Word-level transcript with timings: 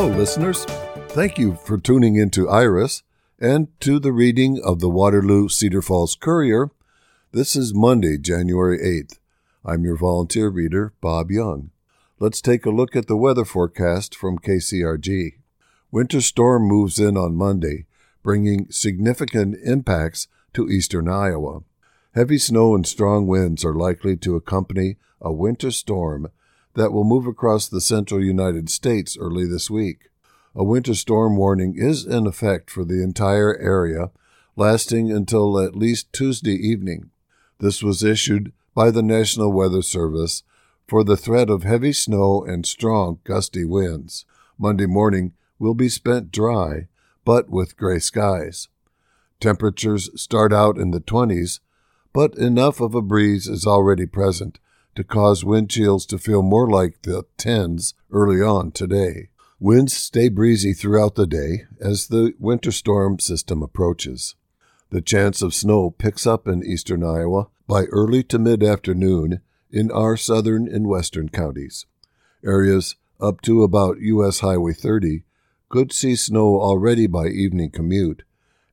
Hello, 0.00 0.16
listeners. 0.16 0.64
Thank 1.08 1.38
you 1.38 1.56
for 1.56 1.76
tuning 1.76 2.14
into 2.14 2.48
Iris 2.48 3.02
and 3.40 3.66
to 3.80 3.98
the 3.98 4.12
reading 4.12 4.62
of 4.64 4.78
the 4.78 4.88
Waterloo 4.88 5.48
Cedar 5.48 5.82
Falls 5.82 6.14
Courier. 6.14 6.70
This 7.32 7.56
is 7.56 7.74
Monday, 7.74 8.16
January 8.16 8.78
8th. 8.78 9.18
I'm 9.64 9.82
your 9.82 9.96
volunteer 9.96 10.50
reader, 10.50 10.92
Bob 11.00 11.32
Young. 11.32 11.70
Let's 12.20 12.40
take 12.40 12.64
a 12.64 12.70
look 12.70 12.94
at 12.94 13.08
the 13.08 13.16
weather 13.16 13.44
forecast 13.44 14.14
from 14.14 14.38
KCRG. 14.38 15.32
Winter 15.90 16.20
storm 16.20 16.68
moves 16.68 17.00
in 17.00 17.16
on 17.16 17.34
Monday, 17.34 17.86
bringing 18.22 18.70
significant 18.70 19.56
impacts 19.64 20.28
to 20.52 20.68
eastern 20.68 21.08
Iowa. 21.08 21.62
Heavy 22.14 22.38
snow 22.38 22.76
and 22.76 22.86
strong 22.86 23.26
winds 23.26 23.64
are 23.64 23.74
likely 23.74 24.16
to 24.18 24.36
accompany 24.36 24.94
a 25.20 25.32
winter 25.32 25.72
storm 25.72 26.28
that 26.78 26.92
will 26.92 27.02
move 27.02 27.26
across 27.26 27.66
the 27.66 27.80
central 27.80 28.22
United 28.22 28.70
States 28.70 29.18
early 29.18 29.44
this 29.44 29.68
week. 29.68 30.10
A 30.54 30.62
winter 30.62 30.94
storm 30.94 31.36
warning 31.36 31.74
is 31.76 32.06
in 32.06 32.24
effect 32.24 32.70
for 32.70 32.84
the 32.84 33.02
entire 33.02 33.58
area, 33.58 34.12
lasting 34.54 35.10
until 35.10 35.58
at 35.58 35.74
least 35.74 36.12
Tuesday 36.12 36.54
evening. 36.54 37.10
This 37.58 37.82
was 37.82 38.04
issued 38.04 38.52
by 38.76 38.92
the 38.92 39.02
National 39.02 39.52
Weather 39.52 39.82
Service 39.82 40.44
for 40.86 41.02
the 41.02 41.16
threat 41.16 41.50
of 41.50 41.64
heavy 41.64 41.92
snow 41.92 42.44
and 42.44 42.64
strong 42.64 43.18
gusty 43.24 43.64
winds. 43.64 44.24
Monday 44.56 44.86
morning 44.86 45.32
will 45.58 45.74
be 45.74 45.88
spent 45.88 46.30
dry, 46.30 46.86
but 47.24 47.50
with 47.50 47.76
gray 47.76 47.98
skies. 47.98 48.68
Temperatures 49.40 50.10
start 50.14 50.52
out 50.52 50.78
in 50.78 50.92
the 50.92 51.00
20s, 51.00 51.58
but 52.12 52.36
enough 52.36 52.80
of 52.80 52.94
a 52.94 53.02
breeze 53.02 53.48
is 53.48 53.66
already 53.66 54.06
present 54.06 54.60
to 54.98 55.04
cause 55.04 55.44
wind 55.44 55.70
chills 55.70 56.04
to 56.04 56.18
feel 56.18 56.42
more 56.42 56.68
like 56.68 57.02
the 57.02 57.22
10s 57.38 57.94
early 58.10 58.42
on 58.42 58.72
today. 58.72 59.28
Winds 59.60 59.96
stay 59.96 60.28
breezy 60.28 60.72
throughout 60.72 61.14
the 61.14 61.24
day 61.24 61.66
as 61.80 62.08
the 62.08 62.34
winter 62.40 62.72
storm 62.72 63.20
system 63.20 63.62
approaches. 63.62 64.34
The 64.90 65.00
chance 65.00 65.40
of 65.40 65.54
snow 65.54 65.90
picks 65.92 66.26
up 66.26 66.48
in 66.48 66.64
eastern 66.64 67.04
Iowa 67.04 67.46
by 67.68 67.84
early 67.84 68.24
to 68.24 68.40
mid 68.40 68.64
afternoon 68.64 69.40
in 69.70 69.92
our 69.92 70.16
southern 70.16 70.66
and 70.66 70.88
western 70.88 71.28
counties. 71.28 71.86
Areas 72.44 72.96
up 73.20 73.40
to 73.42 73.62
about 73.62 74.00
U.S. 74.00 74.40
Highway 74.40 74.72
30 74.72 75.22
could 75.68 75.92
see 75.92 76.16
snow 76.16 76.60
already 76.60 77.06
by 77.06 77.28
evening 77.28 77.70
commute, 77.70 78.24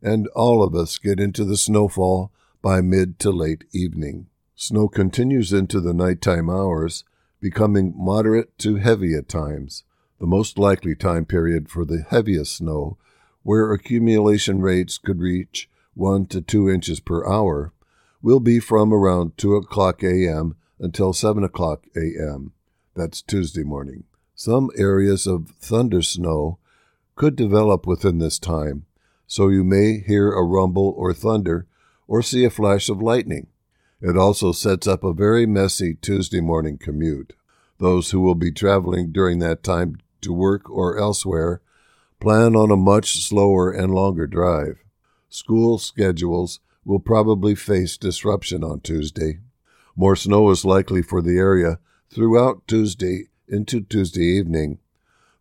and 0.02 0.26
all 0.30 0.64
of 0.64 0.73
us 0.73 0.98
get 0.98 1.20
into 1.20 1.45
the 1.45 1.56
snowfall 1.56 2.32
by 2.64 2.82
mid 2.82 3.20
to 3.20 3.30
late 3.30 3.66
evening. 3.72 4.26
Snow 4.58 4.88
continues 4.88 5.52
into 5.52 5.81
the 5.81 5.94
nighttime 5.94 6.50
hours, 6.50 7.03
becoming 7.42 7.94
moderate 7.95 8.58
to 8.59 8.78
heavy 8.78 9.14
at 9.14 9.28
times. 9.28 9.84
The 10.17 10.25
most 10.25 10.58
likely 10.58 10.95
time 10.95 11.25
period 11.25 11.70
for 11.70 11.84
the 11.84 12.06
heaviest 12.09 12.56
snow, 12.56 12.98
where 13.44 13.73
accumulation 13.73 14.61
rates 14.61 14.98
could 14.98 15.20
reach 15.20 15.70
1 15.94 16.28
to 16.28 16.42
2 16.42 16.70
inches 16.70 17.02
per 17.02 17.28
hour, 17.28 17.73
will 18.22 18.39
be 18.39 18.61
from 18.61 18.94
around 18.94 19.38
2 19.38 19.56
o'clock 19.56 20.02
a.m. 20.03 20.56
until 20.80 21.11
7 21.11 21.44
o'clock 21.44 21.86
a.m. 21.98 22.53
That's 22.95 23.22
Tuesday 23.22 23.64
morning. 23.64 24.06
Some 24.36 24.72
areas 24.78 25.28
of 25.28 25.50
thunder 25.59 26.02
snow 26.02 26.59
could 27.16 27.36
develop 27.36 27.86
within 27.86 28.20
this 28.20 28.39
time, 28.39 28.86
so 29.28 29.50
you 29.50 29.66
may 29.66 30.00
hear 30.00 30.31
a 30.31 30.45
rumble 30.45 30.93
or 30.98 31.14
thunder 31.14 31.67
or 32.08 32.22
see 32.22 32.45
a 32.45 32.49
flash 32.49 32.87
of 32.87 33.02
lightning. 33.02 33.48
It 34.08 34.17
also 34.17 34.52
sets 34.52 34.86
up 34.86 35.04
a 35.04 35.14
very 35.14 35.48
messy 35.48 35.95
Tuesday 35.95 36.39
morning 36.39 36.77
commute. 36.77 37.33
Those 37.80 38.11
who 38.11 38.21
will 38.21 38.36
be 38.36 38.52
traveling 38.52 39.11
during 39.11 39.39
that 39.39 39.64
time 39.64 39.98
to 40.21 40.32
work 40.32 40.70
or 40.70 40.99
elsewhere 40.99 41.60
plan 42.21 42.55
on 42.55 42.70
a 42.70 42.77
much 42.77 43.16
slower 43.16 43.71
and 43.71 43.95
longer 43.95 44.27
drive. 44.27 44.77
School 45.27 45.80
schedules 45.80 46.60
will 46.86 46.99
probably 46.99 47.55
face 47.55 47.98
disruption 47.98 48.64
on 48.64 48.82
Tuesday. 48.82 49.39
More 49.95 50.16
snow 50.16 50.52
is 50.52 50.64
likely 50.64 51.02
for 51.02 51.20
the 51.20 51.39
area 51.39 51.80
throughout 52.14 52.67
Tuesday 52.67 53.30
into 53.48 53.82
Tuesday 53.82 54.26
evening, 54.26 54.77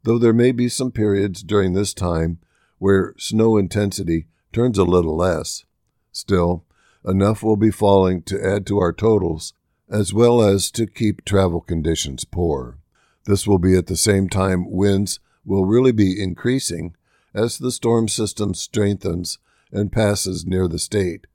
though 0.04 0.16
there 0.16 0.32
may 0.32 0.52
be 0.52 0.70
some 0.70 0.90
periods 0.90 1.42
during 1.42 1.74
this 1.74 1.92
time 1.92 2.38
where 2.78 3.14
snow 3.18 3.58
intensity 3.58 4.24
turns 4.54 4.78
a 4.78 4.84
little 4.84 5.18
less. 5.18 5.66
Still, 6.12 6.64
enough 7.04 7.42
will 7.42 7.56
be 7.56 7.70
falling 7.70 8.22
to 8.22 8.42
add 8.44 8.66
to 8.66 8.78
our 8.78 8.92
totals, 8.92 9.52
as 9.90 10.14
well 10.14 10.40
as 10.40 10.70
to 10.70 10.86
keep 10.86 11.24
travel 11.24 11.60
conditions 11.60 12.24
poor. 12.24 12.78
This 13.26 13.46
will 13.46 13.58
be 13.58 13.76
at 13.76 13.86
the 13.86 13.96
same 13.96 14.28
time 14.28 14.70
winds 14.70 15.20
will 15.44 15.64
really 15.64 15.92
be 15.92 16.22
increasing 16.22 16.94
as 17.34 17.58
the 17.58 17.72
storm 17.72 18.08
system 18.08 18.54
strengthens 18.54 19.38
and 19.72 19.92
passes 19.92 20.46
near 20.46 20.68
the 20.68 20.78
state, 20.78 21.26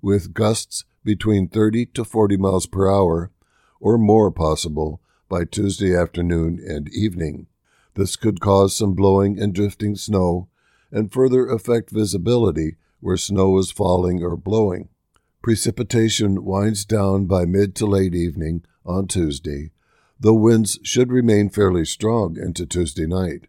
with 0.00 0.34
gusts 0.34 0.84
between 1.04 1.48
30 1.48 1.86
to 1.86 2.04
40 2.04 2.36
miles 2.36 2.66
per 2.66 2.90
hour 2.90 3.30
or 3.80 3.98
more 3.98 4.30
possible 4.30 5.00
by 5.28 5.44
Tuesday 5.44 5.96
afternoon 5.96 6.60
and 6.64 6.88
evening. 6.90 7.46
This 7.94 8.16
could 8.16 8.40
cause 8.40 8.76
some 8.76 8.94
blowing 8.94 9.40
and 9.40 9.54
drifting 9.54 9.96
snow 9.96 10.48
and 10.92 11.12
further 11.12 11.48
affect 11.48 11.90
visibility 11.90 12.76
where 13.00 13.16
snow 13.16 13.58
is 13.58 13.70
falling 13.70 14.22
or 14.22 14.36
blowing. 14.36 14.88
Precipitation 15.46 16.44
winds 16.44 16.84
down 16.84 17.26
by 17.26 17.44
mid 17.44 17.76
to 17.76 17.86
late 17.86 18.16
evening 18.16 18.64
on 18.84 19.06
Tuesday, 19.06 19.70
though 20.18 20.34
winds 20.34 20.80
should 20.82 21.12
remain 21.12 21.50
fairly 21.50 21.84
strong 21.84 22.36
into 22.36 22.66
Tuesday 22.66 23.06
night. 23.06 23.46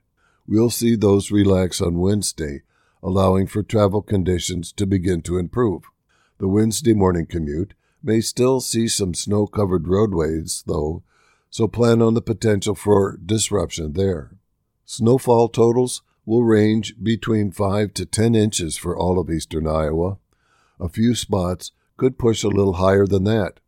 We'll 0.47 0.69
see 0.69 0.95
those 0.95 1.31
relax 1.31 1.81
on 1.81 1.97
Wednesday, 1.97 2.61
allowing 3.01 3.47
for 3.47 3.63
travel 3.63 4.03
conditions 4.03 4.71
to 4.73 4.85
begin 4.85 5.23
to 5.23 5.39
improve. 5.39 5.85
The 6.37 6.47
Wednesday 6.47 6.93
morning 6.93 7.25
commute 7.25 7.73
may 8.03 8.21
still 8.21 8.59
see 8.59 8.87
some 8.87 9.15
snow 9.15 9.47
covered 9.47 9.87
roadways, 9.87 10.63
though, 10.67 11.01
so 11.49 11.67
plan 11.67 12.03
on 12.03 12.13
the 12.13 12.21
potential 12.21 12.75
for 12.75 13.17
disruption 13.17 13.93
there. 13.93 14.35
Snowfall 14.85 15.49
totals 15.49 16.03
will 16.27 16.43
range 16.43 16.93
between 17.01 17.51
5 17.51 17.91
to 17.95 18.05
10 18.05 18.35
inches 18.35 18.77
for 18.77 18.95
all 18.95 19.17
of 19.17 19.31
eastern 19.31 19.65
Iowa. 19.65 20.19
A 20.79 20.89
few 20.89 21.15
spots 21.15 21.71
could 21.97 22.17
push 22.17 22.43
a 22.43 22.49
little 22.49 22.73
higher 22.73 23.05
than 23.05 23.23
that, 23.25 23.59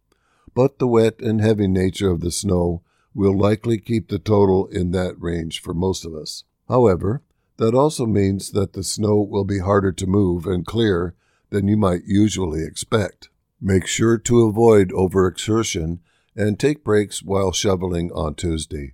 but 0.54 0.80
the 0.80 0.88
wet 0.88 1.20
and 1.20 1.42
heavy 1.42 1.68
nature 1.68 2.10
of 2.10 2.22
the 2.22 2.32
snow 2.32 2.84
will 3.14 3.38
likely 3.38 3.80
keep 3.80 4.08
the 4.08 4.20
total 4.20 4.68
in 4.68 4.92
that 4.92 5.20
range 5.20 5.62
for 5.62 5.74
most 5.74 6.06
of 6.06 6.14
us. 6.14 6.44
However, 6.68 7.24
that 7.58 7.76
also 7.76 8.06
means 8.06 8.52
that 8.52 8.74
the 8.74 8.84
snow 8.84 9.20
will 9.20 9.44
be 9.44 9.60
harder 9.60 9.92
to 9.92 10.08
move 10.08 10.46
and 10.46 10.66
clear 10.66 11.16
than 11.50 11.68
you 11.68 11.76
might 11.76 12.04
usually 12.06 12.64
expect. 12.64 13.30
Make 13.60 13.88
sure 13.88 14.18
to 14.18 14.44
avoid 14.44 14.92
overexertion 14.92 16.00
and 16.36 16.58
take 16.58 16.84
breaks 16.86 17.22
while 17.22 17.52
shoveling 17.52 18.12
on 18.14 18.36
Tuesday, 18.36 18.94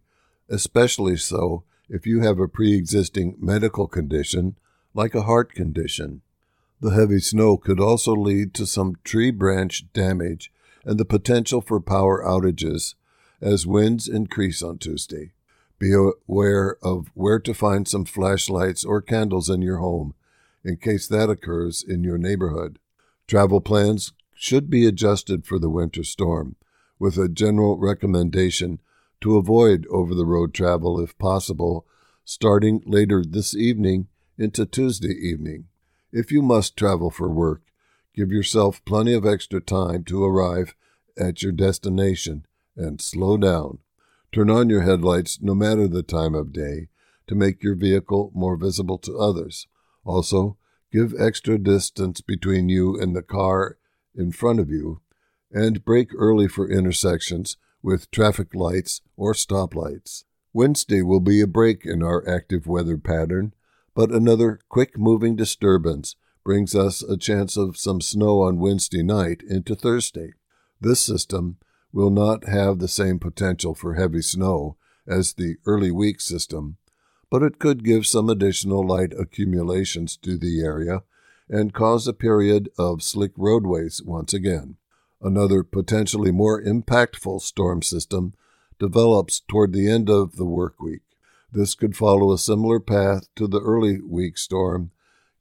especially 0.50 1.18
so 1.18 1.64
if 1.90 2.08
you 2.08 2.22
have 2.22 2.40
a 2.40 2.48
pre 2.48 2.76
existing 2.76 3.36
medical 3.40 3.88
condition 3.88 4.56
like 4.96 5.14
a 5.14 5.24
heart 5.24 5.54
condition. 5.54 6.22
The 6.86 6.92
heavy 6.92 7.20
snow 7.20 7.58
could 7.58 7.80
also 7.80 8.14
lead 8.14 8.54
to 8.54 8.68
some 8.68 8.98
tree 9.04 9.32
branch 9.32 9.92
damage 9.92 10.54
and 10.84 11.00
the 11.00 11.04
potential 11.04 11.60
for 11.60 11.80
power 11.80 12.24
outages 12.24 12.94
as 13.42 13.66
winds 13.66 14.08
increase 14.08 14.62
on 14.62 14.78
Tuesday. 14.78 15.32
Be 15.80 15.96
aware 15.96 16.78
of 16.84 17.10
where 17.16 17.40
to 17.40 17.56
find 17.56 17.88
some 17.88 18.06
flashlights 18.06 18.86
or 18.86 19.02
candles 19.02 19.50
in 19.50 19.64
your 19.64 19.78
home 19.78 20.14
in 20.64 20.78
case 20.78 21.08
that 21.08 21.28
occurs 21.28 21.84
in 21.84 22.04
your 22.04 22.20
neighborhood. 22.20 22.78
Travel 23.26 23.62
plans 23.62 24.14
should 24.36 24.70
be 24.70 24.86
adjusted 24.86 25.44
for 25.44 25.58
the 25.58 25.72
winter 25.72 26.04
storm, 26.04 26.56
with 27.00 27.18
a 27.18 27.28
general 27.28 27.80
recommendation 27.80 28.80
to 29.22 29.38
avoid 29.38 29.88
over 29.90 30.14
the 30.14 30.28
road 30.28 30.54
travel 30.54 31.00
if 31.00 31.18
possible, 31.18 31.88
starting 32.26 32.84
later 32.86 33.24
this 33.28 33.56
evening 33.56 34.06
into 34.38 34.68
Tuesday 34.68 35.16
evening. 35.16 35.66
If 36.18 36.32
you 36.32 36.42
must 36.42 36.78
travel 36.78 37.12
for 37.12 37.28
work, 37.28 37.64
give 38.16 38.32
yourself 38.32 38.80
plenty 38.86 39.12
of 39.12 39.26
extra 39.26 39.60
time 39.60 40.06
to 40.06 40.24
arrive 40.24 40.74
at 41.20 41.44
your 41.44 41.52
destination 41.52 42.46
and 42.78 43.02
slow 43.02 43.36
down. 43.36 43.80
Turn 44.32 44.50
on 44.50 44.70
your 44.70 44.84
headlights 44.84 45.42
no 45.42 45.54
matter 45.54 45.90
the 45.90 46.04
time 46.04 46.34
of 46.34 46.54
day 46.54 46.88
to 47.28 47.36
make 47.36 47.62
your 47.62 47.76
vehicle 47.76 48.32
more 48.34 48.56
visible 48.56 48.98
to 49.00 49.18
others. 49.18 49.68
Also, 50.06 50.56
give 50.90 51.14
extra 51.20 51.58
distance 51.58 52.22
between 52.22 52.70
you 52.70 52.98
and 52.98 53.14
the 53.14 53.22
car 53.22 53.78
in 54.16 54.32
front 54.32 54.62
of 54.62 54.70
you, 54.70 55.02
and 55.52 55.84
brake 55.84 56.12
early 56.18 56.48
for 56.48 56.72
intersections 56.72 57.58
with 57.84 58.10
traffic 58.10 58.56
lights 58.56 59.02
or 59.18 59.34
stoplights. 59.34 60.24
Wednesday 60.54 61.02
will 61.02 61.20
be 61.20 61.42
a 61.42 61.48
break 61.48 61.86
in 61.86 62.02
our 62.02 62.26
active 62.26 62.68
weather 62.68 62.98
pattern, 62.98 63.54
but 63.96 64.12
another 64.12 64.60
quick 64.70 64.98
moving 64.98 65.36
disturbance 65.36 66.16
brings 66.44 66.76
us 66.76 67.02
a 67.02 67.18
chance 67.18 67.58
of 67.58 67.78
some 67.78 68.02
snow 68.02 68.42
on 68.42 68.60
Wednesday 68.60 69.02
night 69.02 69.42
into 69.50 69.74
Thursday. 69.74 70.34
This 70.80 71.00
system 71.00 71.58
will 71.92 72.12
not 72.12 72.48
have 72.48 72.78
the 72.78 72.90
same 72.90 73.18
potential 73.20 73.74
for 73.74 73.96
heavy 73.96 74.22
snow 74.22 74.78
as 75.08 75.34
the 75.34 75.56
early 75.66 75.92
week 75.92 76.20
system, 76.20 76.78
but 77.32 77.42
it 77.42 77.58
could 77.58 77.84
give 77.84 78.06
some 78.06 78.30
additional 78.30 78.86
light 78.86 79.14
accumulations 79.18 80.18
to 80.18 80.38
the 80.38 80.62
area 80.62 81.02
and 81.50 81.74
cause 81.74 82.08
a 82.08 82.14
period 82.14 82.70
of 82.78 83.02
slick 83.02 83.32
roadways 83.38 84.02
once 84.04 84.34
again. 84.34 84.76
Another 85.22 85.64
potentially 85.64 86.32
more 86.32 86.62
impactful 86.62 87.42
storm 87.42 87.82
system 87.82 88.34
develops 88.78 89.40
toward 89.40 89.72
the 89.72 89.90
end 89.90 90.10
of 90.10 90.36
the 90.36 90.46
work 90.46 90.82
week. 90.82 91.05
This 91.56 91.74
could 91.74 91.96
follow 91.96 92.34
a 92.34 92.38
similar 92.38 92.82
path 92.82 93.34
to 93.38 93.48
the 93.48 93.62
early 93.62 94.02
week 94.02 94.38
storm, 94.38 94.92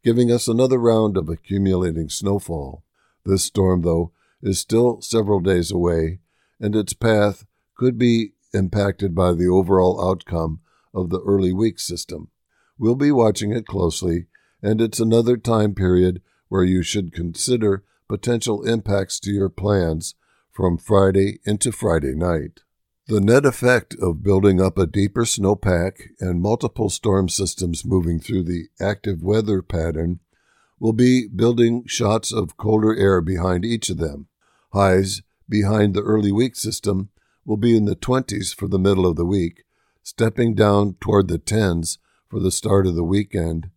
giving 0.04 0.30
us 0.30 0.46
another 0.46 0.78
round 0.78 1.16
of 1.16 1.28
accumulating 1.28 2.08
snowfall. 2.08 2.84
This 3.24 3.42
storm, 3.42 3.82
though, 3.82 4.12
is 4.40 4.60
still 4.60 5.00
several 5.00 5.40
days 5.40 5.72
away, 5.72 6.20
and 6.60 6.76
its 6.76 6.92
path 6.92 7.46
could 7.76 7.98
be 7.98 8.34
impacted 8.52 9.12
by 9.12 9.32
the 9.32 9.48
overall 9.48 10.08
outcome 10.08 10.60
of 10.94 11.10
the 11.10 11.20
early 11.22 11.52
week 11.52 11.80
system. 11.80 12.28
We'll 12.78 12.94
be 12.94 13.10
watching 13.10 13.50
it 13.50 13.66
closely, 13.66 14.26
and 14.62 14.80
it's 14.80 15.00
another 15.00 15.36
time 15.36 15.74
period 15.74 16.22
where 16.46 16.62
you 16.62 16.84
should 16.84 17.12
consider 17.12 17.82
potential 18.08 18.62
impacts 18.62 19.18
to 19.18 19.32
your 19.32 19.48
plans 19.48 20.14
from 20.52 20.78
Friday 20.78 21.40
into 21.44 21.72
Friday 21.72 22.14
night. 22.14 22.60
The 23.06 23.20
net 23.20 23.44
effect 23.44 23.94
of 24.00 24.22
building 24.22 24.62
up 24.62 24.78
a 24.78 24.86
deeper 24.86 25.26
snowpack 25.26 26.08
and 26.20 26.40
multiple 26.40 26.88
storm 26.88 27.28
systems 27.28 27.84
moving 27.84 28.18
through 28.18 28.44
the 28.44 28.68
active 28.80 29.22
weather 29.22 29.60
pattern 29.60 30.20
will 30.80 30.94
be 30.94 31.28
building 31.28 31.84
shots 31.86 32.32
of 32.32 32.56
colder 32.56 32.96
air 32.96 33.20
behind 33.20 33.62
each 33.62 33.90
of 33.90 33.98
them. 33.98 34.28
Highs 34.72 35.20
behind 35.46 35.92
the 35.92 36.00
early 36.00 36.32
week 36.32 36.56
system 36.56 37.10
will 37.44 37.58
be 37.58 37.76
in 37.76 37.84
the 37.84 37.94
20s 37.94 38.54
for 38.54 38.68
the 38.68 38.78
middle 38.78 39.04
of 39.04 39.16
the 39.16 39.26
week, 39.26 39.64
stepping 40.02 40.54
down 40.54 40.96
toward 40.98 41.28
the 41.28 41.38
10s 41.38 41.98
for 42.30 42.40
the 42.40 42.50
start 42.50 42.86
of 42.86 42.94
the 42.94 43.04
weekend, 43.04 43.68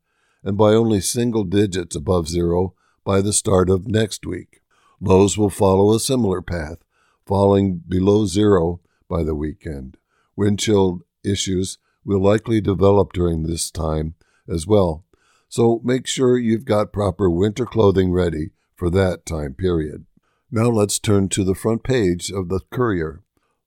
and 0.42 0.58
by 0.58 0.70
only 0.70 1.02
single 1.02 1.44
digits 1.44 1.98
above 1.98 2.30
zero 2.30 2.76
by 3.04 3.20
the 3.20 3.34
start 3.34 3.70
of 3.70 3.88
next 3.88 4.26
week. 4.26 4.62
Lows 5.02 5.38
will 5.38 5.50
follow 5.50 5.94
a 5.94 6.00
similar 6.00 6.42
path, 6.42 6.78
falling 7.26 7.84
below 7.90 8.26
zero 8.26 8.80
by 9.08 9.24
the 9.24 9.36
weekend. 9.36 9.98
Wind 10.36 10.60
chill 10.60 11.02
issues 11.24 11.78
will 12.06 12.22
likely 12.22 12.62
develop 12.62 13.14
during 13.14 13.44
this 13.44 13.72
time 13.72 14.16
as 14.48 14.66
well, 14.66 15.04
so 15.50 15.82
make 15.84 16.08
sure 16.08 16.38
you've 16.38 16.66
got 16.66 16.94
proper 16.94 17.30
winter 17.30 17.66
clothing 17.66 18.12
ready 18.12 18.52
for 18.76 18.90
that 18.90 19.26
time 19.26 19.54
period. 19.54 20.06
Now 20.52 20.70
let's 20.70 21.00
turn 21.00 21.30
to 21.30 21.44
the 21.44 21.56
front 21.56 21.84
page 21.84 22.32
of 22.32 22.50
the 22.50 22.62
Courier. 22.72 23.24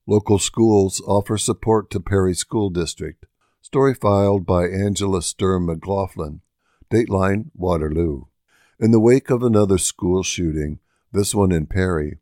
Local 0.06 0.38
schools 0.38 1.02
offer 1.06 1.36
support 1.36 1.90
to 1.90 2.00
Perry 2.00 2.34
School 2.34 2.70
District. 2.70 3.26
Story 3.60 3.94
filed 3.94 4.46
by 4.46 4.66
Angela 4.66 5.22
Sturm 5.22 5.66
McLaughlin. 5.66 6.40
Dateline 6.90 7.50
Waterloo. 7.54 8.24
In 8.80 8.90
the 8.90 8.98
wake 8.98 9.30
of 9.30 9.42
another 9.42 9.78
school 9.78 10.22
shooting, 10.22 10.80
this 11.12 11.34
one 11.34 11.52
in 11.52 11.66
Perry, 11.66 12.18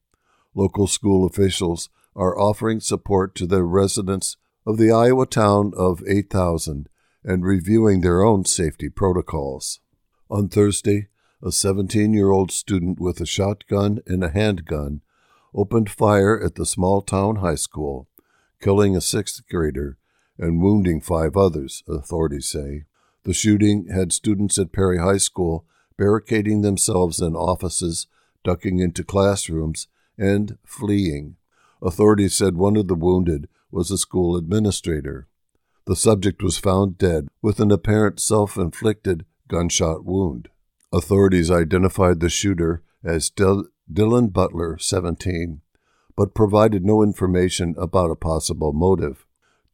local 0.55 0.87
school 0.87 1.25
officials 1.25 1.89
are 2.19 2.39
offering 2.39 2.81
support 2.81 3.37
to 3.37 3.47
the 3.47 3.63
residents 3.63 4.37
of 4.67 4.77
the 4.77 4.91
Iowa 4.91 5.25
town 5.25 5.73
of 5.77 6.03
8,000 6.07 6.89
and 7.25 7.45
reviewing 7.45 8.01
their 8.01 8.23
own 8.23 8.45
safety 8.45 8.89
protocols. 8.89 9.81
On 10.29 10.49
Thursday, 10.49 11.09
a 11.43 11.53
17 11.53 12.13
year 12.13 12.31
old 12.31 12.51
student 12.51 13.01
with 13.01 13.21
a 13.21 13.27
shotgun 13.27 14.01
and 14.07 14.25
a 14.25 14.31
handgun 14.31 15.01
opened 15.55 15.89
fire 15.89 16.39
at 16.43 16.57
the 16.57 16.67
small 16.67 17.01
town 17.01 17.37
high 17.37 17.55
school, 17.55 18.09
killing 18.61 18.97
a 18.97 19.01
sixth 19.01 19.43
grader 19.49 19.97
and 20.39 20.61
wounding 20.61 21.01
five 21.01 21.37
others, 21.37 21.85
authorities 21.89 22.49
say. 22.49 22.85
The 23.23 23.33
shooting 23.33 23.89
had 23.89 24.13
students 24.13 24.59
at 24.59 24.73
Perry 24.73 24.99
High 24.99 25.19
School 25.19 25.65
barricading 25.97 26.63
themselves 26.63 27.21
in 27.21 27.35
offices, 27.35 28.07
ducking 28.45 28.81
into 28.81 29.05
classrooms, 29.05 29.87
and 30.17 30.59
fleeing. 30.65 31.37
Authorities 31.83 32.35
said 32.35 32.57
one 32.57 32.77
of 32.77 32.89
the 32.89 32.95
wounded 32.95 33.49
was 33.71 33.91
a 33.91 33.99
school 33.99 34.37
administrator. 34.37 35.29
The 35.87 35.97
subject 35.97 36.43
was 36.43 36.59
found 36.59 36.99
dead 36.99 37.29
with 37.41 37.61
an 37.61 37.71
apparent 37.71 38.21
self 38.21 38.57
inflicted 38.57 39.25
gunshot 39.49 40.05
wound. 40.05 40.49
Authorities 40.93 41.51
identified 41.51 42.21
the 42.21 42.29
shooter 42.29 42.83
as 43.05 43.31
Dil- 43.31 43.69
Dylan 43.93 44.33
Butler, 44.33 44.79
17, 44.79 45.61
but 46.17 46.35
provided 46.35 46.85
no 46.85 47.03
information 47.03 47.75
about 47.79 48.11
a 48.11 48.17
possible 48.17 48.73
motive. 48.73 49.25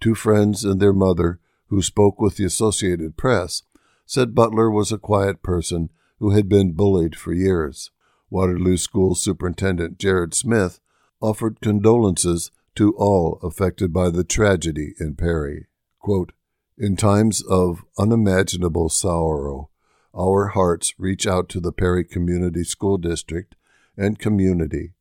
Two 0.00 0.14
friends 0.14 0.64
and 0.64 0.80
their 0.80 0.92
mother, 0.92 1.40
who 1.68 1.82
spoke 1.82 2.20
with 2.20 2.36
the 2.36 2.44
Associated 2.44 3.16
Press, 3.16 3.62
said 4.06 4.34
Butler 4.34 4.70
was 4.70 4.92
a 4.92 4.98
quiet 4.98 5.42
person 5.42 5.90
who 6.18 6.30
had 6.30 6.48
been 6.48 6.72
bullied 6.72 7.16
for 7.16 7.32
years. 7.32 7.90
Waterloo 8.30 8.76
School 8.76 9.14
Superintendent 9.14 9.98
Jared 9.98 10.34
Smith 10.34 10.80
offered 11.24 11.62
condolences 11.62 12.50
to 12.74 12.92
all 12.96 13.38
affected 13.42 13.94
by 13.94 14.10
the 14.10 14.24
tragedy 14.24 14.94
in 15.00 15.14
Perry. 15.14 15.66
Quote, 15.98 16.32
in 16.76 16.96
times 16.96 17.40
of 17.42 17.82
unimaginable 17.98 18.90
sorrow, 18.90 19.70
our 20.14 20.48
hearts 20.48 20.92
reach 20.98 21.26
out 21.26 21.48
to 21.48 21.60
the 21.60 21.72
Perry 21.72 22.04
Community 22.04 22.62
School 22.62 22.98
District 22.98 23.54
and 23.96 24.18
community 24.18 24.92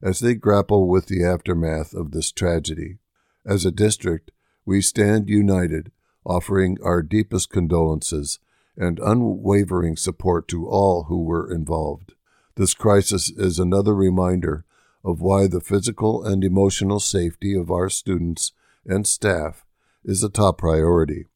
as 0.00 0.20
they 0.20 0.34
grapple 0.34 0.86
with 0.88 1.06
the 1.06 1.24
aftermath 1.24 1.94
of 1.94 2.12
this 2.12 2.30
tragedy. 2.30 2.98
As 3.44 3.64
a 3.64 3.72
district, 3.72 4.30
we 4.64 4.82
stand 4.82 5.28
united, 5.28 5.90
offering 6.24 6.78
our 6.84 7.02
deepest 7.02 7.50
condolences 7.50 8.38
and 8.76 9.00
unwavering 9.00 9.96
support 9.96 10.46
to 10.48 10.68
all 10.68 11.04
who 11.04 11.24
were 11.24 11.52
involved. 11.52 12.12
This 12.54 12.72
crisis 12.72 13.30
is 13.30 13.58
another 13.58 13.94
reminder 13.94 14.64
of 15.04 15.20
why 15.20 15.46
the 15.46 15.60
physical 15.60 16.24
and 16.24 16.44
emotional 16.44 17.00
safety 17.00 17.54
of 17.54 17.70
our 17.70 17.88
students 17.88 18.52
and 18.86 19.06
staff 19.06 19.64
is 20.04 20.22
a 20.22 20.28
top 20.28 20.58
priority. 20.58 21.26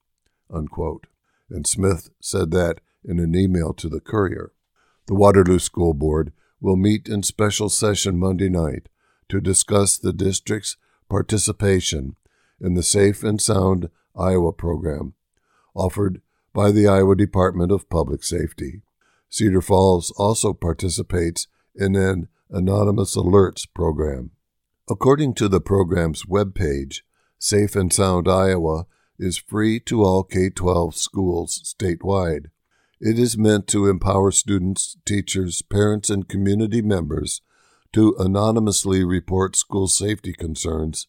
Unquote. 0.53 1.07
And 1.51 1.67
Smith 1.67 2.11
said 2.21 2.51
that 2.53 2.81
in 3.05 3.19
an 3.19 3.35
email 3.35 3.73
to 3.75 3.89
the 3.89 4.01
Courier. 4.01 4.53
The 5.07 5.15
Waterloo 5.15 5.59
School 5.59 5.95
Board 5.95 6.33
will 6.61 6.77
meet 6.77 7.09
in 7.09 7.23
special 7.23 7.69
session 7.69 8.19
Monday 8.19 8.49
night 8.49 8.89
to 9.29 9.41
discuss 9.41 9.97
the 9.97 10.13
district's 10.13 10.77
participation 11.09 12.17
in 12.61 12.75
the 12.75 12.83
Safe 12.83 13.23
and 13.23 13.41
Sound 13.41 13.91
Iowa 14.17 14.53
program 14.53 15.15
offered 15.77 16.23
by 16.53 16.73
the 16.73 16.89
Iowa 16.89 17.15
Department 17.15 17.71
of 17.71 17.89
Public 17.91 18.25
Safety. 18.25 18.81
Cedar 19.29 19.61
Falls 19.61 20.11
also 20.17 20.55
participates 20.55 21.47
in 21.75 21.95
an 21.95 22.29
anonymous 22.51 23.17
alerts 23.17 23.67
program. 23.73 24.31
According 24.89 25.35
to 25.35 25.49
the 25.49 25.61
program's 25.61 26.25
webpage, 26.25 27.01
Safe 27.39 27.75
and 27.77 27.93
Sound 27.93 28.29
Iowa 28.29 28.87
is 29.19 29.37
free 29.37 29.81
to 29.81 30.03
all 30.03 30.23
K 30.23 30.51
12 30.51 30.95
schools 30.95 31.75
statewide. 31.79 32.47
It 33.01 33.19
is 33.19 33.37
meant 33.37 33.67
to 33.69 33.89
empower 33.89 34.31
students, 34.31 34.97
teachers, 35.05 35.61
parents, 35.63 36.09
and 36.09 36.29
community 36.29 36.81
members 36.81 37.43
to 37.93 38.15
anonymously 38.19 39.05
report 39.05 39.57
school 39.57 39.89
safety 39.89 40.33
concerns 40.33 41.09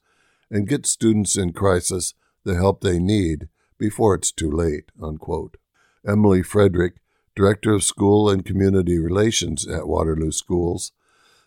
and 0.49 0.67
get 0.67 0.85
students 0.85 1.37
in 1.37 1.53
crisis 1.53 2.13
the 2.43 2.55
help 2.55 2.81
they 2.81 2.99
need 2.99 3.47
before 3.77 4.15
it's 4.15 4.31
too 4.31 4.51
late. 4.51 4.91
Unquote. 5.01 5.57
Emily 6.05 6.41
Frederick, 6.41 6.95
Director 7.35 7.73
of 7.73 7.83
School 7.83 8.29
and 8.29 8.45
Community 8.45 8.97
Relations 8.97 9.67
at 9.67 9.87
Waterloo 9.87 10.31
Schools, 10.31 10.91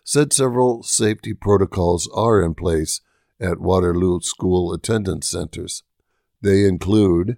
said 0.03 0.33
several 0.33 0.83
safety 0.83 1.33
protocols 1.33 2.09
are 2.13 2.41
in 2.41 2.53
place 2.53 3.01
at 3.39 3.59
Waterloo 3.59 4.19
School 4.21 4.73
attendance 4.73 5.27
centers. 5.27 5.83
They 6.41 6.65
include 6.65 7.37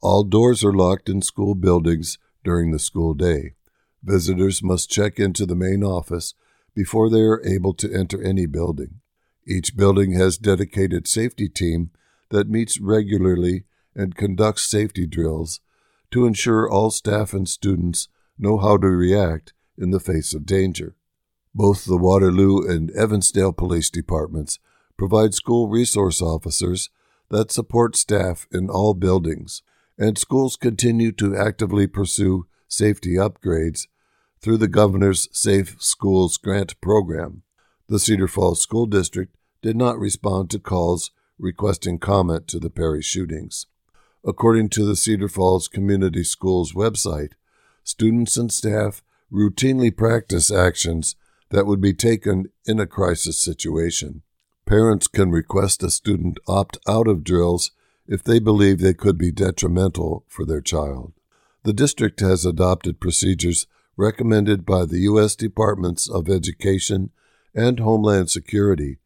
all 0.00 0.22
doors 0.22 0.62
are 0.62 0.72
locked 0.72 1.08
in 1.08 1.22
school 1.22 1.54
buildings 1.54 2.18
during 2.44 2.70
the 2.70 2.78
school 2.78 3.14
day. 3.14 3.54
Visitors 4.02 4.62
must 4.62 4.90
check 4.90 5.18
into 5.18 5.46
the 5.46 5.54
main 5.54 5.82
office 5.82 6.34
before 6.74 7.08
they 7.08 7.20
are 7.20 7.42
able 7.44 7.72
to 7.74 7.92
enter 7.92 8.22
any 8.22 8.44
building. 8.44 9.00
Each 9.46 9.74
building 9.74 10.12
has 10.12 10.36
dedicated 10.36 11.08
safety 11.08 11.48
team 11.48 11.90
that 12.30 12.50
meets 12.50 12.80
regularly 12.80 13.64
and 13.94 14.14
conducts 14.14 14.68
safety 14.68 15.06
drills 15.06 15.60
to 16.10 16.26
ensure 16.26 16.68
all 16.68 16.90
staff 16.90 17.32
and 17.32 17.48
students 17.48 18.08
know 18.38 18.58
how 18.58 18.76
to 18.76 18.88
react 18.88 19.52
in 19.78 19.90
the 19.90 20.00
face 20.00 20.34
of 20.34 20.44
danger. 20.44 20.96
Both 21.54 21.84
the 21.84 21.96
Waterloo 21.96 22.66
and 22.66 22.90
Evansdale 22.90 23.52
police 23.52 23.90
departments 23.90 24.58
provide 24.96 25.34
school 25.34 25.68
resource 25.68 26.20
officers 26.20 26.90
that 27.30 27.52
support 27.52 27.96
staff 27.96 28.46
in 28.52 28.68
all 28.68 28.94
buildings 28.94 29.62
and 29.98 30.18
schools 30.18 30.56
continue 30.56 31.12
to 31.12 31.36
actively 31.36 31.86
pursue 31.86 32.46
safety 32.68 33.14
upgrades 33.14 33.86
through 34.40 34.56
the 34.58 34.68
governor's 34.68 35.28
Safe 35.32 35.76
Schools 35.78 36.36
Grant 36.36 36.80
program. 36.80 37.42
The 37.88 37.98
Cedar 37.98 38.28
Falls 38.28 38.60
School 38.60 38.86
District 38.86 39.34
did 39.62 39.76
not 39.76 39.98
respond 39.98 40.50
to 40.50 40.58
calls 40.58 41.12
requesting 41.38 41.98
comment 41.98 42.48
to 42.48 42.58
the 42.58 42.70
Perry 42.70 43.02
shootings. 43.02 43.66
According 44.24 44.70
to 44.70 44.84
the 44.84 44.96
Cedar 44.96 45.28
Falls 45.28 45.68
Community 45.68 46.24
Schools 46.24 46.72
website, 46.72 47.32
students 47.82 48.36
and 48.36 48.52
staff 48.52 49.02
routinely 49.32 49.94
practice 49.94 50.50
actions 50.50 51.16
that 51.54 51.66
would 51.66 51.80
be 51.80 51.94
taken 51.94 52.46
in 52.66 52.80
a 52.80 52.86
crisis 52.86 53.38
situation. 53.38 54.22
Parents 54.66 55.06
can 55.06 55.30
request 55.30 55.84
a 55.84 55.90
student 55.90 56.36
opt 56.48 56.78
out 56.88 57.06
of 57.06 57.22
drills 57.22 57.70
if 58.08 58.24
they 58.24 58.40
believe 58.40 58.80
they 58.80 58.92
could 58.92 59.16
be 59.16 59.30
detrimental 59.30 60.24
for 60.26 60.44
their 60.44 60.60
child. 60.60 61.12
The 61.62 61.72
district 61.72 62.18
has 62.18 62.44
adopted 62.44 62.98
procedures 62.98 63.68
recommended 63.96 64.66
by 64.66 64.84
the 64.84 64.98
U.S. 65.10 65.36
Departments 65.36 66.10
of 66.10 66.28
Education 66.28 67.10
and 67.54 67.78
Homeland 67.78 68.30
Security 68.30 68.98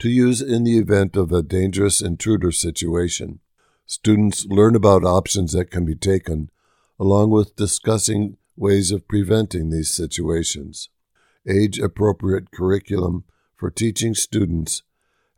to 0.00 0.10
use 0.10 0.42
in 0.42 0.64
the 0.64 0.78
event 0.78 1.16
of 1.16 1.30
a 1.30 1.40
dangerous 1.40 2.02
intruder 2.02 2.50
situation. 2.50 3.38
Students 3.86 4.44
learn 4.46 4.74
about 4.74 5.04
options 5.04 5.52
that 5.52 5.70
can 5.70 5.84
be 5.84 5.94
taken, 5.94 6.50
along 6.98 7.30
with 7.30 7.54
discussing 7.54 8.38
ways 8.56 8.90
of 8.90 9.06
preventing 9.06 9.70
these 9.70 9.92
situations. 9.92 10.88
Age 11.48 11.78
appropriate 11.78 12.50
curriculum 12.52 13.24
for 13.56 13.70
teaching 13.70 14.14
students 14.14 14.82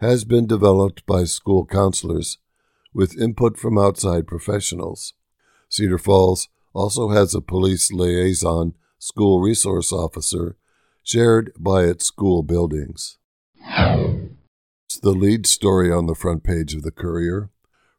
has 0.01 0.25
been 0.25 0.47
developed 0.47 1.07
by 1.07 1.25
school 1.25 1.65
counselors 1.65 2.39
with 2.93 3.19
input 3.19 3.59
from 3.59 3.79
outside 3.79 4.27
professionals. 4.27 5.15
Cedar 5.71 5.99
Falls 5.99 6.49
also 6.75 7.09
has 7.09 7.35
a 7.35 7.41
police 7.41 7.91
liaison 7.91 8.75
school 8.99 9.41
resource 9.41 9.93
officer 9.93 10.57
shared 11.03 11.53
by 11.59 11.85
its 11.85 12.07
school 12.07 12.43
buildings. 12.43 13.19
It's 14.87 15.01
the 15.01 15.11
lead 15.11 15.47
story 15.47 15.91
on 15.91 16.07
the 16.07 16.15
front 16.15 16.45
page 16.45 16.75
of 16.75 16.83
the 16.83 16.91
Courier. 16.91 17.51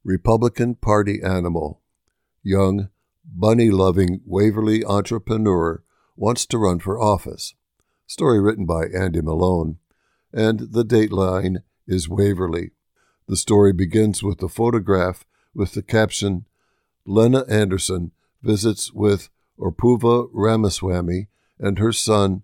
Republican 0.03 0.75
Party 0.75 1.19
animal. 1.23 1.81
Young, 2.43 2.89
bunny 3.25 3.71
loving 3.71 4.21
Waverly 4.25 4.85
entrepreneur 4.85 5.83
wants 6.15 6.45
to 6.45 6.59
run 6.59 6.79
for 6.79 7.01
office. 7.01 7.55
Story 8.07 8.39
written 8.39 8.65
by 8.65 8.85
Andy 8.85 9.21
Malone. 9.21 9.77
And 10.33 10.71
the 10.71 10.85
dateline 10.85 11.63
is 11.87 12.09
Waverly. 12.09 12.71
The 13.27 13.37
story 13.37 13.73
begins 13.73 14.21
with 14.21 14.41
a 14.43 14.49
photograph 14.49 15.25
with 15.53 15.73
the 15.73 15.81
caption 15.81 16.45
Lena 17.05 17.45
Anderson 17.49 18.11
visits 18.41 18.93
with 18.93 19.29
Apoorva 19.59 20.27
Ramaswamy 20.31 21.27
and 21.59 21.79
her 21.79 21.91
son 21.91 22.43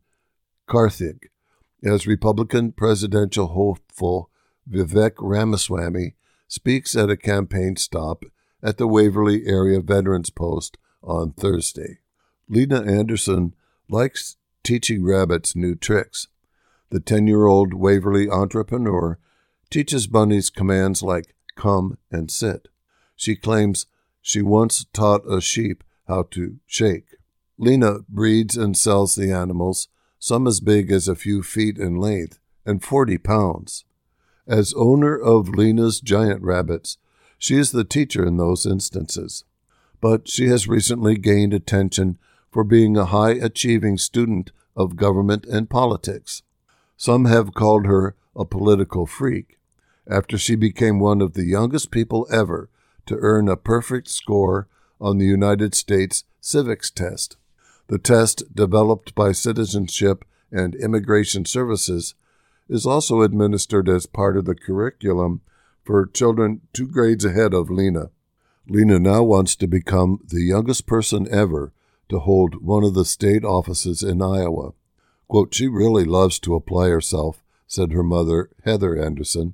Karthik 0.68 1.26
as 1.84 2.08
Republican 2.08 2.72
presidential 2.72 3.48
hopeful 3.48 4.30
Vivek 4.70 5.14
Ramaswamy 5.20 6.16
speaks 6.48 6.96
at 6.96 7.10
a 7.10 7.18
campaign 7.18 7.76
stop 7.76 8.24
at 8.64 8.78
the 8.78 8.88
Waverly 8.88 9.46
Area 9.46 9.82
Veterans 9.82 10.30
Post 10.30 10.78
on 11.04 11.34
Thursday. 11.34 12.00
Lena 12.48 12.82
Anderson 12.82 13.56
likes 13.90 14.38
teaching 14.64 15.04
rabbits 15.04 15.56
new 15.56 15.76
tricks. 15.76 16.28
The 16.90 17.00
10 17.00 17.28
year 17.28 17.46
old 17.46 17.74
Waverly 17.74 18.30
entrepreneur 18.30 19.18
teaches 19.70 20.08
bunnies 20.08 20.50
commands 20.50 21.02
like 21.02 21.36
come 21.56 21.98
and 22.12 22.30
sit. 22.30 22.68
She 23.16 23.36
claims 23.36 23.86
she 24.22 24.42
once 24.42 24.86
taught 24.94 25.22
a 25.32 25.42
sheep 25.42 25.84
how 26.08 26.24
to 26.32 26.58
shake. 26.68 27.16
Lena 27.58 28.00
breeds 28.10 28.58
and 28.58 28.76
sells 28.76 29.16
the 29.16 29.32
animals, 29.32 29.88
some 30.20 30.48
as 30.48 30.60
big 30.60 30.92
as 30.92 31.08
a 31.08 31.16
few 31.16 31.42
feet 31.42 31.78
in 31.78 31.96
length 31.96 32.40
and 32.66 32.84
40 32.84 33.18
pounds. 33.20 33.86
As 34.48 34.74
owner 34.76 35.16
of 35.16 35.50
Lena's 35.50 36.02
giant 36.02 36.42
rabbits, 36.42 36.98
she 37.38 37.58
is 37.58 37.72
the 37.72 37.84
teacher 37.84 38.26
in 38.26 38.38
those 38.38 38.66
instances. 38.66 39.44
But 40.02 40.28
she 40.28 40.48
has 40.48 40.68
recently 40.68 41.16
gained 41.16 41.54
attention 41.54 42.18
for 42.52 42.64
being 42.64 42.98
a 42.98 43.06
high 43.06 43.32
achieving 43.32 43.98
student 43.98 44.52
of 44.76 44.96
government 44.96 45.46
and 45.46 45.70
politics. 45.70 46.44
Some 46.98 47.26
have 47.26 47.54
called 47.54 47.86
her 47.86 48.16
a 48.36 48.46
political 48.46 49.06
freak 49.06 49.58
after 50.08 50.38
she 50.38 50.56
became 50.56 51.00
one 51.00 51.22
of 51.22 51.34
the 51.34 51.46
youngest 51.46 51.92
people 51.92 52.28
ever 52.32 52.70
to 53.06 53.18
earn 53.20 53.48
a 53.48 53.58
perfect 53.58 54.08
score 54.08 54.68
on 55.00 55.18
the 55.18 55.26
United 55.26 55.74
States 55.74 56.24
civics 56.40 56.92
test. 56.92 57.38
The 57.88 57.98
test, 57.98 58.56
developed 58.56 59.16
by 59.16 59.32
Citizenship 59.32 60.26
and 60.52 60.76
Immigration 60.76 61.46
Services, 61.46 62.16
is 62.70 62.86
also 62.86 63.22
administered 63.22 63.90
as 63.90 64.06
part 64.06 64.38
of 64.38 64.46
the 64.46 64.56
curriculum 64.56 65.42
for 65.84 66.06
children 66.06 66.62
two 66.74 66.88
grades 66.88 67.26
ahead 67.26 67.54
of 67.54 67.70
Lena. 67.70 68.12
Lena 68.68 69.00
now 69.00 69.24
wants 69.24 69.56
to 69.58 69.68
become 69.68 70.20
the 70.26 70.44
youngest 70.44 70.86
person 70.86 71.28
ever 71.32 71.74
to 72.12 72.20
hold 72.20 72.62
one 72.62 72.84
of 72.84 72.94
the 72.94 73.06
state 73.06 73.44
offices 73.44 74.04
in 74.04 74.22
Iowa. 74.22 74.74
Quote, 75.30 75.56
she 75.56 75.68
really 75.68 76.04
loves 76.04 76.40
to 76.40 76.56
apply 76.56 76.90
herself, 76.90 77.42
said 77.68 77.94
her 77.94 78.04
mother, 78.04 78.50
Heather 78.66 79.02
Anderson. 79.02 79.54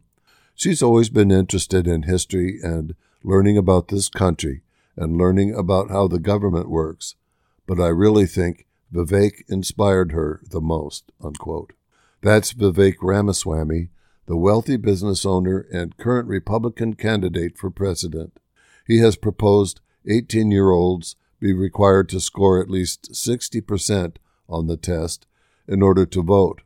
She's 0.55 0.81
always 0.81 1.09
been 1.09 1.31
interested 1.31 1.87
in 1.87 2.03
history 2.03 2.59
and 2.63 2.95
learning 3.23 3.57
about 3.57 3.89
this 3.89 4.09
country 4.09 4.63
and 4.95 5.17
learning 5.17 5.53
about 5.53 5.91
how 5.91 6.07
the 6.07 6.19
government 6.19 6.67
works, 6.67 7.15
but 7.67 7.79
I 7.79 7.89
really 7.89 8.25
think 8.25 8.65
Vivek 8.91 9.43
inspired 9.47 10.11
her 10.11 10.41
the 10.49 10.61
most. 10.61 11.11
Unquote. 11.23 11.73
That's 12.23 12.53
Vivek 12.53 12.95
Ramaswamy, 13.01 13.89
the 14.25 14.35
wealthy 14.35 14.77
business 14.77 15.27
owner 15.27 15.67
and 15.71 15.97
current 15.97 16.27
Republican 16.27 16.95
candidate 16.95 17.55
for 17.55 17.69
president. 17.69 18.39
He 18.87 18.97
has 18.97 19.15
proposed 19.15 19.79
18 20.09 20.49
year 20.49 20.71
olds 20.71 21.15
be 21.39 21.53
required 21.53 22.10
to 22.10 22.20
score 22.20 22.62
at 22.62 22.70
least 22.70 23.12
60% 23.12 24.17
on 24.50 24.67
the 24.67 24.77
test 24.77 25.25
in 25.67 25.82
order 25.82 26.06
to 26.06 26.24
vote, 26.24 26.62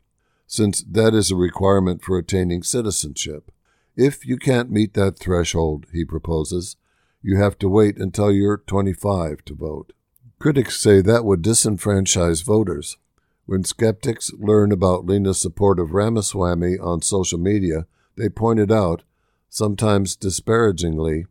since 0.48 0.84
that 0.84 1.14
is 1.14 1.32
a 1.32 1.36
requirement 1.36 2.02
for 2.04 2.18
attaining 2.18 2.64
citizenship. 2.64 3.52
If 3.96 4.26
you 4.26 4.38
can't 4.38 4.72
meet 4.72 4.94
that 4.94 5.20
threshold, 5.20 5.88
he 5.92 6.06
proposes, 6.06 6.78
you 7.22 7.38
have 7.38 7.58
to 7.60 7.70
wait 7.70 7.98
until 7.98 8.32
you're 8.32 8.58
25 8.58 9.46
to 9.46 9.56
vote. 9.56 9.94
Critics 10.40 10.80
say 10.80 11.02
that 11.02 11.26
would 11.26 11.44
disenfranchise 11.44 12.44
voters. 12.44 12.98
When 13.46 13.64
skeptics 13.64 14.32
learn 14.40 14.72
about 14.72 15.06
Lena's 15.06 15.40
support 15.40 15.80
of 15.80 15.92
Ramaswamy 15.92 16.80
on 16.80 17.02
social 17.02 17.38
media, 17.38 17.86
they 18.16 18.30
pointed 18.30 18.72
out, 18.72 19.04
sometimes 19.50 20.16
disparagingly, 20.16 21.26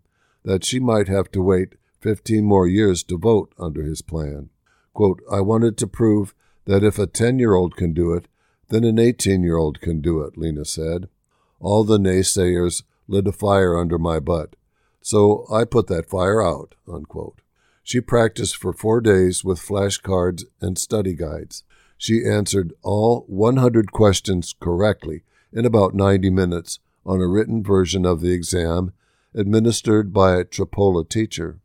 that 0.45 0.65
she 0.65 0.79
might 0.79 1.09
have 1.09 1.31
to 1.33 1.43
wait 1.43 1.75
15 2.01 2.45
more 2.45 2.67
years 2.67 3.03
to 3.05 3.19
vote 3.19 3.53
under 3.59 3.83
his 3.83 4.03
plan. 4.03 4.51
Quote, 4.95 5.23
I 5.31 5.41
wanted 5.41 5.77
to 5.79 5.87
prove 5.87 6.35
that 6.65 6.85
if 6.85 6.99
a 6.99 7.07
10 7.07 7.39
year 7.39 7.55
old 7.55 7.77
can 7.77 7.93
do 7.93 8.13
it, 8.13 8.27
then 8.69 8.85
an 8.85 8.99
18 8.99 9.43
year 9.43 9.57
old 9.57 9.81
can 9.81 10.01
do 10.01 10.21
it, 10.23 10.37
Lena 10.37 10.65
said. 10.65 11.09
All 11.59 11.85
the 11.85 11.99
naysayers 11.99 12.83
lit 13.07 13.27
a 13.27 13.33
fire 13.33 13.79
under 13.79 13.99
my 13.99 14.19
butt, 14.21 14.57
so 15.03 15.47
I 15.53 15.65
put 15.65 15.89
that 15.89 16.09
fire 16.09 16.43
out. 16.43 16.75
Unquote. 16.91 17.41
She 17.83 18.01
practiced 18.01 18.57
for 18.57 18.73
four 18.73 19.01
days 19.01 19.45
with 19.45 19.59
flashcards 19.59 20.45
and 20.61 20.79
study 20.79 21.15
guides. 21.15 21.65
She 21.99 22.25
answered 22.25 22.73
all 22.83 23.25
100 23.27 23.93
questions 23.93 24.55
correctly 24.59 25.23
in 25.53 25.67
about 25.67 25.95
90 25.95 26.31
minutes 26.31 26.79
on 27.05 27.21
a 27.21 27.27
written 27.27 27.63
version 27.63 28.07
of 28.07 28.21
the 28.21 28.33
exam 28.33 28.93
administered 29.35 30.13
by 30.13 30.37
a 30.37 30.45
Tripoli 30.45 31.05
teacher. 31.05 31.61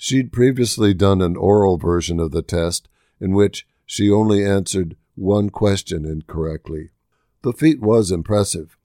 She'd 0.00 0.32
previously 0.32 0.94
done 0.94 1.20
an 1.20 1.36
oral 1.36 1.76
version 1.76 2.20
of 2.20 2.30
the 2.30 2.40
test 2.40 2.88
in 3.20 3.32
which 3.32 3.66
she 3.84 4.08
only 4.08 4.44
answered 4.44 4.96
one 5.16 5.50
question 5.50 6.04
incorrectly. 6.04 6.90
The 7.42 7.52
feat 7.52 7.80
was 7.80 8.12
impressive. 8.12 8.78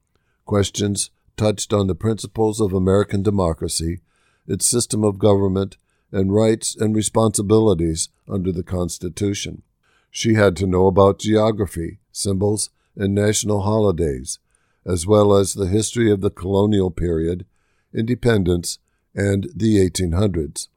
Questions 0.46 1.12
touched 1.38 1.72
on 1.72 1.86
the 1.86 1.93
principles 1.93 2.60
of 2.60 2.74
American 2.74 3.22
democracy, 3.22 4.01
its 4.48 4.65
system 4.65 5.03
of 5.03 5.20
government, 5.20 5.77
and 6.12 6.34
rights 6.34 6.75
and 6.75 6.96
responsibilities 6.96 8.10
under 8.27 8.51
the 8.51 8.63
Constitution. 8.63 9.62
She 10.10 10.34
had 10.34 10.55
to 10.58 10.67
know 10.67 10.88
about 10.88 11.20
geography, 11.20 12.00
symbols, 12.12 12.72
and 12.96 13.13
national 13.13 13.62
holidays, 13.62 14.39
as 14.84 15.05
well 15.05 15.36
as 15.36 15.53
the 15.53 15.67
history 15.67 16.12
of 16.12 16.22
the 16.22 16.32
colonial 16.32 16.89
period, 16.89 17.46
independence, 17.93 18.79
and 19.13 19.50
the 19.55 19.77
1800s. 19.77 20.70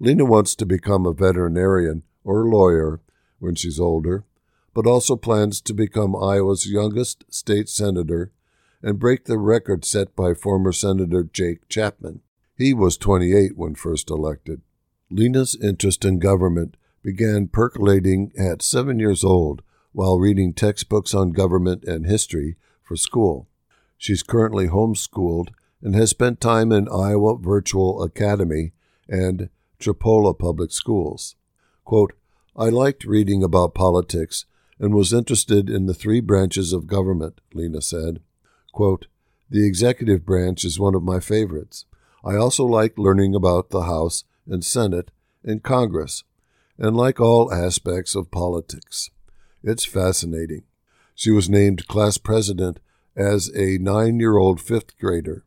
Lena 0.00 0.24
wants 0.24 0.54
to 0.54 0.66
become 0.66 1.06
a 1.06 1.12
veterinarian 1.12 2.02
or 2.24 2.48
lawyer 2.48 3.00
when 3.38 3.54
she's 3.54 3.80
older, 3.80 4.24
but 4.74 4.86
also 4.86 5.16
plans 5.16 5.60
to 5.60 5.74
become 5.74 6.14
Iowa's 6.14 6.66
youngest 6.66 7.24
state 7.32 7.68
senator 7.68 8.30
and 8.82 8.98
break 8.98 9.24
the 9.24 9.38
record 9.38 9.84
set 9.84 10.14
by 10.14 10.34
former 10.34 10.72
Senator 10.72 11.24
Jake 11.24 11.68
Chapman. 11.68 12.20
He 12.56 12.72
was 12.72 12.96
28 12.96 13.56
when 13.56 13.74
first 13.74 14.10
elected. 14.10 14.62
Lena's 15.10 15.56
interest 15.60 16.04
in 16.04 16.18
government 16.18 16.76
began 17.02 17.48
percolating 17.48 18.32
at 18.38 18.62
seven 18.62 18.98
years 18.98 19.24
old 19.24 19.62
while 19.92 20.18
reading 20.18 20.52
textbooks 20.52 21.14
on 21.14 21.32
government 21.32 21.82
and 21.84 22.06
history 22.06 22.56
for 22.82 22.96
school. 22.96 23.48
She's 23.96 24.22
currently 24.22 24.68
homeschooled 24.68 25.48
and 25.82 25.94
has 25.94 26.10
spent 26.10 26.40
time 26.40 26.70
in 26.70 26.88
Iowa 26.88 27.38
Virtual 27.38 28.02
Academy 28.02 28.72
and 29.08 29.48
Tripoli 29.78 30.34
Public 30.34 30.72
Schools. 30.72 31.36
Quote, 31.84 32.12
I 32.56 32.68
liked 32.68 33.04
reading 33.04 33.42
about 33.42 33.74
politics 33.74 34.44
and 34.78 34.94
was 34.94 35.12
interested 35.12 35.70
in 35.70 35.86
the 35.86 35.94
three 35.94 36.20
branches 36.20 36.72
of 36.72 36.86
government, 36.86 37.40
Lena 37.52 37.80
said. 37.80 38.20
Quote, 38.72 39.06
the 39.50 39.66
executive 39.66 40.26
branch 40.26 40.64
is 40.64 40.78
one 40.78 40.94
of 40.94 41.02
my 41.02 41.20
favorites. 41.20 41.86
I 42.24 42.36
also 42.36 42.64
like 42.64 42.98
learning 42.98 43.34
about 43.34 43.70
the 43.70 43.82
House 43.82 44.24
and 44.46 44.64
Senate 44.64 45.10
and 45.44 45.62
Congress, 45.62 46.24
and 46.76 46.96
like 46.96 47.20
all 47.20 47.52
aspects 47.52 48.14
of 48.14 48.30
politics. 48.30 49.10
It's 49.62 49.84
fascinating. 49.84 50.64
She 51.14 51.30
was 51.30 51.48
named 51.48 51.88
class 51.88 52.18
president 52.18 52.80
as 53.16 53.50
a 53.54 53.78
nine 53.78 54.20
year 54.20 54.36
old 54.36 54.60
fifth 54.60 54.98
grader. 54.98 55.44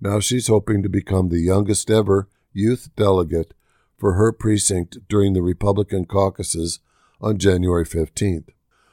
Now 0.00 0.20
she's 0.20 0.48
hoping 0.48 0.82
to 0.82 0.88
become 0.88 1.28
the 1.28 1.40
youngest 1.40 1.90
ever 1.90 2.28
youth 2.52 2.90
delegate 2.96 3.54
for 3.96 4.14
her 4.14 4.32
precinct 4.32 4.98
during 5.08 5.32
the 5.32 5.42
Republican 5.42 6.04
caucuses 6.04 6.80
on 7.20 7.38
January 7.38 7.84
15th. 7.84 8.48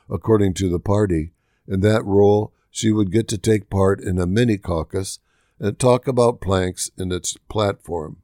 According 0.09 0.53
to 0.55 0.69
the 0.69 0.79
party, 0.79 1.31
in 1.67 1.79
that 1.81 2.05
role, 2.05 2.53
she 2.69 2.91
would 2.91 3.11
get 3.11 3.27
to 3.29 3.37
take 3.37 3.69
part 3.69 3.99
in 4.01 4.19
a 4.19 4.27
mini 4.27 4.57
caucus 4.57 5.19
and 5.59 5.77
talk 5.77 6.07
about 6.07 6.41
planks 6.41 6.89
in 6.97 7.11
its 7.11 7.37
platform. 7.49 8.17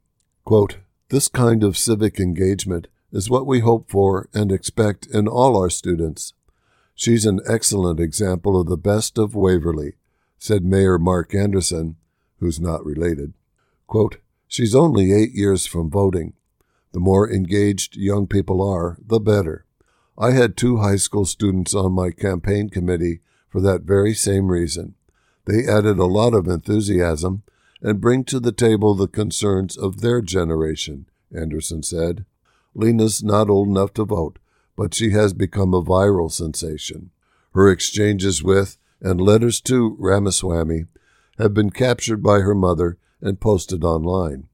Quote, 0.44 0.78
this 1.10 1.28
kind 1.28 1.64
of 1.64 1.78
civic 1.78 2.20
engagement 2.20 2.88
is 3.12 3.30
what 3.30 3.48
we 3.48 3.60
hope 3.60 3.90
for 3.90 4.28
and 4.34 4.52
expect 4.52 5.08
in 5.08 5.28
all 5.28 5.58
our 5.58 5.70
students. 5.70 6.34
She's 6.96 7.26
an 7.26 7.40
excellent 7.48 8.00
example 8.00 8.60
of 8.60 8.68
the 8.68 8.78
best 8.78 9.18
of 9.18 9.36
Waverly, 9.36 9.94
said 10.40 10.66
Mayor 10.66 10.98
Mark 10.98 11.34
Anderson, 11.34 11.96
who's 12.40 12.60
not 12.60 12.86
related. 12.86 13.34
Quote, 13.86 14.18
She's 14.48 14.74
only 14.74 15.14
eight 15.14 15.34
years 15.34 15.66
from 15.66 15.90
voting. 15.90 16.34
The 16.98 17.02
more 17.02 17.32
engaged 17.32 17.96
young 17.96 18.26
people 18.26 18.60
are, 18.60 18.98
the 19.06 19.20
better. 19.20 19.66
I 20.18 20.32
had 20.32 20.58
two 20.58 20.78
high 20.78 20.96
school 20.96 21.26
students 21.26 21.76
on 21.76 21.92
my 21.92 22.10
campaign 22.10 22.72
committee 22.72 23.20
for 23.50 23.62
that 23.62 23.84
very 23.84 24.16
same 24.16 24.48
reason. 24.48 24.96
They 25.46 25.68
added 25.68 26.00
a 26.00 26.08
lot 26.08 26.34
of 26.34 26.48
enthusiasm 26.48 27.44
and 27.84 28.02
bring 28.02 28.24
to 28.24 28.40
the 28.40 28.52
table 28.52 28.96
the 28.96 29.08
concerns 29.08 29.78
of 29.78 30.02
their 30.02 30.24
generation, 30.24 31.06
Anderson 31.32 31.84
said. 31.84 32.26
Lena's 32.74 33.24
not 33.24 33.48
old 33.48 33.68
enough 33.68 33.94
to 33.94 34.04
vote, 34.04 34.40
but 34.76 34.96
she 34.96 35.12
has 35.12 35.34
become 35.34 35.76
a 35.76 35.84
viral 35.84 36.32
sensation. 36.32 37.12
Her 37.54 37.70
exchanges 37.70 38.42
with 38.42 38.80
and 39.02 39.22
letters 39.22 39.62
to 39.62 39.96
Ramaswamy 40.00 40.86
have 41.38 41.54
been 41.54 41.70
captured 41.70 42.24
by 42.24 42.40
her 42.40 42.56
mother 42.56 42.98
and 43.22 43.40
posted 43.40 43.84
online, 43.84 44.48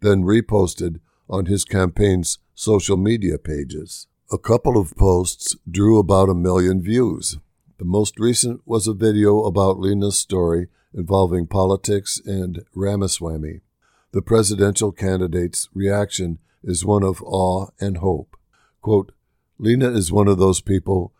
then 0.00 0.22
reposted 0.22 1.00
on 1.30 1.46
his 1.46 1.64
campaign's 1.64 2.38
social 2.54 2.96
media 2.96 3.38
pages. 3.38 4.08
A 4.30 4.38
couple 4.38 4.76
of 4.76 4.96
posts 4.96 5.56
drew 5.68 5.98
about 5.98 6.28
a 6.28 6.34
million 6.34 6.82
views. 6.82 7.38
The 7.78 7.84
most 7.84 8.18
recent 8.18 8.60
was 8.66 8.86
a 8.86 8.92
video 8.92 9.44
about 9.44 9.78
Lena's 9.78 10.18
story 10.18 10.68
involving 10.92 11.46
politics 11.46 12.20
and 12.26 12.62
Ramaswamy. 12.74 13.60
The 14.12 14.22
presidential 14.22 14.92
candidate's 14.92 15.68
reaction 15.72 16.38
is 16.62 16.84
one 16.84 17.04
of 17.04 17.22
awe 17.22 17.68
and 17.80 17.98
hope. 17.98 18.36
Quote, 18.82 19.12
Lena 19.58 19.90
is 19.90 20.12
one 20.12 20.28
of 20.28 20.38
those 20.38 20.60
people 20.60 21.12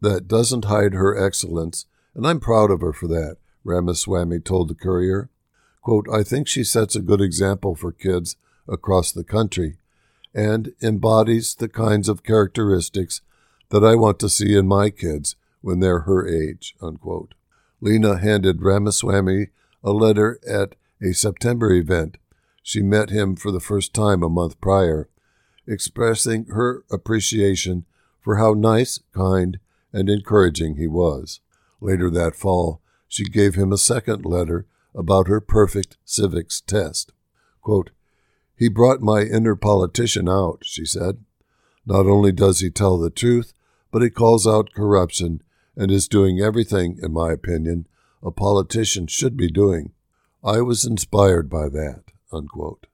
that 0.00 0.28
doesn't 0.28 0.66
hide 0.66 0.94
her 0.94 1.16
excellence, 1.16 1.86
and 2.14 2.26
I'm 2.26 2.40
proud 2.40 2.70
of 2.70 2.80
her 2.80 2.92
for 2.92 3.08
that, 3.08 3.36
Ramaswamy 3.64 4.40
told 4.40 4.68
the 4.68 4.74
Courier. 4.74 5.28
Quote, 5.82 6.06
I 6.12 6.22
think 6.22 6.46
she 6.46 6.62
sets 6.62 6.94
a 6.94 7.00
good 7.00 7.20
example 7.20 7.74
for 7.74 7.92
kids 7.92 8.36
across 8.68 9.12
the 9.12 9.24
country 9.24 9.78
and 10.34 10.74
embodies 10.82 11.54
the 11.54 11.68
kinds 11.68 12.08
of 12.08 12.22
characteristics 12.22 13.22
that 13.70 13.84
I 13.84 13.94
want 13.94 14.18
to 14.20 14.28
see 14.28 14.54
in 14.54 14.68
my 14.68 14.90
kids 14.90 15.36
when 15.60 15.80
they're 15.80 16.00
her 16.00 16.28
age. 16.28 16.74
Unquote. 16.80 17.34
Lena 17.80 18.18
handed 18.18 18.62
Ramaswamy 18.62 19.48
a 19.82 19.92
letter 19.92 20.38
at 20.46 20.74
a 21.02 21.12
September 21.12 21.72
event. 21.72 22.18
She 22.62 22.82
met 22.82 23.10
him 23.10 23.36
for 23.36 23.50
the 23.50 23.60
first 23.60 23.94
time 23.94 24.22
a 24.22 24.28
month 24.28 24.60
prior, 24.60 25.08
expressing 25.66 26.46
her 26.46 26.84
appreciation 26.90 27.84
for 28.20 28.36
how 28.36 28.52
nice, 28.52 28.98
kind, 29.12 29.58
and 29.92 30.10
encouraging 30.10 30.76
he 30.76 30.86
was. 30.86 31.40
Later 31.80 32.10
that 32.10 32.34
fall, 32.34 32.80
she 33.08 33.24
gave 33.24 33.54
him 33.54 33.72
a 33.72 33.78
second 33.78 34.26
letter 34.26 34.66
about 34.94 35.28
her 35.28 35.40
perfect 35.40 35.96
civics 36.04 36.60
test. 36.60 37.12
Quote, 37.62 37.90
he 38.56 38.68
brought 38.68 39.00
my 39.00 39.22
inner 39.22 39.56
politician 39.56 40.28
out, 40.28 40.60
she 40.62 40.84
said. 40.84 41.18
Not 41.84 42.06
only 42.06 42.32
does 42.32 42.60
he 42.60 42.70
tell 42.70 42.98
the 42.98 43.10
truth, 43.10 43.52
but 43.92 44.02
he 44.02 44.10
calls 44.10 44.46
out 44.46 44.72
corruption 44.74 45.42
and 45.76 45.90
is 45.90 46.08
doing 46.08 46.40
everything, 46.40 46.98
in 47.02 47.12
my 47.12 47.32
opinion, 47.32 47.86
a 48.22 48.30
politician 48.30 49.06
should 49.06 49.36
be 49.36 49.50
doing. 49.50 49.92
I 50.42 50.62
was 50.62 50.84
inspired 50.84 51.50
by 51.50 51.68
that. 51.68 52.04
Unquote. 52.32 52.86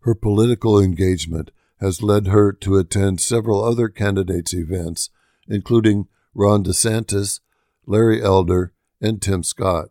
Her 0.00 0.14
political 0.14 0.80
engagement 0.80 1.50
has 1.80 2.02
led 2.02 2.28
her 2.28 2.52
to 2.52 2.78
attend 2.78 3.20
several 3.20 3.62
other 3.62 3.88
candidates' 3.88 4.54
events, 4.54 5.10
including 5.48 6.08
Ron 6.34 6.64
DeSantis, 6.64 7.40
Larry 7.86 8.22
Elder, 8.22 8.72
and 9.00 9.20
Tim 9.20 9.42
Scott. 9.42 9.88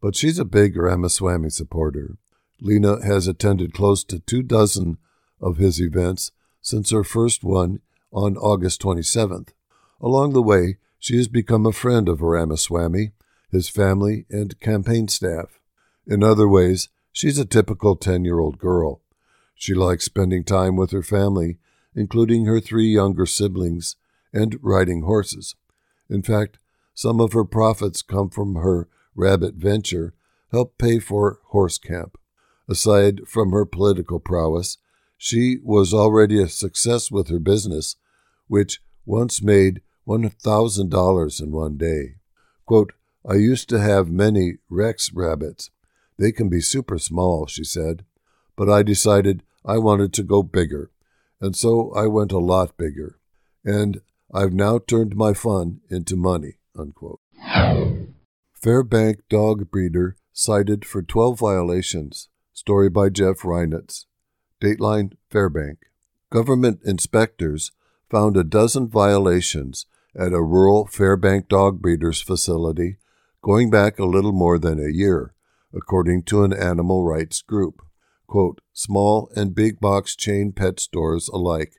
But 0.00 0.16
she's 0.16 0.38
a 0.38 0.44
big 0.44 0.76
Ramaswamy 0.76 1.50
supporter. 1.50 2.16
Lena 2.60 3.04
has 3.04 3.26
attended 3.26 3.74
close 3.74 4.02
to 4.04 4.18
two 4.18 4.42
dozen 4.42 4.98
of 5.40 5.58
his 5.58 5.80
events 5.80 6.32
since 6.60 6.90
her 6.90 7.04
first 7.04 7.44
one 7.44 7.80
on 8.12 8.36
August 8.36 8.80
27th. 8.82 9.50
Along 10.00 10.32
the 10.32 10.42
way, 10.42 10.78
she 10.98 11.16
has 11.16 11.28
become 11.28 11.66
a 11.66 11.72
friend 11.72 12.08
of 12.08 12.22
Ramaswamy, 12.22 13.12
his 13.50 13.68
family, 13.68 14.26
and 14.30 14.58
campaign 14.60 15.08
staff. 15.08 15.60
In 16.06 16.22
other 16.22 16.48
ways, 16.48 16.88
she's 17.12 17.38
a 17.38 17.44
typical 17.44 17.96
10 17.96 18.24
year 18.24 18.38
old 18.38 18.58
girl. 18.58 19.02
She 19.54 19.74
likes 19.74 20.04
spending 20.04 20.44
time 20.44 20.76
with 20.76 20.90
her 20.90 21.02
family, 21.02 21.58
including 21.94 22.44
her 22.46 22.60
three 22.60 22.88
younger 22.88 23.26
siblings, 23.26 23.96
and 24.32 24.58
riding 24.62 25.02
horses. 25.02 25.54
In 26.10 26.22
fact, 26.22 26.58
some 26.94 27.20
of 27.20 27.32
her 27.32 27.44
profits 27.44 28.02
come 28.02 28.30
from 28.30 28.54
her 28.56 28.88
rabbit 29.14 29.54
venture, 29.54 30.14
help 30.52 30.78
pay 30.78 30.98
for 30.98 31.40
horse 31.46 31.78
camp. 31.78 32.18
Aside 32.68 33.20
from 33.26 33.52
her 33.52 33.64
political 33.64 34.18
prowess, 34.18 34.78
she 35.16 35.58
was 35.62 35.94
already 35.94 36.42
a 36.42 36.48
success 36.48 37.10
with 37.10 37.28
her 37.28 37.38
business, 37.38 37.96
which 38.48 38.80
once 39.04 39.42
made 39.42 39.80
$1,000 40.06 41.40
in 41.42 41.52
one 41.52 41.76
day. 41.76 42.16
Quote, 42.66 42.92
I 43.28 43.34
used 43.34 43.68
to 43.70 43.80
have 43.80 44.08
many 44.08 44.58
Rex 44.68 45.12
rabbits. 45.12 45.70
They 46.18 46.32
can 46.32 46.48
be 46.48 46.60
super 46.60 46.98
small, 46.98 47.46
she 47.46 47.64
said, 47.64 48.04
but 48.56 48.68
I 48.70 48.82
decided 48.82 49.42
I 49.64 49.78
wanted 49.78 50.12
to 50.14 50.22
go 50.22 50.42
bigger, 50.42 50.90
and 51.40 51.56
so 51.56 51.92
I 51.94 52.06
went 52.06 52.32
a 52.32 52.38
lot 52.38 52.76
bigger. 52.76 53.18
And 53.64 54.00
I've 54.32 54.52
now 54.52 54.78
turned 54.78 55.16
my 55.16 55.34
fun 55.34 55.80
into 55.90 56.16
money. 56.16 56.58
Unquote. 56.78 57.20
Fairbank 58.62 59.20
dog 59.28 59.70
breeder 59.70 60.16
cited 60.32 60.84
for 60.84 61.02
12 61.02 61.38
violations. 61.38 62.28
Story 62.56 62.88
by 62.88 63.10
Jeff 63.10 63.42
Reinitz. 63.42 64.06
Dateline 64.62 65.12
Fairbank. 65.30 65.76
Government 66.30 66.80
inspectors 66.86 67.70
found 68.08 68.34
a 68.34 68.42
dozen 68.42 68.88
violations 68.88 69.84
at 70.18 70.32
a 70.32 70.40
rural 70.40 70.86
Fairbank 70.86 71.48
dog 71.48 71.82
breeders 71.82 72.22
facility 72.22 72.96
going 73.42 73.68
back 73.68 73.98
a 73.98 74.06
little 74.06 74.32
more 74.32 74.58
than 74.58 74.80
a 74.80 74.90
year, 74.90 75.34
according 75.74 76.22
to 76.22 76.44
an 76.44 76.54
animal 76.54 77.04
rights 77.04 77.42
group. 77.42 77.82
Quote, 78.26 78.62
small 78.72 79.30
and 79.36 79.54
big 79.54 79.78
box 79.78 80.16
chain 80.16 80.50
pet 80.50 80.80
stores 80.80 81.28
alike 81.28 81.74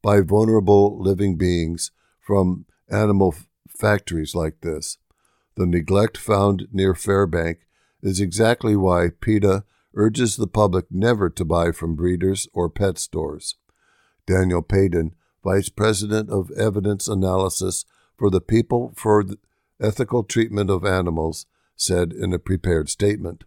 buy 0.00 0.22
vulnerable 0.22 0.98
living 0.98 1.36
beings 1.36 1.90
from 2.18 2.64
animal 2.90 3.34
f- 3.36 3.46
factories 3.68 4.34
like 4.34 4.62
this. 4.62 4.96
The 5.56 5.66
neglect 5.66 6.16
found 6.16 6.68
near 6.72 6.94
Fairbank 6.94 7.58
is 8.02 8.18
exactly 8.18 8.74
why 8.74 9.10
PETA 9.20 9.64
urges 9.94 10.36
the 10.36 10.46
public 10.46 10.86
never 10.90 11.28
to 11.30 11.44
buy 11.44 11.72
from 11.72 11.94
breeders 11.94 12.48
or 12.52 12.68
pet 12.68 12.98
stores. 12.98 13.56
Daniel 14.26 14.62
Paden, 14.62 15.12
Vice 15.44 15.68
President 15.68 16.30
of 16.30 16.50
Evidence 16.52 17.08
Analysis 17.08 17.84
for 18.16 18.30
the 18.30 18.40
People 18.40 18.92
for 18.96 19.24
Ethical 19.80 20.22
Treatment 20.22 20.70
of 20.70 20.84
Animals, 20.84 21.46
said 21.76 22.12
in 22.12 22.32
a 22.32 22.38
prepared 22.38 22.88
statement. 22.88 23.44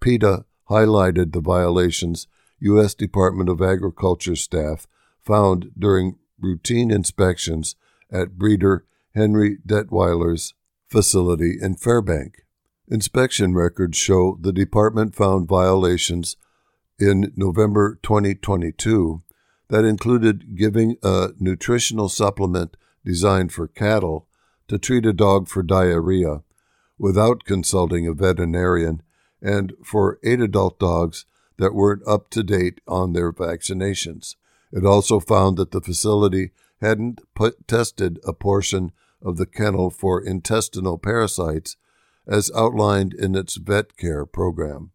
PETA 0.00 0.44
highlighted 0.68 1.32
the 1.32 1.40
violations 1.40 2.26
U.S. 2.60 2.94
Department 2.94 3.48
of 3.48 3.62
Agriculture 3.62 4.36
staff 4.36 4.86
found 5.20 5.70
during 5.78 6.16
routine 6.38 6.90
inspections 6.90 7.76
at 8.10 8.38
breeder 8.38 8.84
Henry 9.14 9.58
Detweiler's 9.66 10.54
facility 10.88 11.56
in 11.60 11.76
Fairbank. 11.76 12.44
Inspection 12.90 13.52
records 13.52 13.98
show 13.98 14.38
the 14.40 14.52
department 14.52 15.14
found 15.14 15.46
violations 15.46 16.38
in 16.98 17.32
November 17.36 17.98
2022 18.02 19.22
that 19.68 19.84
included 19.84 20.56
giving 20.56 20.96
a 21.02 21.28
nutritional 21.38 22.08
supplement 22.08 22.78
designed 23.04 23.52
for 23.52 23.68
cattle 23.68 24.26
to 24.68 24.78
treat 24.78 25.04
a 25.04 25.12
dog 25.12 25.48
for 25.48 25.62
diarrhea 25.62 26.42
without 26.98 27.44
consulting 27.44 28.06
a 28.06 28.14
veterinarian, 28.14 29.02
and 29.42 29.74
for 29.84 30.18
eight 30.24 30.40
adult 30.40 30.78
dogs 30.78 31.26
that 31.58 31.74
weren't 31.74 32.02
up 32.08 32.30
to 32.30 32.42
date 32.42 32.80
on 32.88 33.12
their 33.12 33.32
vaccinations. 33.32 34.34
It 34.72 34.86
also 34.86 35.20
found 35.20 35.58
that 35.58 35.72
the 35.72 35.82
facility 35.82 36.52
hadn't 36.80 37.20
put, 37.34 37.68
tested 37.68 38.18
a 38.26 38.32
portion 38.32 38.92
of 39.20 39.36
the 39.36 39.46
kennel 39.46 39.90
for 39.90 40.24
intestinal 40.24 40.96
parasites 40.96 41.76
as 42.28 42.50
outlined 42.54 43.14
in 43.14 43.34
its 43.34 43.56
vet 43.56 43.96
care 43.96 44.26
program. 44.26 44.90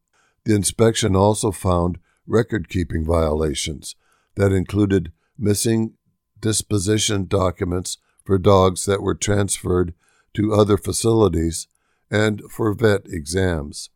The 0.46 0.56
inspection 0.56 1.16
also 1.16 1.52
found 1.52 1.98
record 2.28 2.70
keeping 2.70 3.06
violations 3.06 3.96
that 4.36 4.52
included 4.52 5.12
missing 5.38 5.94
disposition 6.40 7.26
documents 7.28 7.98
for 8.24 8.38
dogs 8.38 8.86
that 8.86 9.02
were 9.02 9.16
transferred 9.16 9.94
to 10.34 10.54
other 10.54 10.78
facilities 10.78 11.68
and 12.12 12.42
for 12.50 12.74
vet 12.74 13.02
exams. 13.08 13.90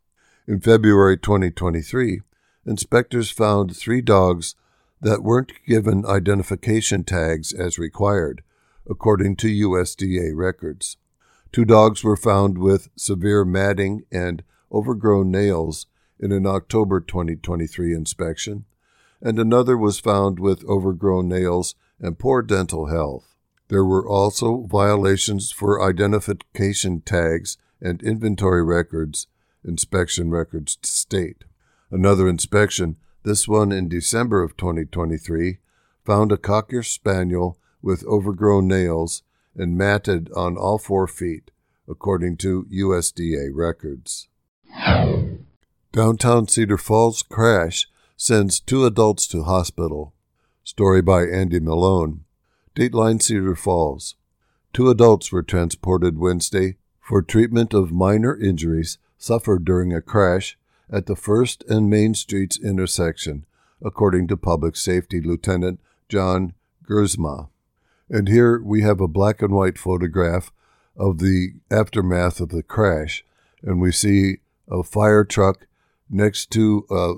In 0.46 0.60
February 0.60 1.16
2023, 1.16 2.20
inspectors 2.66 3.30
found 3.30 3.76
three 3.76 4.00
dogs 4.00 4.54
that 5.00 5.22
weren't 5.22 5.52
given 5.66 6.04
identification 6.06 7.04
tags 7.04 7.52
as 7.52 7.78
required, 7.78 8.42
according 8.88 9.36
to 9.36 9.68
USDA 9.68 10.32
records. 10.34 10.96
Two 11.52 11.64
dogs 11.64 12.04
were 12.04 12.16
found 12.16 12.58
with 12.58 12.90
severe 12.96 13.44
matting 13.44 14.04
and 14.12 14.42
overgrown 14.70 15.30
nails 15.30 15.86
in 16.20 16.32
an 16.32 16.46
October 16.46 17.00
2023 17.00 17.94
inspection, 17.94 18.64
and 19.22 19.38
another 19.38 19.76
was 19.76 19.98
found 19.98 20.38
with 20.38 20.64
overgrown 20.64 21.28
nails 21.28 21.74
and 21.98 22.18
poor 22.18 22.42
dental 22.42 22.86
health. 22.86 23.34
There 23.68 23.84
were 23.84 24.06
also 24.06 24.66
violations 24.66 25.50
for 25.50 25.82
identification 25.82 27.00
tags 27.00 27.56
and 27.80 28.02
inventory 28.02 28.64
records, 28.64 29.26
inspection 29.64 30.30
records 30.30 30.78
state. 30.82 31.44
Another 31.90 32.28
inspection, 32.28 32.96
this 33.22 33.48
one 33.48 33.72
in 33.72 33.88
December 33.88 34.42
of 34.42 34.56
2023, 34.56 35.58
found 36.04 36.32
a 36.32 36.36
Cocker 36.36 36.82
Spaniel 36.82 37.58
with 37.82 38.04
overgrown 38.04 38.66
nails 38.66 39.22
and 39.58 39.76
matted 39.76 40.30
on 40.34 40.56
all 40.56 40.78
four 40.78 41.06
feet, 41.06 41.50
according 41.88 42.36
to 42.38 42.66
USDA 42.72 43.50
records. 43.52 44.28
Downtown 45.92 46.46
Cedar 46.46 46.78
Falls 46.78 47.22
crash 47.22 47.88
sends 48.16 48.60
two 48.60 48.84
adults 48.84 49.26
to 49.28 49.42
hospital. 49.44 50.12
Story 50.64 51.02
by 51.02 51.24
Andy 51.24 51.60
Malone. 51.60 52.24
Dateline 52.76 53.22
Cedar 53.22 53.56
Falls. 53.56 54.14
Two 54.72 54.90
adults 54.90 55.32
were 55.32 55.42
transported 55.42 56.18
Wednesday 56.18 56.76
for 57.00 57.22
treatment 57.22 57.72
of 57.72 57.90
minor 57.90 58.36
injuries 58.36 58.98
suffered 59.16 59.64
during 59.64 59.94
a 59.94 60.02
crash 60.02 60.58
at 60.90 61.06
the 61.06 61.16
First 61.16 61.64
and 61.68 61.88
Main 61.88 62.14
Streets 62.14 62.58
intersection, 62.58 63.46
according 63.82 64.28
to 64.28 64.36
Public 64.36 64.76
Safety 64.76 65.20
Lieutenant 65.20 65.80
John 66.08 66.52
Gersma. 66.86 67.48
And 68.10 68.28
here 68.28 68.60
we 68.62 68.82
have 68.82 69.00
a 69.00 69.08
black 69.08 69.42
and 69.42 69.52
white 69.52 69.78
photograph 69.78 70.52
of 70.96 71.18
the 71.18 71.54
aftermath 71.70 72.40
of 72.40 72.48
the 72.48 72.62
crash, 72.62 73.24
and 73.62 73.80
we 73.80 73.92
see 73.92 74.38
a 74.70 74.82
fire 74.82 75.24
truck 75.24 75.66
next 76.08 76.50
to 76.52 76.86
a 76.90 77.14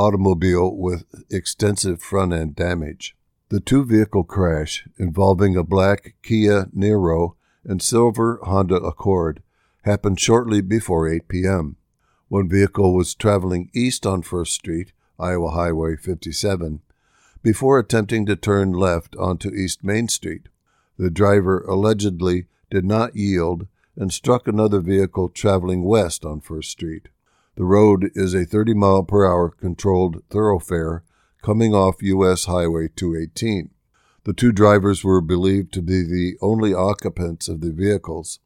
automobile 0.00 0.74
with 0.76 1.04
extensive 1.30 2.00
front 2.00 2.32
end 2.32 2.54
damage. 2.54 3.16
The 3.48 3.60
two 3.60 3.84
vehicle 3.84 4.24
crash 4.24 4.86
involving 4.98 5.56
a 5.56 5.64
black 5.64 6.14
Kia 6.22 6.66
Niro 6.66 7.34
and 7.64 7.82
silver 7.82 8.38
Honda 8.44 8.76
Accord 8.76 9.42
happened 9.82 10.20
shortly 10.20 10.60
before 10.60 11.08
8 11.08 11.28
p.m. 11.28 11.76
One 12.28 12.48
vehicle 12.48 12.94
was 12.94 13.14
traveling 13.14 13.70
east 13.74 14.06
on 14.06 14.22
First 14.22 14.52
Street, 14.52 14.92
Iowa 15.18 15.50
Highway 15.50 15.96
57, 15.96 16.80
before 17.48 17.78
attempting 17.78 18.26
to 18.26 18.36
turn 18.36 18.72
left 18.72 19.16
onto 19.16 19.48
East 19.54 19.82
Main 19.82 20.06
Street. 20.06 20.50
The 20.98 21.08
driver 21.08 21.60
allegedly 21.60 22.44
did 22.70 22.84
not 22.84 23.16
yield 23.16 23.66
and 23.96 24.12
struck 24.12 24.46
another 24.46 24.80
vehicle 24.80 25.30
traveling 25.30 25.82
west 25.82 26.26
on 26.26 26.42
First 26.42 26.70
Street. 26.70 27.08
The 27.56 27.64
road 27.64 28.10
is 28.14 28.34
a 28.34 28.44
30 28.44 28.74
mile 28.74 29.02
per 29.02 29.24
hour 29.26 29.48
controlled 29.48 30.22
thoroughfare 30.28 31.04
coming 31.42 31.74
off 31.74 32.02
U.S. 32.02 32.44
Highway 32.44 32.88
218. 32.94 33.70
The 34.24 34.34
two 34.34 34.52
drivers 34.52 35.02
were 35.02 35.22
believed 35.22 35.72
to 35.72 35.80
be 35.80 36.02
the 36.02 36.36
only 36.42 36.74
occupants 36.74 37.48
of 37.48 37.62
the 37.62 37.72
vehicles. 37.72 38.40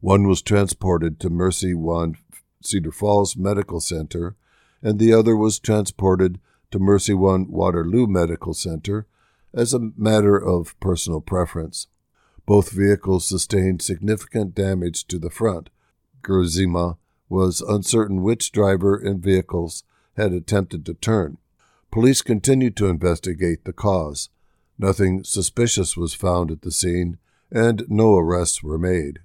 One 0.00 0.28
was 0.28 0.42
transported 0.42 1.18
to 1.20 1.30
Mercy 1.30 1.72
One 1.72 2.16
Cedar 2.62 2.92
Falls 2.92 3.38
Medical 3.38 3.80
Center, 3.80 4.36
and 4.82 4.98
the 4.98 5.14
other 5.14 5.34
was 5.34 5.58
transported 5.58 6.38
to 6.74 6.80
Mercy 6.80 7.14
One 7.14 7.52
Waterloo 7.52 8.08
Medical 8.08 8.52
Center 8.52 9.06
as 9.54 9.72
a 9.72 9.92
matter 9.96 10.36
of 10.36 10.74
personal 10.80 11.20
preference. 11.20 11.86
Both 12.46 12.72
vehicles 12.72 13.28
sustained 13.28 13.80
significant 13.80 14.56
damage 14.56 15.06
to 15.06 15.20
the 15.20 15.30
front. 15.30 15.70
Gerzima 16.22 16.96
was 17.28 17.60
uncertain 17.60 18.24
which 18.24 18.50
driver 18.50 18.96
and 18.96 19.22
vehicles 19.22 19.84
had 20.16 20.32
attempted 20.32 20.84
to 20.86 20.94
turn. 20.94 21.38
Police 21.92 22.22
continued 22.22 22.76
to 22.78 22.88
investigate 22.88 23.64
the 23.64 23.72
cause. 23.72 24.30
Nothing 24.76 25.22
suspicious 25.22 25.96
was 25.96 26.12
found 26.12 26.50
at 26.50 26.62
the 26.62 26.72
scene, 26.72 27.18
and 27.52 27.84
no 27.88 28.16
arrests 28.16 28.64
were 28.64 28.78
made. 28.78 29.20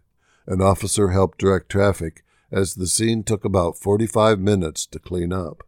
An 0.45 0.61
officer 0.61 1.09
helped 1.09 1.39
direct 1.39 1.67
traffic 1.69 2.23
as 2.51 2.75
the 2.75 2.85
scene 2.85 3.23
took 3.23 3.43
about 3.43 3.75
45 3.75 4.39
minutes 4.39 4.85
to 4.85 4.99
clean 4.99 5.33
up. 5.33 5.63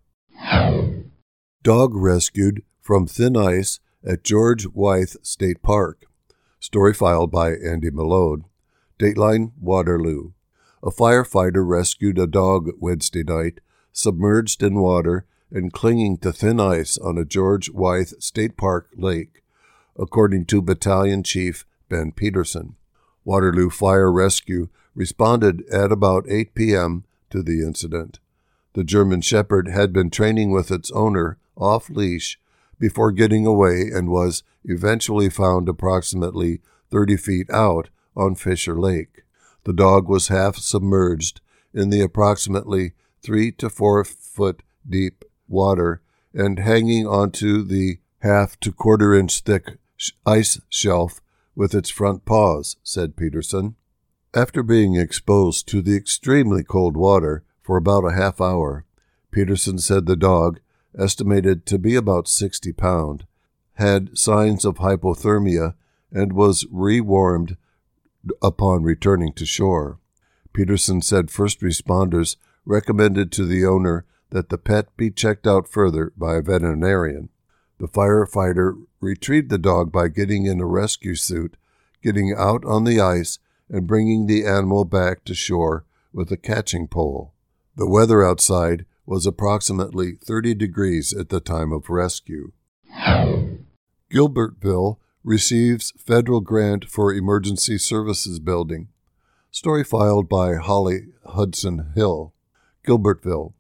Dog 1.63 1.93
rescued 1.93 2.63
from 2.82 3.06
thin 3.06 3.38
ice 3.38 3.80
at 4.04 4.24
George 4.24 4.65
Wyth 4.74 5.15
State 5.21 5.62
Park. 5.62 6.06
Story 6.60 6.91
filed 6.91 7.30
by 7.30 7.52
Andy 7.52 7.91
Malone. 7.91 8.45
Dateline 8.97 9.52
Waterloo. 9.62 10.32
A 10.82 10.89
firefighter 10.89 11.63
rescued 11.63 12.17
a 12.17 12.26
dog 12.26 12.71
Wednesday 12.80 13.21
night, 13.21 13.60
submerged 13.93 14.63
in 14.63 14.80
water 14.80 15.28
and 15.52 15.71
clinging 15.71 16.17
to 16.17 16.34
thin 16.34 16.60
ice 16.60 16.97
on 16.97 17.19
a 17.19 17.26
George 17.26 17.69
Wyth 17.69 18.15
State 18.19 18.58
Park 18.58 18.89
lake, 18.95 19.43
according 19.95 20.45
to 20.45 20.63
Battalion 20.63 21.21
Chief 21.21 21.67
Ben 21.89 22.12
Peterson. 22.12 22.76
Waterloo 23.24 23.69
Fire 23.69 24.12
Rescue 24.12 24.69
responded 24.95 25.62
at 25.71 25.91
about 25.91 26.26
8 26.28 26.56
p.m. 26.56 27.04
to 27.30 27.43
the 27.43 27.62
incident. 27.62 28.19
The 28.74 28.84
German 28.84 29.21
Shepherd 29.21 29.67
had 29.67 29.93
been 29.93 30.10
training 30.10 30.50
with 30.50 30.71
its 30.71 30.89
owner 30.93 31.38
off 31.56 31.90
leash 31.90 32.40
before 32.80 33.12
getting 33.12 33.46
away 33.46 33.90
and 33.94 34.10
was 34.10 34.44
eventually 34.66 35.30
found 35.30 35.70
approximately 35.70 36.62
30 36.90 37.18
feet 37.18 37.50
out 37.52 37.90
on 38.16 38.36
Fisher 38.36 38.78
Lake. 38.80 39.24
The 39.64 39.74
dog 39.74 40.10
was 40.10 40.28
half 40.28 40.58
submerged 40.58 41.42
in 41.74 41.90
the 41.90 42.02
approximately 42.02 42.94
three 43.22 43.52
to 43.54 43.70
four 43.70 44.04
foot 44.04 44.64
deep 44.88 45.24
water 45.48 46.02
and 46.34 46.60
hanging 46.60 47.06
onto 47.06 47.64
the 47.64 48.00
half 48.20 48.60
to 48.62 48.72
quarter 48.72 49.14
inch 49.14 49.42
thick 49.42 49.78
ice 50.26 50.60
shelf 50.70 51.22
with 51.56 51.76
its 51.76 51.90
front 51.90 52.26
paws, 52.26 52.78
said 52.84 53.16
Peterson. 53.16 53.76
After 54.34 54.64
being 54.64 54.96
exposed 54.96 55.68
to 55.68 55.82
the 55.82 55.96
extremely 55.96 56.64
cold 56.64 56.96
water 56.96 57.44
for 57.62 57.78
about 57.78 58.06
a 58.06 58.14
half 58.14 58.40
hour, 58.40 58.86
Peterson 59.32 59.78
said 59.78 60.06
the 60.06 60.16
dog, 60.16 60.60
estimated 60.97 61.65
to 61.65 61.80
be 61.80 61.95
about 61.95 62.27
60 62.27 62.71
pound, 62.73 63.25
had 63.75 64.17
signs 64.17 64.65
of 64.65 64.77
hypothermia 64.77 65.75
and 66.12 66.34
was 66.34 66.65
rewarmed 66.71 67.58
upon 68.41 68.84
returning 68.84 69.34
to 69.34 69.45
shore. 69.45 69.99
Peterson 70.54 71.01
said 71.01 71.32
first 71.32 71.62
responders 71.62 72.36
recommended 72.65 73.32
to 73.32 73.45
the 73.45 73.65
owner 73.65 74.06
that 74.30 74.49
the 74.49 74.58
pet 74.58 74.95
be 74.97 75.10
checked 75.10 75.47
out 75.47 75.67
further 75.67 76.12
by 76.15 76.36
a 76.36 76.41
veterinarian. 76.41 77.30
The 77.80 77.88
firefighter 77.88 78.75
retrieved 78.99 79.49
the 79.49 79.58
dog 79.58 79.91
by 79.91 80.08
getting 80.08 80.45
in 80.45 80.60
a 80.60 80.65
rescue 80.65 81.15
suit, 81.15 81.58
getting 82.04 82.34
out 82.38 82.63
on 82.65 82.84
the 82.84 82.99
ice, 82.99 83.39
and 83.69 83.88
bringing 83.88 84.27
the 84.27 84.45
animal 84.45 84.86
back 84.86 85.23
to 85.25 85.34
shore 85.34 85.86
with 86.13 86.32
a 86.32 86.38
catching 86.38 86.88
pole. 86.88 87.34
The 87.75 87.88
weather 87.88 88.23
outside 88.23 88.86
was 89.06 89.26
approximately 89.26 90.14
30 90.24 90.56
degrees 90.56 91.14
at 91.14 91.30
the 91.30 91.40
time 91.40 91.72
of 91.72 91.90
rescue. 91.90 92.52
Gilbertville 94.12 94.98
receives 95.24 95.94
federal 95.98 96.42
grant 96.42 96.86
for 96.86 97.14
emergency 97.14 97.78
services 97.78 98.40
building. 98.40 98.90
Story 99.52 99.84
filed 99.84 100.30
by 100.30 100.56
Holly 100.56 101.08
Hudson 101.26 101.92
Hill. 101.96 102.34
Gilbertville. 102.86 103.54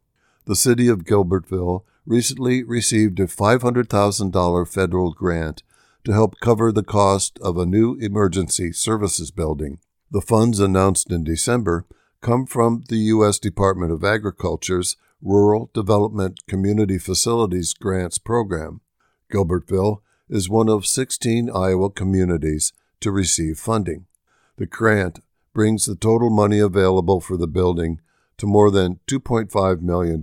The 0.45 0.55
city 0.55 0.87
of 0.87 1.03
Gilbertville 1.03 1.83
recently 2.05 2.63
received 2.63 3.19
a 3.19 3.27
$500,000 3.27 4.67
federal 4.67 5.13
grant 5.13 5.63
to 6.03 6.13
help 6.13 6.39
cover 6.39 6.71
the 6.71 6.83
cost 6.83 7.37
of 7.39 7.57
a 7.57 7.65
new 7.65 7.95
emergency 7.95 8.71
services 8.71 9.31
building. 9.31 9.79
The 10.09 10.21
funds 10.21 10.59
announced 10.59 11.11
in 11.11 11.23
December 11.23 11.85
come 12.21 12.45
from 12.45 12.83
the 12.89 12.97
U.S. 12.97 13.39
Department 13.39 13.91
of 13.91 14.03
Agriculture's 14.03 14.97
Rural 15.21 15.69
Development 15.73 16.39
Community 16.47 16.97
Facilities 16.97 17.73
Grants 17.73 18.17
Program. 18.17 18.81
Gilbertville 19.31 20.01
is 20.29 20.49
one 20.49 20.67
of 20.67 20.87
16 20.87 21.49
Iowa 21.49 21.91
communities 21.91 22.73
to 23.01 23.11
receive 23.11 23.59
funding. 23.59 24.07
The 24.57 24.65
grant 24.65 25.19
brings 25.53 25.85
the 25.85 25.95
total 25.95 26.31
money 26.31 26.59
available 26.59 27.21
for 27.21 27.37
the 27.37 27.47
building 27.47 28.01
to 28.37 28.47
more 28.47 28.71
than 28.71 28.99
$2.5 29.07 29.81
million, 29.81 30.21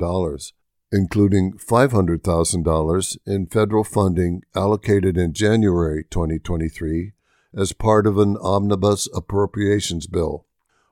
including 0.90 1.52
$500,000 1.52 3.18
in 3.24 3.46
federal 3.46 3.84
funding 3.84 4.42
allocated 4.56 5.16
in 5.16 5.32
January 5.32 6.04
2023 6.10 7.12
as 7.54 7.72
part 7.72 8.06
of 8.06 8.18
an 8.18 8.36
omnibus 8.42 9.08
appropriations 9.14 10.08
bill, 10.08 10.46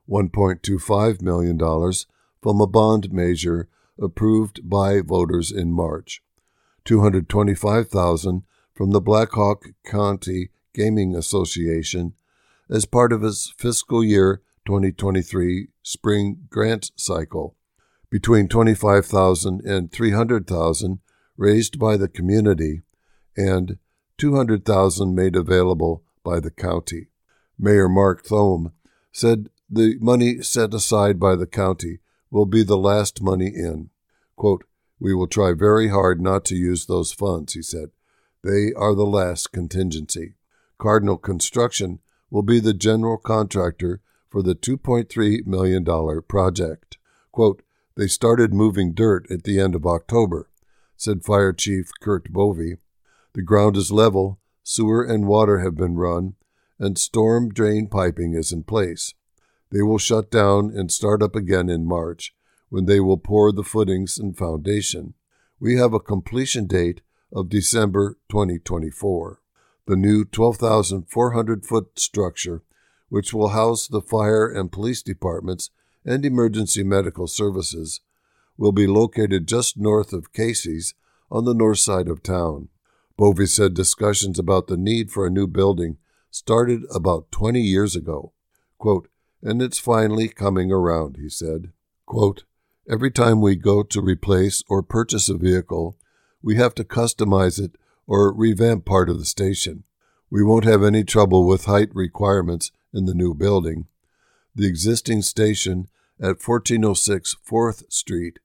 $1.25 0.09 1.21
million 1.21 1.59
from 2.41 2.61
a 2.61 2.67
bond 2.67 3.11
measure 3.11 3.67
approved 3.99 4.69
by 4.69 5.01
voters 5.01 5.51
in 5.51 5.71
March, 5.71 6.21
225,000 6.85 8.43
from 8.73 8.91
the 8.91 9.01
Blackhawk 9.01 9.65
County 9.85 10.49
Gaming 10.73 11.15
Association 11.15 12.13
as 12.69 12.85
part 12.85 13.11
of 13.11 13.23
its 13.23 13.53
fiscal 13.57 14.03
year 14.03 14.41
2023 14.65 15.69
spring 15.81 16.47
grant 16.49 16.91
cycle, 16.95 17.55
between 18.09 18.47
25,000 18.47 19.61
and 19.65 19.91
300,000 19.91 20.99
raised 21.37 21.79
by 21.79 21.97
the 21.97 22.07
community 22.07 22.81
and 23.35 23.77
200,000 24.17 25.13
made 25.13 25.35
available 25.35 26.03
by 26.23 26.39
the 26.39 26.51
county. 26.51 27.07
Mayor 27.59 27.89
Mark 27.89 28.25
Thome 28.25 28.71
said 29.11 29.49
the 29.69 29.97
money 29.99 30.41
set 30.41 30.73
aside 30.73 31.19
by 31.19 31.35
the 31.35 31.47
county 31.47 31.99
will 32.29 32.45
be 32.45 32.63
the 32.63 32.77
last 32.77 33.21
money 33.21 33.47
in. 33.47 33.89
Quote, 34.35 34.65
we 34.99 35.13
will 35.13 35.27
try 35.27 35.53
very 35.53 35.89
hard 35.89 36.21
not 36.21 36.43
to 36.45 36.55
use 36.55 36.85
those 36.85 37.11
funds, 37.11 37.53
he 37.53 37.61
said. 37.61 37.89
They 38.43 38.71
are 38.75 38.95
the 38.95 39.05
last 39.05 39.51
contingency. 39.51 40.35
Cardinal 40.77 41.17
Construction 41.17 41.99
will 42.29 42.43
be 42.43 42.59
the 42.59 42.73
general 42.73 43.17
contractor 43.17 44.01
for 44.29 44.41
the 44.41 44.55
$2.3 44.55 45.45
million 45.45 46.21
project. 46.27 46.97
Quote, 47.31 47.61
they 47.95 48.07
started 48.07 48.53
moving 48.53 48.93
dirt 48.93 49.25
at 49.31 49.43
the 49.43 49.59
end 49.59 49.73
of 49.73 49.85
October, 49.85 50.49
said 50.95 51.23
Fire 51.23 51.53
Chief 51.53 51.89
Kurt 51.99 52.31
Bovey. 52.31 52.77
The 53.33 53.41
ground 53.41 53.75
is 53.75 53.91
level, 53.91 54.39
sewer 54.63 55.03
and 55.03 55.27
water 55.27 55.59
have 55.59 55.75
been 55.75 55.95
run, 55.95 56.35
and 56.79 56.97
storm 56.97 57.49
drain 57.49 57.87
piping 57.87 58.33
is 58.33 58.51
in 58.51 58.63
place. 58.63 59.13
They 59.71 59.81
will 59.81 59.97
shut 59.97 60.31
down 60.31 60.71
and 60.75 60.91
start 60.91 61.21
up 61.21 61.35
again 61.35 61.69
in 61.69 61.85
March, 61.85 62.33
when 62.69 62.85
they 62.85 62.99
will 62.99 63.17
pour 63.17 63.51
the 63.51 63.63
footings 63.63 64.17
and 64.17 64.37
foundation. 64.37 65.13
We 65.59 65.77
have 65.77 65.93
a 65.93 65.99
completion 65.99 66.67
date 66.67 67.01
of 67.33 67.49
December 67.49 68.17
2024. 68.29 69.41
The 69.85 69.95
new 69.95 70.25
12,400 70.25 71.65
foot 71.65 71.99
structure, 71.99 72.63
which 73.09 73.33
will 73.33 73.49
house 73.49 73.87
the 73.87 74.01
fire 74.01 74.47
and 74.47 74.71
police 74.71 75.01
departments 75.01 75.69
and 76.05 76.25
emergency 76.25 76.83
medical 76.83 77.27
services, 77.27 78.01
will 78.57 78.71
be 78.71 78.87
located 78.87 79.47
just 79.47 79.77
north 79.77 80.13
of 80.13 80.33
Casey's 80.33 80.93
on 81.29 81.45
the 81.45 81.53
north 81.53 81.79
side 81.79 82.07
of 82.07 82.23
town. 82.23 82.69
Bovey 83.17 83.45
said 83.45 83.73
discussions 83.73 84.37
about 84.37 84.67
the 84.67 84.77
need 84.77 85.11
for 85.11 85.25
a 85.25 85.31
new 85.31 85.47
building 85.47 85.97
started 86.29 86.81
about 86.93 87.31
20 87.31 87.59
years 87.61 87.95
ago. 87.95 88.33
Quote, 88.77 89.09
and 89.41 89.61
it's 89.61 89.79
finally 89.79 90.27
coming 90.27 90.71
around, 90.71 91.17
he 91.17 91.29
said. 91.29 91.71
Quote, 92.05 92.43
Every 92.89 93.11
time 93.11 93.41
we 93.41 93.55
go 93.55 93.83
to 93.83 94.01
replace 94.01 94.63
or 94.69 94.81
purchase 94.81 95.27
a 95.27 95.37
vehicle, 95.37 95.97
we 96.41 96.55
have 96.55 96.73
to 96.75 96.85
customize 96.85 97.59
it 97.59 97.75
or 98.07 98.33
revamp 98.33 98.85
part 98.85 99.09
of 99.09 99.19
the 99.19 99.25
station. 99.25 99.83
We 100.29 100.43
won't 100.43 100.63
have 100.63 100.83
any 100.83 101.03
trouble 101.03 101.45
with 101.45 101.65
height 101.65 101.89
requirements 101.93 102.71
in 102.93 103.05
the 103.05 103.13
new 103.13 103.33
building. 103.33 103.87
The 104.55 104.67
existing 104.67 105.21
station 105.21 105.87
at 106.19 106.41
1406 106.41 107.35
4th 107.47 107.91
Street 107.91 108.39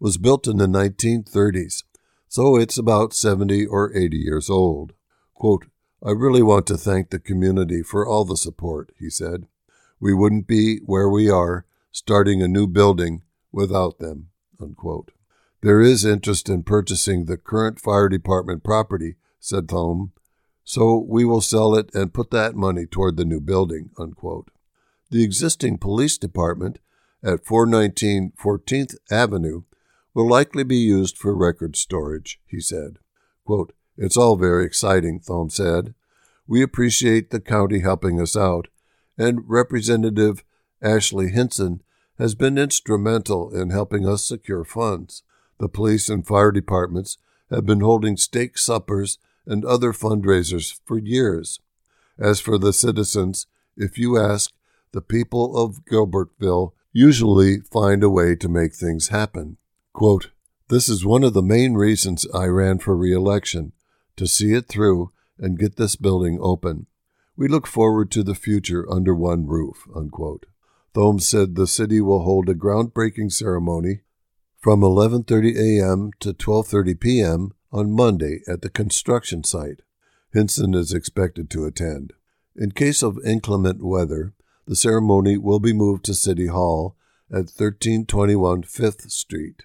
was 0.00 0.18
built 0.18 0.46
in 0.46 0.58
the 0.58 0.66
1930s, 0.66 1.84
so 2.28 2.56
it's 2.56 2.76
about 2.76 3.14
70 3.14 3.66
or 3.66 3.96
80 3.96 4.16
years 4.16 4.50
old. 4.50 4.92
Quote, 5.34 5.66
I 6.02 6.10
really 6.10 6.42
want 6.42 6.66
to 6.66 6.76
thank 6.76 7.10
the 7.10 7.18
community 7.18 7.82
for 7.82 8.06
all 8.06 8.24
the 8.24 8.36
support, 8.36 8.92
he 8.98 9.08
said. 9.08 9.46
We 10.00 10.14
wouldn't 10.14 10.46
be 10.46 10.78
where 10.84 11.08
we 11.08 11.30
are 11.30 11.66
starting 11.92 12.42
a 12.42 12.48
new 12.48 12.66
building 12.66 13.22
without 13.52 13.98
them. 13.98 14.30
Unquote. 14.60 15.12
There 15.62 15.80
is 15.80 16.04
interest 16.04 16.48
in 16.48 16.62
purchasing 16.62 17.24
the 17.24 17.36
current 17.36 17.80
fire 17.80 18.08
department 18.08 18.62
property, 18.62 19.14
said 19.40 19.68
Thome, 19.68 20.12
so 20.62 20.98
we 21.08 21.24
will 21.24 21.40
sell 21.40 21.74
it 21.74 21.90
and 21.94 22.12
put 22.12 22.30
that 22.30 22.54
money 22.54 22.86
toward 22.86 23.16
the 23.16 23.24
new 23.24 23.40
building. 23.40 23.90
Unquote. 23.98 24.50
The 25.10 25.22
existing 25.22 25.78
police 25.78 26.18
department 26.18 26.78
at 27.22 27.46
419 27.46 28.32
14th 28.38 28.96
Avenue 29.10 29.62
will 30.12 30.28
likely 30.28 30.64
be 30.64 30.76
used 30.76 31.16
for 31.16 31.34
record 31.34 31.76
storage, 31.76 32.40
he 32.46 32.60
said. 32.60 32.98
Quote, 33.44 33.72
it's 33.96 34.16
all 34.16 34.36
very 34.36 34.64
exciting, 34.64 35.20
Thome 35.20 35.50
said. 35.50 35.94
We 36.46 36.62
appreciate 36.62 37.30
the 37.30 37.40
county 37.40 37.80
helping 37.80 38.20
us 38.20 38.36
out, 38.36 38.68
and 39.16 39.48
Representative 39.48 40.44
Ashley 40.82 41.30
Hinson 41.30 41.82
has 42.18 42.34
been 42.34 42.58
instrumental 42.58 43.50
in 43.50 43.70
helping 43.70 44.06
us 44.08 44.24
secure 44.24 44.64
funds. 44.64 45.22
The 45.58 45.68
police 45.68 46.08
and 46.08 46.26
fire 46.26 46.52
departments 46.52 47.18
have 47.50 47.66
been 47.66 47.80
holding 47.80 48.16
steak 48.16 48.58
suppers 48.58 49.18
and 49.46 49.64
other 49.64 49.92
fundraisers 49.92 50.80
for 50.84 50.98
years. 50.98 51.60
As 52.18 52.40
for 52.40 52.58
the 52.58 52.72
citizens, 52.72 53.46
if 53.76 53.98
you 53.98 54.18
ask, 54.18 54.52
the 54.92 55.02
people 55.02 55.56
of 55.56 55.84
Gilbertville 55.84 56.72
usually 56.92 57.60
find 57.60 58.04
a 58.04 58.08
way 58.08 58.36
to 58.36 58.48
make 58.48 58.74
things 58.74 59.08
happen. 59.08 59.56
Quote, 59.92 60.30
this 60.68 60.88
is 60.88 61.04
one 61.04 61.24
of 61.24 61.34
the 61.34 61.42
main 61.42 61.74
reasons 61.74 62.26
I 62.32 62.46
ran 62.46 62.78
for 62.78 62.96
re 62.96 63.12
election 63.12 63.72
to 64.16 64.26
see 64.26 64.54
it 64.54 64.66
through 64.66 65.12
and 65.38 65.58
get 65.58 65.76
this 65.76 65.96
building 65.96 66.38
open. 66.40 66.86
We 67.36 67.48
look 67.48 67.66
forward 67.66 68.10
to 68.12 68.22
the 68.22 68.34
future 68.34 68.90
under 68.90 69.14
one 69.14 69.46
roof. 69.46 69.86
Unquote. 69.94 70.46
Thome 70.94 71.20
said 71.20 71.54
the 71.54 71.66
city 71.66 72.00
will 72.00 72.22
hold 72.22 72.48
a 72.48 72.54
groundbreaking 72.54 73.32
ceremony 73.32 74.02
from 74.60 74.80
11:30 74.80 75.56
a.m. 75.56 76.10
to 76.20 76.32
12:30 76.32 77.00
p.m. 77.00 77.52
on 77.72 77.90
Monday 77.90 78.42
at 78.46 78.62
the 78.62 78.70
construction 78.70 79.42
site. 79.42 79.82
Hinson 80.32 80.74
is 80.74 80.92
expected 80.92 81.50
to 81.50 81.64
attend. 81.64 82.12
In 82.56 82.70
case 82.70 83.02
of 83.02 83.18
inclement 83.24 83.82
weather, 83.82 84.32
the 84.66 84.76
ceremony 84.76 85.36
will 85.36 85.60
be 85.60 85.72
moved 85.72 86.04
to 86.04 86.14
City 86.14 86.46
Hall 86.46 86.96
at 87.30 87.50
1321 87.50 88.62
5th 88.62 89.10
Street. 89.10 89.64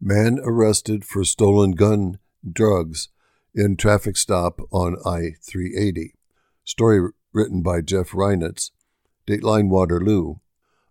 Man 0.00 0.38
arrested 0.42 1.04
for 1.04 1.24
stolen 1.24 1.72
gun 1.72 2.18
drugs 2.50 3.08
in 3.54 3.76
traffic 3.76 4.16
stop 4.16 4.60
on 4.70 4.96
I 5.04 5.34
380. 5.42 6.14
Story 6.64 7.10
written 7.32 7.62
by 7.62 7.80
Jeff 7.80 8.10
Reinitz 8.10 8.70
Dateline 9.26 9.68
Waterloo. 9.68 10.36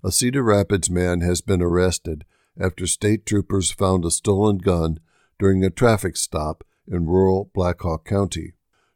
A 0.04 0.12
Cedar 0.12 0.44
Rapids 0.44 0.90
man 0.90 1.22
has 1.22 1.42
been 1.42 1.62
arrested 1.62 2.24
after 2.60 2.88
state 2.88 3.26
troopers 3.26 3.72
found 3.72 4.06
a 4.06 4.12
stolen 4.12 4.58
gun 4.58 5.00
during 5.40 5.64
a 5.64 5.70
traffic 5.70 6.18
stop 6.18 6.64
in 6.88 7.06
rural 7.06 7.50
Blackhawk 7.54 8.06
County. 8.06 8.54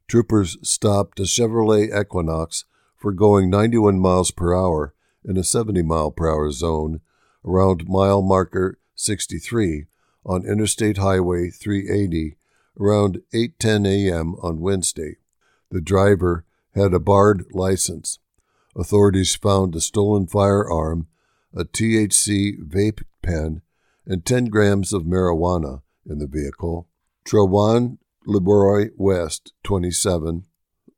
Troopers 0.08 0.58
stopped 0.62 1.20
a 1.20 1.24
Chevrolet 1.24 1.90
Equinox 1.98 2.66
for 2.98 3.12
going 3.12 3.50
91 3.50 4.00
miles 4.00 4.32
per 4.32 4.56
hour 4.56 4.94
in 5.24 5.38
a 5.38 5.44
70 5.44 5.82
mile 5.84 6.12
per 6.12 6.30
hour 6.30 6.52
zone 6.52 7.02
around 7.46 7.88
mile 7.88 8.22
marker 8.22 8.80
63 8.96 9.86
on 10.26 10.46
Interstate 10.46 10.98
Highway 10.98 11.50
380 11.50 12.38
around 12.80 13.22
8:10 13.34 13.88
a.m. 13.88 14.36
on 14.42 14.60
Wednesday. 14.60 15.18
The 15.70 15.82
driver 15.82 16.46
had 16.76 16.94
a 16.94 17.00
barred 17.00 17.46
license. 17.52 18.20
Authorities 18.76 19.36
found 19.36 19.76
a 19.76 19.82
stolen 19.82 20.28
firearm, 20.28 21.08
a 21.54 21.66
THC 21.66 22.58
vape 22.60 23.04
pen, 23.22 23.62
and 24.06 24.26
10 24.26 24.46
grams 24.46 24.94
of 24.94 25.04
marijuana 25.04 25.82
in 26.10 26.20
the 26.20 26.28
vehicle. 26.28 26.88
Trawan 27.26 27.98
Leroy 28.26 28.90
West, 28.96 29.54
27, 29.64 30.46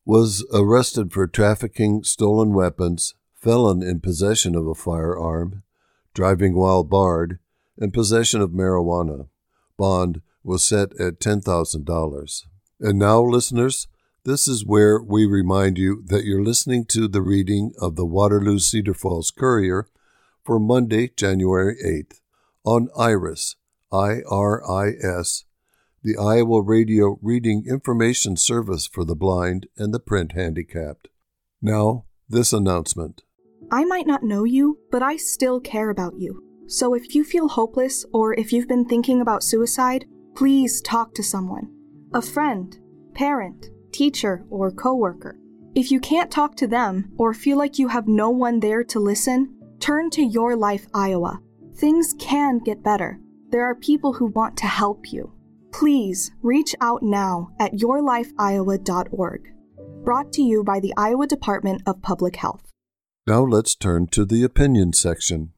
was 0.06 0.46
arrested 0.54 1.12
for 1.12 1.28
trafficking 1.28 2.04
stolen 2.04 2.54
weapons, 2.54 3.16
felon 3.36 3.82
in 3.82 4.00
possession 4.00 4.56
of 4.56 4.68
a 4.68 4.76
firearm, 4.76 5.64
driving 6.14 6.56
while 6.56 6.84
barred, 6.84 7.40
and 7.78 7.94
possession 7.94 8.42
of 8.42 8.52
marijuana. 8.52 9.28
bond 9.78 10.22
was 10.44 10.64
set 10.64 10.92
at 11.00 11.20
$10,000. 11.20 12.44
And 12.80 13.00
now, 13.00 13.22
listeners, 13.22 13.88
this 14.26 14.48
is 14.48 14.66
where 14.66 15.02
we 15.02 15.26
remind 15.26 15.78
you 15.78 16.04
that 16.08 16.26
you're 16.26 16.44
listening 16.44 16.86
to 16.90 17.08
the 17.08 17.22
reading 17.22 17.74
of 17.80 17.96
the 17.96 18.06
Waterloo 18.06 18.60
Cedar 18.60 18.94
Falls 18.94 19.32
Courier 19.32 19.88
for 20.44 20.60
Monday, 20.60 21.10
January 21.16 21.76
8th 21.84 22.20
on 22.66 22.88
IRIS, 22.98 23.56
I 23.92 24.22
R 24.30 24.64
I 24.70 24.92
S, 25.02 25.44
the 26.02 26.18
Iowa 26.18 26.62
Radio 26.62 27.20
Reading 27.22 27.66
Information 27.68 28.38
Service 28.38 28.88
for 28.88 29.04
the 29.04 29.16
Blind 29.16 29.68
and 29.78 29.94
the 29.94 30.00
Print 30.00 30.32
Handicapped. 30.32 31.10
Now, 31.62 32.06
this 32.28 32.54
announcement. 32.54 33.24
I 33.72 33.86
might 33.86 34.08
not 34.08 34.24
know 34.24 34.44
you, 34.44 34.80
but 34.92 35.02
I 35.02 35.18
still 35.18 35.60
care 35.60 35.90
about 35.90 36.18
you. 36.18 36.44
So 36.68 36.94
if 36.94 37.14
you 37.14 37.24
feel 37.24 37.50
hopeless 37.50 38.06
or 38.14 38.34
if 38.34 38.54
you've 38.54 38.68
been 38.68 38.86
thinking 38.86 39.22
about 39.22 39.44
suicide, 39.44 40.06
please 40.36 40.82
talk 40.82 41.14
to 41.16 41.24
someone 41.24 41.70
a 42.14 42.22
friend, 42.22 42.78
parent, 43.16 43.70
teacher, 43.92 44.46
or 44.50 44.72
coworker. 44.72 45.38
If 45.76 45.90
you 45.90 46.00
can't 46.00 46.30
talk 46.30 46.56
to 46.58 46.68
them 46.68 47.12
or 47.18 47.34
feel 47.34 47.58
like 47.58 47.80
you 47.80 47.88
have 47.88 48.08
no 48.08 48.30
one 48.30 48.60
there 48.60 48.84
to 48.84 49.00
listen, 49.00 49.56
turn 49.80 50.12
to 50.12 50.22
Your 50.22 50.56
Life 50.56 50.86
Iowa. 50.94 51.40
Things 51.76 52.14
can 52.20 52.60
get 52.60 52.84
better. 52.84 53.20
There 53.50 53.64
are 53.64 53.76
people 53.76 54.14
who 54.14 54.28
want 54.28 54.58
to 54.58 54.68
help 54.68 55.12
you. 55.12 55.34
Please 55.72 56.32
reach 56.44 56.76
out 56.82 57.02
now 57.02 57.50
at 57.60 57.74
yourlifeiowa.org. 57.74 59.42
Brought 60.04 60.34
to 60.34 60.42
you 60.44 60.64
by 60.64 60.80
the 60.80 60.94
Iowa 60.96 61.26
Department 61.26 61.82
of 61.88 62.02
Public 62.04 62.36
Health. 62.36 62.72
Now 63.26 63.44
let's 63.44 63.74
turn 63.74 64.08
to 64.08 64.26
the 64.26 64.44
opinion 64.44 64.94
section. 64.94 65.53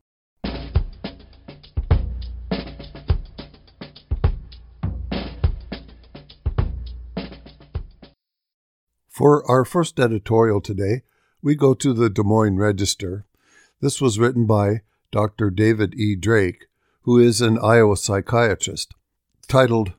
For 9.15 9.49
our 9.49 9.63
first 9.63 9.97
editorial 9.97 10.60
today, 10.60 11.04
we 11.41 11.56
go 11.56 11.73
to 11.73 11.93
the 11.93 12.10
Des 12.10 12.21
Moines 12.21 12.58
Register. 12.58 13.25
This 13.80 14.01
was 14.01 14.19
written 14.19 14.45
by 14.45 14.82
Dr. 15.10 15.49
David 15.49 15.95
E. 15.97 16.17
Drake, 16.17 16.65
who 17.04 17.17
is 17.17 17.39
an 17.39 17.58
Iowa 17.58 17.95
psychiatrist, 17.95 18.93
titled, 19.47 19.93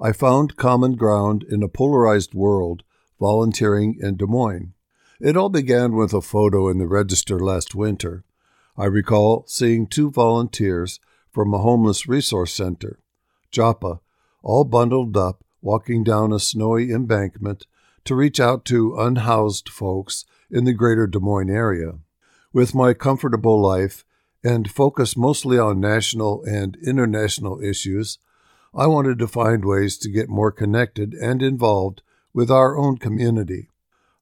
I 0.00 0.10
Found 0.10 0.56
Common 0.56 0.96
Ground 0.96 1.44
in 1.48 1.62
a 1.62 1.68
Polarized 1.68 2.34
World 2.34 2.82
Volunteering 3.20 3.98
in 4.00 4.16
Des 4.16 4.26
Moines. 4.26 4.72
It 5.20 5.36
all 5.36 5.48
began 5.48 5.94
with 5.94 6.12
a 6.12 6.20
photo 6.20 6.68
in 6.68 6.78
the 6.78 6.88
Register 6.88 7.38
last 7.38 7.76
winter. 7.76 8.24
I 8.76 8.86
recall 8.86 9.44
seeing 9.46 9.86
two 9.86 10.10
volunteers 10.10 10.98
from 11.30 11.54
a 11.54 11.58
homeless 11.58 12.08
resource 12.08 12.52
center, 12.52 12.98
Joppa, 13.52 14.00
all 14.42 14.64
bundled 14.64 15.16
up, 15.16 15.44
walking 15.62 16.02
down 16.02 16.32
a 16.32 16.40
snowy 16.40 16.90
embankment 16.90 17.64
to 18.06 18.14
reach 18.14 18.40
out 18.40 18.64
to 18.64 18.96
unhoused 18.98 19.68
folks 19.68 20.24
in 20.50 20.64
the 20.64 20.72
greater 20.72 21.06
Des 21.06 21.18
Moines 21.18 21.50
area. 21.50 21.92
With 22.52 22.74
my 22.74 22.94
comfortable 22.94 23.60
life 23.60 24.04
and 24.42 24.70
focus 24.70 25.16
mostly 25.16 25.58
on 25.58 25.80
national 25.80 26.44
and 26.44 26.76
international 26.84 27.60
issues, 27.60 28.18
I 28.74 28.86
wanted 28.86 29.18
to 29.18 29.28
find 29.28 29.64
ways 29.64 29.98
to 29.98 30.08
get 30.08 30.28
more 30.28 30.52
connected 30.52 31.14
and 31.14 31.42
involved 31.42 32.02
with 32.32 32.50
our 32.50 32.78
own 32.78 32.98
community. 32.98 33.70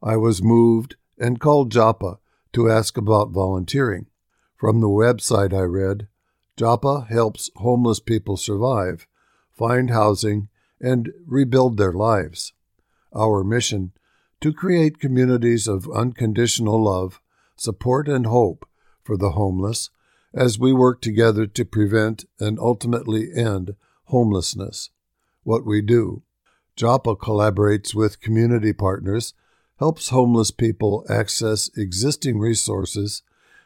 I 0.03 0.17
was 0.17 0.43
moved 0.43 0.97
and 1.19 1.41
called 1.41 1.71
Joppa 1.71 2.19
to 2.55 2.71
ask 2.71 2.97
about 2.97 3.31
volunteering. 3.31 4.07
From 4.57 4.81
the 4.81 4.89
website 4.89 5.53
I 5.53 5.63
read, 5.63 6.09
Joppa 6.57 7.07
helps 7.11 7.51
homeless 7.57 8.01
people 8.01 8.37
survive, 8.37 9.07
find 9.53 9.91
housing, 9.91 10.49
and 10.81 11.13
rebuild 11.27 11.77
their 11.77 11.93
lives 11.93 12.53
our 13.15 13.45
mission 13.45 13.93
to 14.41 14.53
create 14.53 15.01
communities 15.01 15.67
of 15.67 15.89
unconditional 15.91 16.83
love, 16.83 17.21
support, 17.57 18.09
and 18.09 18.27
hope 18.27 18.69
for 19.03 19.17
the 19.17 19.31
homeless 19.31 19.91
as 20.35 20.59
we 20.59 20.73
work 20.73 21.01
together 21.01 21.47
to 21.47 21.65
prevent 21.65 22.25
and 22.41 22.59
ultimately 22.59 23.31
end 23.35 23.77
homelessness. 24.05 24.91
What 25.45 25.65
we 25.65 25.81
do. 25.81 26.23
Joppa 26.77 27.15
collaborates 27.15 27.95
with 27.95 28.21
community 28.21 28.73
partners, 28.73 29.35
helps 29.79 30.09
homeless 30.09 30.51
people 30.51 31.05
access 31.09 31.71
existing 31.77 32.39
resources, 32.39 33.23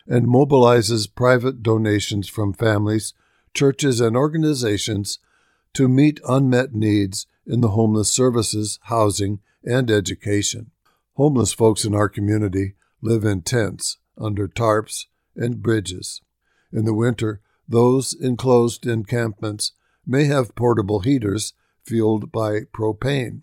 and 0.06 0.26
mobilizes 0.26 1.12
private 1.12 1.62
donations 1.62 2.28
from 2.28 2.52
families, 2.52 3.14
churches, 3.54 4.00
and 4.00 4.16
organizations 4.16 5.18
to 5.74 5.88
meet 5.88 6.20
unmet 6.26 6.74
needs 6.74 7.26
in 7.48 7.62
the 7.62 7.70
homeless 7.70 8.12
services, 8.12 8.78
housing, 8.84 9.40
and 9.64 9.90
education. 9.90 10.70
Homeless 11.14 11.52
folks 11.52 11.84
in 11.84 11.94
our 11.94 12.08
community 12.08 12.74
live 13.00 13.24
in 13.24 13.42
tents, 13.42 13.96
under 14.16 14.46
tarps, 14.46 15.06
and 15.34 15.62
bridges. 15.62 16.20
In 16.72 16.84
the 16.84 16.94
winter, 16.94 17.40
those 17.66 18.14
enclosed 18.14 18.86
encampments 18.86 19.72
may 20.06 20.24
have 20.24 20.54
portable 20.54 21.00
heaters 21.00 21.54
fueled 21.84 22.30
by 22.30 22.60
propane. 22.72 23.42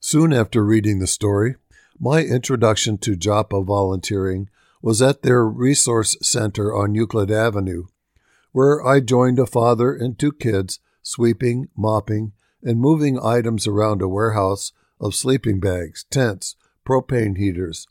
Soon 0.00 0.32
after 0.32 0.64
reading 0.64 0.98
the 0.98 1.06
story, 1.06 1.56
my 1.98 2.22
introduction 2.22 2.98
to 2.98 3.16
Joppa 3.16 3.62
volunteering 3.62 4.48
was 4.80 5.02
at 5.02 5.22
their 5.22 5.44
resource 5.44 6.16
center 6.22 6.74
on 6.74 6.94
Euclid 6.94 7.30
Avenue, 7.30 7.86
where 8.52 8.84
I 8.86 9.00
joined 9.00 9.38
a 9.38 9.46
father 9.46 9.92
and 9.92 10.18
two 10.18 10.32
kids 10.32 10.78
sweeping, 11.02 11.68
mopping, 11.76 12.32
and 12.62 12.80
moving 12.80 13.18
items 13.22 13.66
around 13.66 14.02
a 14.02 14.08
warehouse 14.08 14.72
of 15.00 15.14
sleeping 15.14 15.60
bags, 15.60 16.04
tents, 16.10 16.56
propane 16.84 17.36
heaters, 17.36 17.86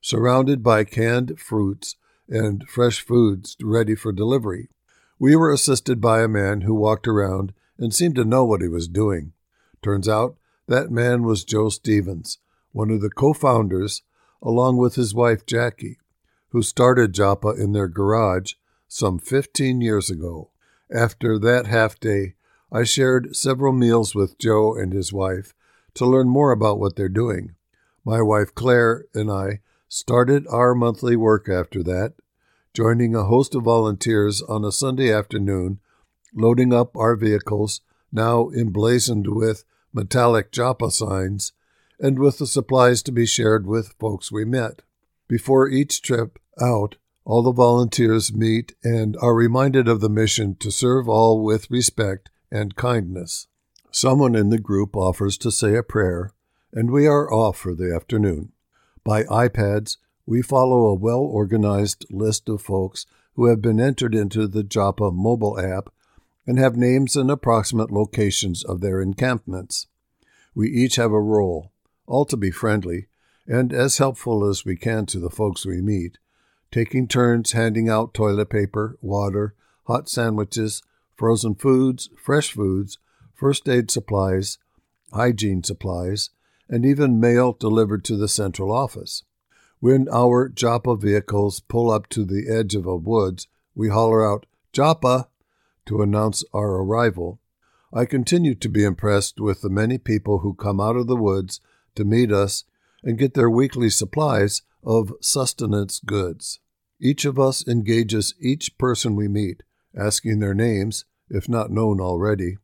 surrounded 0.00 0.62
by 0.62 0.84
canned 0.84 1.38
fruits 1.38 1.96
and 2.28 2.68
fresh 2.68 3.00
foods 3.04 3.56
ready 3.62 3.94
for 3.94 4.12
delivery. 4.12 4.68
We 5.18 5.36
were 5.36 5.52
assisted 5.52 6.00
by 6.00 6.22
a 6.22 6.28
man 6.28 6.62
who 6.62 6.74
walked 6.74 7.06
around 7.06 7.52
and 7.78 7.94
seemed 7.94 8.14
to 8.16 8.24
know 8.24 8.44
what 8.44 8.62
he 8.62 8.68
was 8.68 8.88
doing. 8.88 9.32
Turns 9.82 10.08
out 10.08 10.36
that 10.66 10.90
man 10.90 11.22
was 11.22 11.44
Joe 11.44 11.68
Stevens, 11.68 12.38
one 12.72 12.90
of 12.90 13.00
the 13.00 13.10
co 13.10 13.32
founders, 13.32 14.02
along 14.42 14.76
with 14.76 14.94
his 14.94 15.14
wife 15.14 15.44
Jackie, 15.44 15.98
who 16.50 16.62
started 16.62 17.12
Joppa 17.12 17.48
in 17.48 17.72
their 17.72 17.88
garage 17.88 18.54
some 18.88 19.18
15 19.18 19.80
years 19.80 20.10
ago. 20.10 20.50
After 20.92 21.38
that 21.38 21.66
half 21.66 22.00
day, 22.00 22.34
I 22.72 22.84
shared 22.84 23.34
several 23.34 23.72
meals 23.72 24.14
with 24.14 24.38
Joe 24.38 24.76
and 24.76 24.92
his 24.92 25.12
wife 25.12 25.54
to 25.94 26.06
learn 26.06 26.28
more 26.28 26.52
about 26.52 26.78
what 26.78 26.94
they're 26.94 27.08
doing. 27.08 27.56
My 28.04 28.22
wife 28.22 28.54
Claire 28.54 29.06
and 29.12 29.30
I 29.30 29.60
started 29.88 30.46
our 30.48 30.74
monthly 30.74 31.16
work 31.16 31.48
after 31.48 31.82
that, 31.82 32.14
joining 32.72 33.14
a 33.14 33.24
host 33.24 33.56
of 33.56 33.64
volunteers 33.64 34.40
on 34.42 34.64
a 34.64 34.70
Sunday 34.70 35.12
afternoon, 35.12 35.80
loading 36.32 36.72
up 36.72 36.96
our 36.96 37.16
vehicles, 37.16 37.80
now 38.12 38.50
emblazoned 38.50 39.26
with 39.26 39.64
metallic 39.92 40.52
Joppa 40.52 40.92
signs, 40.92 41.52
and 41.98 42.20
with 42.20 42.38
the 42.38 42.46
supplies 42.46 43.02
to 43.02 43.10
be 43.10 43.26
shared 43.26 43.66
with 43.66 43.94
folks 43.98 44.30
we 44.30 44.44
met. 44.44 44.82
Before 45.26 45.68
each 45.68 46.02
trip 46.02 46.38
out, 46.60 46.96
all 47.24 47.42
the 47.42 47.52
volunteers 47.52 48.32
meet 48.32 48.74
and 48.84 49.16
are 49.20 49.34
reminded 49.34 49.88
of 49.88 50.00
the 50.00 50.08
mission 50.08 50.54
to 50.56 50.70
serve 50.70 51.08
all 51.08 51.42
with 51.42 51.68
respect 51.68 52.30
and 52.50 52.76
kindness. 52.76 53.46
Someone 53.90 54.34
in 54.34 54.50
the 54.50 54.58
group 54.58 54.96
offers 54.96 55.36
to 55.38 55.50
say 55.50 55.74
a 55.74 55.82
prayer, 55.82 56.32
and 56.72 56.90
we 56.90 57.06
are 57.06 57.32
off 57.32 57.58
for 57.58 57.74
the 57.74 57.94
afternoon. 57.94 58.52
By 59.04 59.24
iPads, 59.24 59.96
we 60.26 60.42
follow 60.42 60.86
a 60.86 60.94
well 60.94 61.20
organized 61.20 62.06
list 62.10 62.48
of 62.48 62.62
folks 62.62 63.06
who 63.34 63.46
have 63.46 63.60
been 63.60 63.80
entered 63.80 64.14
into 64.14 64.46
the 64.46 64.62
Joppa 64.62 65.10
mobile 65.10 65.58
app 65.58 65.92
and 66.46 66.58
have 66.58 66.76
names 66.76 67.16
and 67.16 67.30
approximate 67.30 67.90
locations 67.90 68.64
of 68.64 68.80
their 68.80 69.00
encampments. 69.00 69.86
We 70.54 70.68
each 70.68 70.96
have 70.96 71.12
a 71.12 71.20
role, 71.20 71.72
all 72.06 72.24
to 72.26 72.36
be 72.36 72.50
friendly 72.50 73.06
and 73.50 73.72
as 73.72 73.98
helpful 73.98 74.48
as 74.48 74.64
we 74.64 74.76
can 74.76 75.06
to 75.06 75.18
the 75.18 75.28
folks 75.28 75.66
we 75.66 75.80
meet, 75.80 76.18
taking 76.70 77.08
turns 77.08 77.50
handing 77.50 77.88
out 77.88 78.14
toilet 78.14 78.48
paper, 78.48 78.96
water, 79.00 79.54
hot 79.86 80.08
sandwiches, 80.08 80.82
frozen 81.20 81.54
foods, 81.54 82.08
fresh 82.16 82.50
foods, 82.50 82.96
first 83.34 83.68
aid 83.68 83.90
supplies, 83.90 84.56
hygiene 85.12 85.62
supplies, 85.62 86.30
and 86.66 86.86
even 86.86 87.20
mail 87.20 87.52
delivered 87.52 88.02
to 88.02 88.16
the 88.16 88.26
central 88.26 88.72
office. 88.72 89.22
When 89.80 90.08
our 90.10 90.48
Joppa 90.48 90.96
vehicles 90.96 91.60
pull 91.60 91.90
up 91.90 92.08
to 92.08 92.24
the 92.24 92.48
edge 92.50 92.74
of 92.74 92.86
a 92.86 92.96
woods, 92.96 93.48
we 93.74 93.90
holler 93.90 94.26
out, 94.26 94.46
Joppa! 94.72 95.28
to 95.84 96.00
announce 96.00 96.42
our 96.54 96.76
arrival. 96.76 97.38
I 97.92 98.06
continue 98.06 98.54
to 98.54 98.68
be 98.70 98.84
impressed 98.84 99.38
with 99.38 99.60
the 99.60 99.68
many 99.68 99.98
people 99.98 100.38
who 100.38 100.54
come 100.54 100.80
out 100.80 100.96
of 100.96 101.06
the 101.06 101.16
woods 101.16 101.60
to 101.96 102.04
meet 102.06 102.32
us 102.32 102.64
and 103.02 103.18
get 103.18 103.34
their 103.34 103.50
weekly 103.50 103.90
supplies 103.90 104.62
of 104.82 105.12
sustenance 105.20 106.00
goods. 106.00 106.60
Each 106.98 107.26
of 107.26 107.38
us 107.38 107.66
engages 107.68 108.32
each 108.40 108.78
person 108.78 109.16
we 109.16 109.28
meet, 109.28 109.62
asking 109.94 110.38
their 110.38 110.54
names, 110.54 111.04
if 111.30 111.48
not 111.48 111.70
known 111.70 112.00
already, 112.00 112.58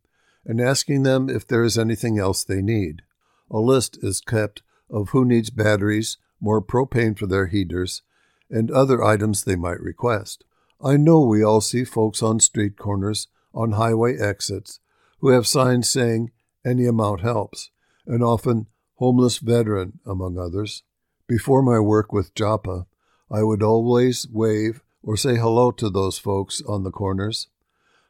and 0.44 0.60
asking 0.60 1.02
them 1.02 1.28
if 1.30 1.46
there 1.46 1.64
is 1.64 1.78
anything 1.78 2.18
else 2.18 2.44
they 2.44 2.62
need. 2.62 3.02
A 3.50 3.58
list 3.58 3.98
is 4.02 4.20
kept 4.20 4.62
of 4.90 5.10
who 5.10 5.24
needs 5.24 5.50
batteries, 5.50 6.18
more 6.40 6.60
propane 6.60 7.18
for 7.18 7.26
their 7.26 7.46
heaters, 7.46 8.02
and 8.50 8.70
other 8.70 9.02
items 9.02 9.44
they 9.44 9.56
might 9.56 9.80
request. 9.80 10.44
I 10.82 10.96
know 10.96 11.20
we 11.20 11.42
all 11.42 11.60
see 11.60 11.84
folks 11.84 12.22
on 12.22 12.40
street 12.40 12.76
corners, 12.76 13.28
on 13.54 13.72
highway 13.72 14.18
exits, 14.18 14.80
who 15.20 15.30
have 15.30 15.46
signs 15.46 15.88
saying, 15.88 16.30
Any 16.64 16.86
amount 16.86 17.22
helps, 17.22 17.70
and 18.06 18.22
often 18.22 18.66
homeless 18.96 19.38
veteran, 19.38 20.00
among 20.04 20.38
others. 20.38 20.82
Before 21.26 21.62
my 21.62 21.80
work 21.80 22.12
with 22.12 22.34
Joppa, 22.34 22.86
I 23.30 23.42
would 23.42 23.62
always 23.62 24.28
wave 24.28 24.82
or 25.02 25.16
say 25.16 25.36
hello 25.36 25.70
to 25.72 25.90
those 25.90 26.18
folks 26.18 26.62
on 26.68 26.84
the 26.84 26.90
corners. 26.90 27.48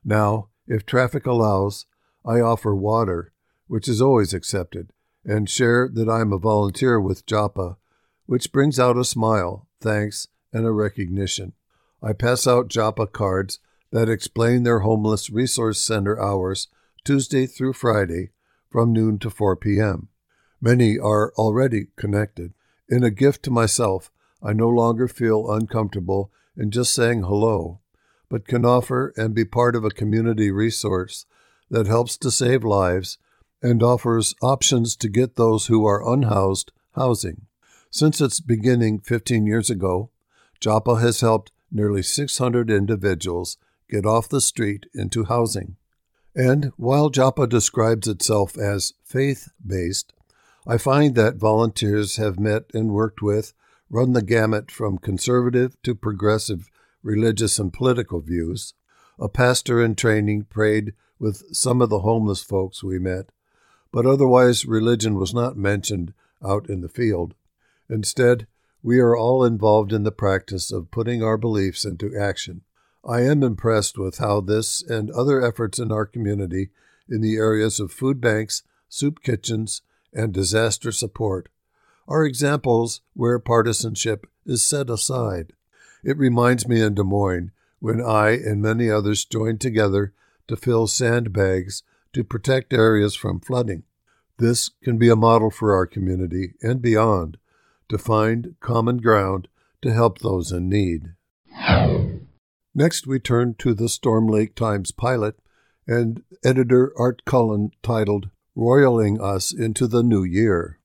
Now, 0.08 0.50
if 0.68 0.86
traffic 0.86 1.26
allows, 1.26 1.86
I 2.24 2.40
offer 2.40 2.76
water, 2.76 3.32
which 3.66 3.88
is 3.88 4.00
always 4.00 4.32
accepted, 4.32 4.92
and 5.24 5.50
share 5.50 5.88
that 5.92 6.08
I 6.08 6.20
am 6.20 6.32
a 6.32 6.38
volunteer 6.38 7.00
with 7.00 7.26
Joppa, 7.26 7.76
which 8.26 8.52
brings 8.52 8.78
out 8.78 8.96
a 8.96 9.04
smile, 9.04 9.66
thanks, 9.80 10.28
and 10.52 10.64
a 10.64 10.70
recognition. 10.70 11.54
I 12.00 12.12
pass 12.12 12.46
out 12.46 12.68
Joppa 12.68 13.08
cards 13.08 13.58
that 13.90 14.08
explain 14.08 14.62
their 14.62 14.80
homeless 14.80 15.28
resource 15.28 15.80
center 15.80 16.20
hours 16.20 16.68
Tuesday 17.04 17.46
through 17.46 17.72
Friday 17.72 18.30
from 18.70 18.92
noon 18.92 19.18
to 19.18 19.30
4 19.30 19.56
p.m. 19.56 20.08
Many 20.60 21.00
are 21.00 21.32
already 21.36 21.88
connected. 21.96 22.54
In 22.88 23.02
a 23.02 23.10
gift 23.10 23.42
to 23.44 23.50
myself, 23.50 24.12
I 24.40 24.52
no 24.52 24.68
longer 24.68 25.08
feel 25.08 25.50
uncomfortable 25.50 26.30
in 26.56 26.70
just 26.70 26.94
saying 26.94 27.24
hello, 27.24 27.80
but 28.28 28.46
can 28.46 28.64
offer 28.64 29.12
and 29.16 29.34
be 29.34 29.44
part 29.44 29.76
of 29.76 29.84
a 29.84 29.90
community 29.90 30.50
resource 30.50 31.26
that 31.70 31.86
helps 31.86 32.16
to 32.16 32.30
save 32.30 32.64
lives 32.64 33.18
and 33.62 33.82
offers 33.82 34.34
options 34.42 34.96
to 34.96 35.08
get 35.08 35.36
those 35.36 35.66
who 35.66 35.86
are 35.86 36.12
unhoused 36.12 36.72
housing. 36.94 37.46
Since 37.90 38.20
its 38.20 38.40
beginning 38.40 39.00
15 39.00 39.46
years 39.46 39.70
ago, 39.70 40.10
Joppa 40.60 40.96
has 40.96 41.20
helped 41.20 41.52
nearly 41.70 42.02
600 42.02 42.70
individuals 42.70 43.58
get 43.88 44.06
off 44.06 44.28
the 44.28 44.40
street 44.40 44.86
into 44.94 45.24
housing. 45.24 45.76
And 46.34 46.72
while 46.76 47.08
Joppa 47.08 47.46
describes 47.46 48.06
itself 48.08 48.58
as 48.58 48.92
faith 49.04 49.48
based, 49.64 50.12
I 50.66 50.78
find 50.78 51.14
that 51.14 51.36
volunteers 51.36 52.16
have 52.16 52.38
met 52.38 52.64
and 52.74 52.90
worked 52.90 53.22
with, 53.22 53.54
run 53.88 54.12
the 54.12 54.22
gamut 54.22 54.70
from 54.70 54.98
conservative 54.98 55.80
to 55.84 55.94
progressive 55.94 56.68
religious 57.06 57.58
and 57.60 57.72
political 57.72 58.20
views. 58.20 58.74
A 59.18 59.28
pastor 59.28 59.80
in 59.82 59.94
training 59.94 60.44
prayed 60.50 60.92
with 61.18 61.54
some 61.54 61.80
of 61.80 61.88
the 61.88 62.00
homeless 62.00 62.42
folks 62.42 62.82
we 62.82 62.98
met, 62.98 63.30
but 63.92 64.04
otherwise 64.04 64.66
religion 64.66 65.14
was 65.14 65.32
not 65.32 65.56
mentioned 65.56 66.12
out 66.44 66.68
in 66.68 66.80
the 66.80 66.88
field. 66.88 67.34
Instead, 67.88 68.46
we 68.82 68.98
are 68.98 69.16
all 69.16 69.44
involved 69.44 69.92
in 69.92 70.02
the 70.02 70.12
practice 70.12 70.70
of 70.72 70.90
putting 70.90 71.22
our 71.22 71.38
beliefs 71.38 71.84
into 71.84 72.16
action. 72.18 72.62
I 73.08 73.22
am 73.22 73.42
impressed 73.42 73.96
with 73.96 74.18
how 74.18 74.40
this 74.40 74.82
and 74.82 75.10
other 75.12 75.40
efforts 75.40 75.78
in 75.78 75.92
our 75.92 76.06
community 76.06 76.70
in 77.08 77.20
the 77.20 77.36
areas 77.36 77.78
of 77.78 77.92
food 77.92 78.20
banks, 78.20 78.64
soup 78.88 79.22
kitchens, 79.22 79.80
and 80.12 80.34
disaster 80.34 80.90
support 80.90 81.48
are 82.08 82.24
examples 82.24 83.00
where 83.14 83.38
partisanship 83.38 84.26
is 84.44 84.64
set 84.64 84.90
aside. 84.90 85.52
It 86.04 86.18
reminds 86.18 86.68
me 86.68 86.80
in 86.80 86.94
Des 86.94 87.02
Moines 87.02 87.50
when 87.78 88.00
I 88.00 88.30
and 88.30 88.62
many 88.62 88.90
others 88.90 89.24
joined 89.24 89.60
together 89.60 90.12
to 90.48 90.56
fill 90.56 90.86
sandbags 90.86 91.82
to 92.12 92.24
protect 92.24 92.72
areas 92.72 93.14
from 93.14 93.40
flooding. 93.40 93.82
This 94.38 94.70
can 94.82 94.98
be 94.98 95.08
a 95.08 95.16
model 95.16 95.50
for 95.50 95.74
our 95.74 95.86
community 95.86 96.54
and 96.62 96.80
beyond 96.82 97.38
to 97.88 97.98
find 97.98 98.54
common 98.60 98.98
ground 98.98 99.48
to 99.82 99.92
help 99.92 100.18
those 100.18 100.52
in 100.52 100.68
need. 100.68 101.14
Next, 102.74 103.06
we 103.06 103.18
turn 103.18 103.54
to 103.58 103.72
the 103.72 103.88
Storm 103.88 104.26
Lake 104.26 104.54
Times 104.54 104.92
pilot 104.92 105.36
and 105.86 106.22
editor 106.44 106.92
Art 106.98 107.24
Cullen 107.24 107.70
titled 107.82 108.28
Roiling 108.54 109.20
Us 109.20 109.52
into 109.52 109.86
the 109.86 110.02
New 110.02 110.24
Year. 110.24 110.78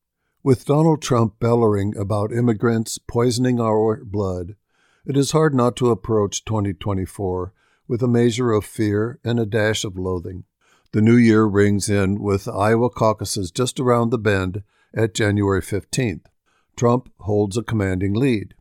With 0.43 0.65
Donald 0.65 1.01
Trump 1.01 1.39
bellowing 1.39 1.95
about 1.97 2.31
immigrants 2.31 2.97
poisoning 2.97 3.59
our 3.59 4.03
blood, 4.03 4.55
it 5.05 5.17
is 5.17 5.31
hard 5.31 5.53
not 5.53 5.75
to 5.75 5.89
approach 5.89 6.45
2024 6.45 7.53
with 7.87 8.03
a 8.03 8.07
measure 8.07 8.51
of 8.51 8.65
fear 8.65 9.19
and 9.23 9.39
a 9.39 9.45
dash 9.45 9.83
of 9.83 9.97
loathing. 9.97 10.43
The 10.93 11.01
new 11.01 11.15
year 11.15 11.45
rings 11.45 11.89
in 11.89 12.21
with 12.21 12.47
Iowa 12.47 12.89
caucuses 12.89 13.51
just 13.51 13.79
around 13.79 14.09
the 14.09 14.17
bend 14.17 14.63
at 14.93 15.13
January 15.13 15.61
15th. 15.61 16.25
Trump 16.75 17.09
holds 17.21 17.57
a 17.57 17.63
commanding 17.63 18.13
lead. 18.13 18.53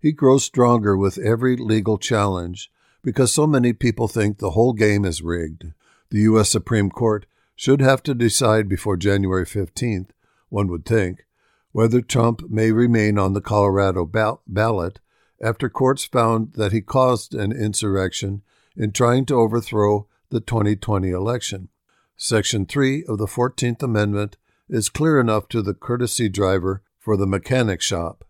He 0.00 0.12
grows 0.12 0.44
stronger 0.44 0.96
with 0.96 1.18
every 1.18 1.56
legal 1.56 1.98
challenge 1.98 2.70
because 3.02 3.32
so 3.32 3.46
many 3.46 3.72
people 3.72 4.08
think 4.08 4.38
the 4.38 4.50
whole 4.50 4.72
game 4.72 5.04
is 5.04 5.22
rigged. 5.22 5.72
The 6.10 6.20
U.S. 6.22 6.50
Supreme 6.50 6.90
Court 6.90 7.26
should 7.54 7.80
have 7.80 8.02
to 8.04 8.14
decide 8.14 8.68
before 8.68 8.96
January 8.96 9.46
15th, 9.46 10.10
one 10.48 10.68
would 10.68 10.84
think, 10.84 11.24
whether 11.72 12.00
Trump 12.00 12.48
may 12.48 12.70
remain 12.70 13.18
on 13.18 13.32
the 13.32 13.40
Colorado 13.40 14.04
ballot 14.46 14.98
after 15.42 15.68
courts 15.68 16.04
found 16.04 16.54
that 16.54 16.72
he 16.72 16.80
caused 16.80 17.34
an 17.34 17.52
insurrection 17.52 18.42
in 18.76 18.92
trying 18.92 19.26
to 19.26 19.34
overthrow 19.34 20.06
the 20.30 20.40
2020 20.40 21.10
election. 21.10 21.68
Section 22.16 22.66
3 22.66 23.04
of 23.08 23.18
the 23.18 23.26
14th 23.26 23.82
Amendment 23.82 24.36
is 24.68 24.88
clear 24.88 25.20
enough 25.20 25.48
to 25.48 25.62
the 25.62 25.74
courtesy 25.74 26.28
driver 26.28 26.82
for 26.98 27.16
the 27.16 27.26
mechanic 27.26 27.80
shop. 27.80 28.24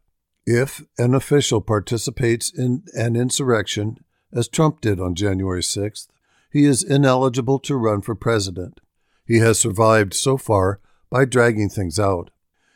If 0.45 0.83
an 0.99 1.15
official 1.15 1.61
participates 1.61 2.53
in 2.53 2.85
an 2.95 3.17
insurrection, 3.17 3.99
as 4.33 4.49
Trump 4.49 4.81
did 4.81 5.01
on 5.01 5.15
January 5.15 5.63
6th, 5.63 6.09
he 6.53 6.65
is 6.65 6.83
ineligible 6.83 7.59
to 7.61 7.77
run 7.77 8.03
for 8.03 8.15
president. 8.15 8.81
He 9.27 9.39
has 9.39 9.59
survived 9.59 10.15
so 10.15 10.37
far 10.37 10.81
by 11.11 11.25
dragging 11.25 11.69
things 11.69 11.99
out. 11.99 12.31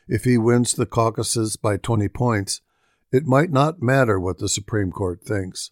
If 0.08 0.24
he 0.24 0.38
wins 0.38 0.74
the 0.74 0.86
caucuses 0.86 1.56
by 1.56 1.76
20 1.76 2.08
points, 2.08 2.60
it 3.12 3.26
might 3.26 3.50
not 3.50 3.82
matter 3.82 4.18
what 4.18 4.38
the 4.38 4.48
Supreme 4.48 4.92
Court 4.92 5.22
thinks. 5.22 5.70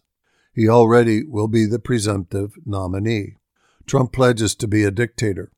He 0.53 0.67
already 0.67 1.23
will 1.23 1.47
be 1.47 1.65
the 1.65 1.79
presumptive 1.79 2.53
nominee. 2.65 3.37
Trump 3.85 4.11
pledges 4.11 4.55
to 4.55 4.67
be 4.67 4.83
a 4.83 4.91
dictator. 4.91 5.51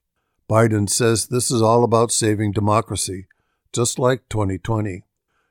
Biden 0.50 0.90
says 0.90 1.28
this 1.28 1.50
is 1.50 1.62
all 1.62 1.84
about 1.84 2.12
saving 2.12 2.52
democracy, 2.52 3.28
just 3.74 3.98
like 3.98 4.30
2020. 4.30 5.04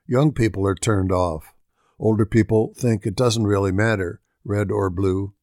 Young 0.07 0.33
people 0.33 0.67
are 0.67 0.75
turned 0.75 1.11
off. 1.11 1.55
Older 1.99 2.27
people 2.27 2.73
think 2.77 3.07
it 3.07 3.17
doesn't 3.17 3.47
really 3.47 3.73
matter, 3.73 4.21
red 4.45 4.71
or 4.71 4.89
blue, 4.89 5.35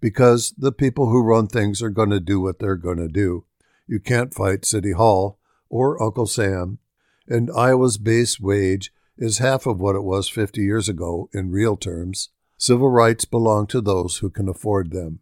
because 0.00 0.54
the 0.56 0.72
people 0.72 1.08
who 1.08 1.22
run 1.22 1.48
things 1.48 1.82
are 1.82 1.90
going 1.90 2.10
to 2.10 2.20
do 2.20 2.40
what 2.40 2.58
they're 2.58 2.76
going 2.76 2.98
to 2.98 3.08
do. 3.08 3.44
You 3.86 4.00
can't 4.00 4.34
fight 4.34 4.64
City 4.64 4.92
Hall 4.92 5.38
or 5.68 6.02
Uncle 6.02 6.26
Sam, 6.26 6.78
and 7.26 7.50
Iowa's 7.50 7.98
base 7.98 8.38
wage 8.38 8.92
is 9.18 9.38
half 9.38 9.66
of 9.66 9.80
what 9.80 9.96
it 9.96 10.04
was 10.04 10.28
50 10.28 10.62
years 10.62 10.88
ago 10.88 11.28
in 11.32 11.50
real 11.50 11.76
terms. 11.76 12.30
Civil 12.56 12.88
rights 12.88 13.24
belong 13.24 13.66
to 13.68 13.80
those 13.80 14.18
who 14.18 14.30
can 14.30 14.48
afford 14.48 14.90
them. 14.92 15.20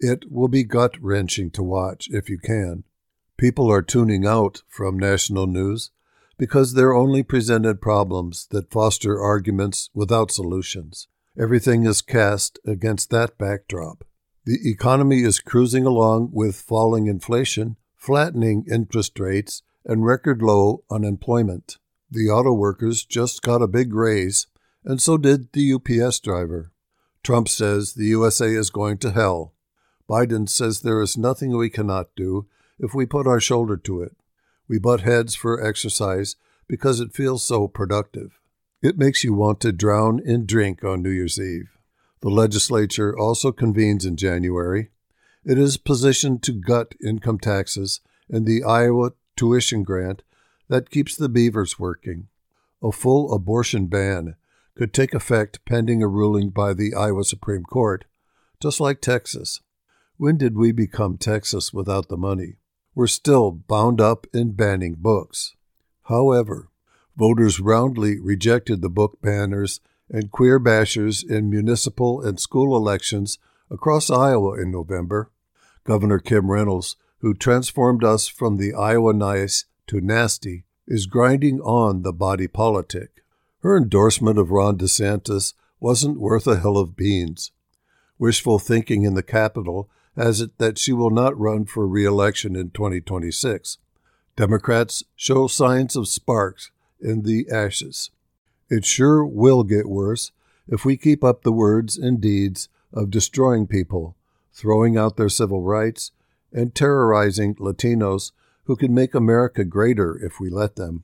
It 0.00 0.30
will 0.30 0.48
be 0.48 0.64
gut 0.64 0.96
wrenching 1.00 1.50
to 1.52 1.62
watch 1.62 2.08
if 2.10 2.30
you 2.30 2.38
can. 2.38 2.84
People 3.36 3.70
are 3.70 3.82
tuning 3.82 4.26
out 4.26 4.62
from 4.68 4.98
national 4.98 5.46
news 5.46 5.90
because 6.38 6.74
they're 6.74 6.94
only 6.94 7.22
presented 7.22 7.80
problems 7.80 8.46
that 8.50 8.70
foster 8.70 9.20
arguments 9.20 9.90
without 9.92 10.30
solutions. 10.30 11.08
Everything 11.38 11.84
is 11.84 12.00
cast 12.00 12.58
against 12.66 13.10
that 13.10 13.38
backdrop. 13.38 14.04
The 14.44 14.58
economy 14.64 15.22
is 15.22 15.40
cruising 15.40 15.84
along 15.84 16.30
with 16.32 16.60
falling 16.60 17.06
inflation, 17.06 17.76
flattening 17.96 18.64
interest 18.70 19.18
rates, 19.18 19.62
and 19.84 20.06
record 20.06 20.42
low 20.42 20.84
unemployment. 20.90 21.78
The 22.10 22.28
auto 22.30 22.52
workers 22.52 23.04
just 23.04 23.42
got 23.42 23.62
a 23.62 23.68
big 23.68 23.92
raise, 23.92 24.46
and 24.84 25.00
so 25.00 25.18
did 25.18 25.52
the 25.52 25.72
UPS 25.74 26.20
driver. 26.20 26.72
Trump 27.22 27.48
says 27.48 27.92
the 27.92 28.06
USA 28.06 28.48
is 28.48 28.70
going 28.70 28.98
to 28.98 29.10
hell. 29.10 29.52
Biden 30.08 30.48
says 30.48 30.80
there 30.80 31.02
is 31.02 31.18
nothing 31.18 31.54
we 31.56 31.68
cannot 31.68 32.14
do 32.16 32.46
if 32.78 32.94
we 32.94 33.04
put 33.04 33.26
our 33.26 33.40
shoulder 33.40 33.76
to 33.76 34.00
it. 34.00 34.16
We 34.66 34.78
butt 34.78 35.02
heads 35.02 35.34
for 35.34 35.62
exercise 35.62 36.36
because 36.66 37.00
it 37.00 37.14
feels 37.14 37.44
so 37.44 37.68
productive. 37.68 38.38
It 38.80 38.96
makes 38.96 39.24
you 39.24 39.34
want 39.34 39.60
to 39.60 39.72
drown 39.72 40.20
in 40.24 40.46
drink 40.46 40.84
on 40.84 41.02
New 41.02 41.10
Year's 41.10 41.38
Eve. 41.38 41.76
The 42.20 42.30
legislature 42.30 43.16
also 43.16 43.52
convenes 43.52 44.04
in 44.04 44.16
January. 44.16 44.90
It 45.44 45.58
is 45.58 45.76
positioned 45.76 46.42
to 46.44 46.52
gut 46.52 46.94
income 47.04 47.38
taxes 47.38 48.00
and 48.30 48.46
the 48.46 48.62
Iowa 48.64 49.12
tuition 49.36 49.82
grant 49.82 50.22
that 50.68 50.90
keeps 50.90 51.16
the 51.16 51.28
beavers 51.28 51.78
working. 51.78 52.28
A 52.82 52.92
full 52.92 53.32
abortion 53.32 53.86
ban 53.86 54.36
could 54.76 54.94
take 54.94 55.14
effect 55.14 55.64
pending 55.64 56.02
a 56.02 56.08
ruling 56.08 56.50
by 56.50 56.72
the 56.72 56.94
Iowa 56.94 57.24
Supreme 57.24 57.64
Court, 57.64 58.04
just 58.60 58.80
like 58.80 59.00
Texas. 59.00 59.60
When 60.16 60.36
did 60.36 60.56
we 60.56 60.72
become 60.72 61.16
Texas 61.16 61.72
without 61.72 62.08
the 62.08 62.16
money? 62.16 62.56
We're 62.94 63.06
still 63.06 63.50
bound 63.50 64.00
up 64.00 64.26
in 64.32 64.52
banning 64.52 64.96
books. 64.98 65.54
However, 66.04 66.68
voters 67.16 67.60
roundly 67.60 68.18
rejected 68.20 68.80
the 68.80 68.88
book 68.88 69.18
banners 69.20 69.80
and 70.10 70.30
queer 70.30 70.58
bashers 70.58 71.28
in 71.28 71.50
municipal 71.50 72.20
and 72.20 72.40
school 72.40 72.76
elections 72.76 73.38
across 73.70 74.10
Iowa 74.10 74.60
in 74.60 74.70
November. 74.70 75.30
Governor 75.84 76.18
Kim 76.18 76.50
Reynolds, 76.50 76.96
who 77.20 77.34
transformed 77.34 78.04
us 78.04 78.28
from 78.28 78.56
the 78.56 78.74
Iowa 78.74 79.12
nice 79.12 79.64
to 79.88 80.00
nasty, 80.00 80.64
is 80.86 81.06
grinding 81.06 81.60
on 81.60 82.02
the 82.02 82.12
body 82.12 82.46
politic. 82.46 83.22
Her 83.62 83.76
endorsement 83.76 84.38
of 84.38 84.50
Ron 84.50 84.78
DeSantis 84.78 85.54
wasn't 85.80 86.20
worth 86.20 86.46
a 86.46 86.60
hill 86.60 86.78
of 86.78 86.96
beans. 86.96 87.50
Wishful 88.18 88.58
thinking 88.58 89.02
in 89.02 89.14
the 89.14 89.22
Capitol 89.22 89.88
has 90.16 90.40
it 90.40 90.58
that 90.58 90.78
she 90.78 90.92
will 90.92 91.10
not 91.10 91.38
run 91.38 91.64
for 91.64 91.86
re 91.86 92.04
election 92.04 92.56
in 92.56 92.70
2026. 92.70 93.78
Democrats 94.36 95.04
show 95.16 95.46
signs 95.46 95.96
of 95.96 96.08
sparks 96.08 96.70
in 97.00 97.22
the 97.22 97.46
ashes. 97.50 98.10
It 98.70 98.84
sure 98.84 99.24
will 99.24 99.62
get 99.62 99.88
worse 99.88 100.32
if 100.66 100.84
we 100.84 100.96
keep 100.96 101.24
up 101.24 101.42
the 101.42 101.52
words 101.52 101.96
and 101.96 102.20
deeds 102.20 102.68
of 102.92 103.10
destroying 103.10 103.66
people, 103.66 104.16
throwing 104.52 104.96
out 104.96 105.16
their 105.16 105.28
civil 105.28 105.62
rights, 105.62 106.12
and 106.52 106.74
terrorizing 106.74 107.54
Latinos 107.56 108.32
who 108.68 108.76
can 108.76 108.94
make 108.94 109.14
America 109.14 109.64
greater 109.64 110.22
if 110.22 110.38
we 110.38 110.50
let 110.50 110.76
them. 110.76 111.02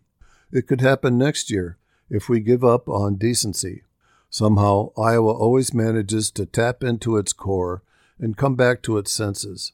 It 0.53 0.67
could 0.67 0.83
happen 0.83 1.17
next 1.17 1.51
year 1.51 1.79
if 2.11 2.29
we 2.29 2.41
give 2.41 2.63
up 2.63 2.91
on 2.91 3.17
decency. 3.17 3.83
Somehow, 4.29 4.91
Iowa 4.99 5.33
always 5.33 5.73
manages 5.73 6.31
to 6.33 6.45
tap 6.45 6.85
into 6.85 7.17
its 7.17 7.33
core 7.33 7.83
and 8.19 8.37
come 8.37 8.55
back 8.55 8.83
to 8.83 8.99
its 8.99 9.13
senses. 9.13 9.73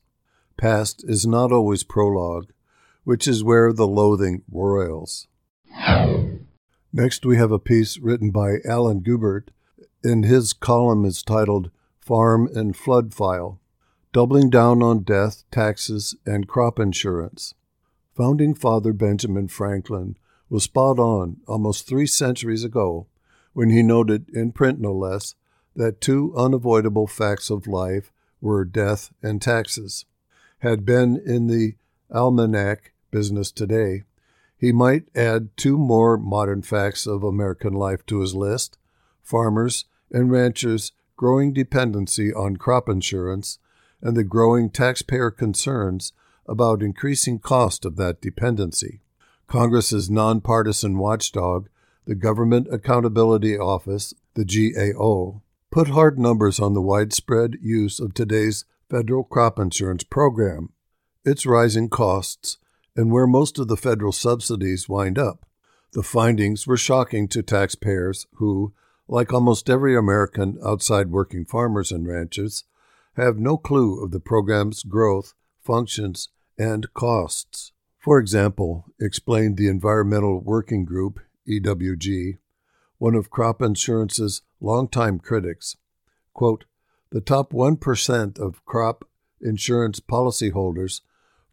Past 0.57 1.05
is 1.09 1.27
not 1.27 1.51
always 1.51 1.83
prologue, 1.83 2.53
which 3.03 3.27
is 3.27 3.43
where 3.43 3.73
the 3.73 3.89
loathing 3.89 4.45
roils. 4.49 5.27
Next, 6.93 7.27
we 7.27 7.39
have 7.39 7.51
a 7.51 7.59
piece 7.59 7.99
written 7.99 8.31
by 8.31 8.59
Alan 8.65 9.01
Guebert, 9.01 9.51
and 10.05 10.25
his 10.25 10.53
column 10.53 11.05
is 11.05 11.25
titled 11.25 11.73
Farm 11.99 12.49
and 12.55 12.77
Food 12.77 13.13
File 13.13 13.59
Doubling 14.13 14.49
Down 14.49 14.81
on 14.81 15.03
Death, 15.03 15.43
Taxes, 15.51 16.15
and 16.25 16.47
Crop 16.47 16.79
Insurance. 16.79 17.55
Founding 18.17 18.55
Father 18.55 18.93
Benjamin 18.93 19.49
Franklin 19.49 20.17
was 20.49 20.65
spot 20.65 20.99
on 20.99 21.39
almost 21.47 21.87
three 21.87 22.07
centuries 22.07 22.65
ago 22.65 23.07
when 23.53 23.71
he 23.71 23.83
noted, 23.83 24.29
in 24.31 24.53
print 24.53 24.81
no 24.81 24.93
less, 24.93 25.35
that 25.77 26.01
two 26.01 26.35
unavoidable 26.37 27.07
facts 27.07 27.51
of 27.51 27.67
life 27.67 28.13
were 28.41 28.65
death 28.65 29.13
and 29.23 29.41
taxes. 29.41 30.05
Had 30.59 30.85
been 30.85 31.23
in 31.25 31.47
the 31.47 31.75
almanac 32.11 32.93
business 33.11 33.51
today, 33.51 34.03
he 34.57 34.73
might 34.73 35.05
add 35.15 35.57
two 35.57 35.79
more 35.79 36.17
modern 36.19 36.63
facts 36.63 37.07
of 37.07 37.23
American 37.23 37.73
life 37.73 38.05
to 38.07 38.21
his 38.21 38.35
list 38.35 38.77
farmers 39.23 39.85
and 40.11 40.31
ranchers' 40.31 40.93
growing 41.17 41.53
dependency 41.53 42.33
on 42.33 42.57
crop 42.57 42.89
insurance 42.89 43.59
and 44.03 44.17
the 44.17 44.25
growing 44.25 44.69
taxpayer 44.69 45.31
concerns 45.31 46.13
about 46.51 46.83
increasing 46.83 47.39
cost 47.39 47.85
of 47.85 47.95
that 47.97 48.21
dependency. 48.21 49.01
Congress's 49.47 50.11
nonpartisan 50.11 50.99
watchdog, 50.99 51.69
the 52.07 52.15
Government 52.17 52.67
Accountability 52.73 53.57
Office, 53.57 54.13
the 54.35 54.45
GAO, 54.45 55.43
put 55.71 55.89
hard 55.89 56.19
numbers 56.19 56.59
on 56.59 56.75
the 56.75 56.83
widespread 56.83 57.57
use 57.63 58.01
of 58.01 58.13
today's 58.13 58.65
federal 58.91 59.23
crop 59.23 59.61
insurance 59.61 60.03
program, 60.03 60.71
its 61.25 61.47
rising 61.47 61.89
costs, 61.89 62.59
and 62.97 63.13
where 63.13 63.29
most 63.29 63.59
of 63.61 63.69
the 63.69 63.77
federal 63.77 64.13
subsidies 64.13 64.89
wind 64.89 65.19
up. 65.19 65.47
The 65.93 66.03
findings 66.03 66.67
were 66.67 66.77
shocking 66.77 67.29
to 67.29 67.43
taxpayers 67.43 68.27
who, 68.35 68.73
like 69.07 69.33
almost 69.33 69.71
every 69.71 69.97
American 69.97 70.59
outside 70.65 71.11
working 71.11 71.45
farmers 71.45 71.93
and 71.93 72.09
ranchers, 72.09 72.65
have 73.15 73.39
no 73.39 73.57
clue 73.57 74.03
of 74.03 74.11
the 74.11 74.21
program's 74.21 74.83
growth, 74.83 75.35
functions, 75.61 76.29
and 76.61 76.93
costs. 76.93 77.73
For 77.99 78.19
example, 78.19 78.85
explained 79.01 79.57
the 79.57 79.69
Environmental 79.69 80.41
Working 80.41 80.85
Group, 80.85 81.19
EWG, 81.49 82.37
one 82.99 83.15
of 83.15 83.31
crop 83.31 83.63
insurance's 83.63 84.43
longtime 84.61 85.21
critics, 85.21 85.79
quote, 86.35 86.67
the 87.11 87.23
top 87.23 87.53
1% 87.55 88.39
of 88.39 88.65
crop 88.67 89.09
insurance 89.41 90.01
policyholders 90.01 91.01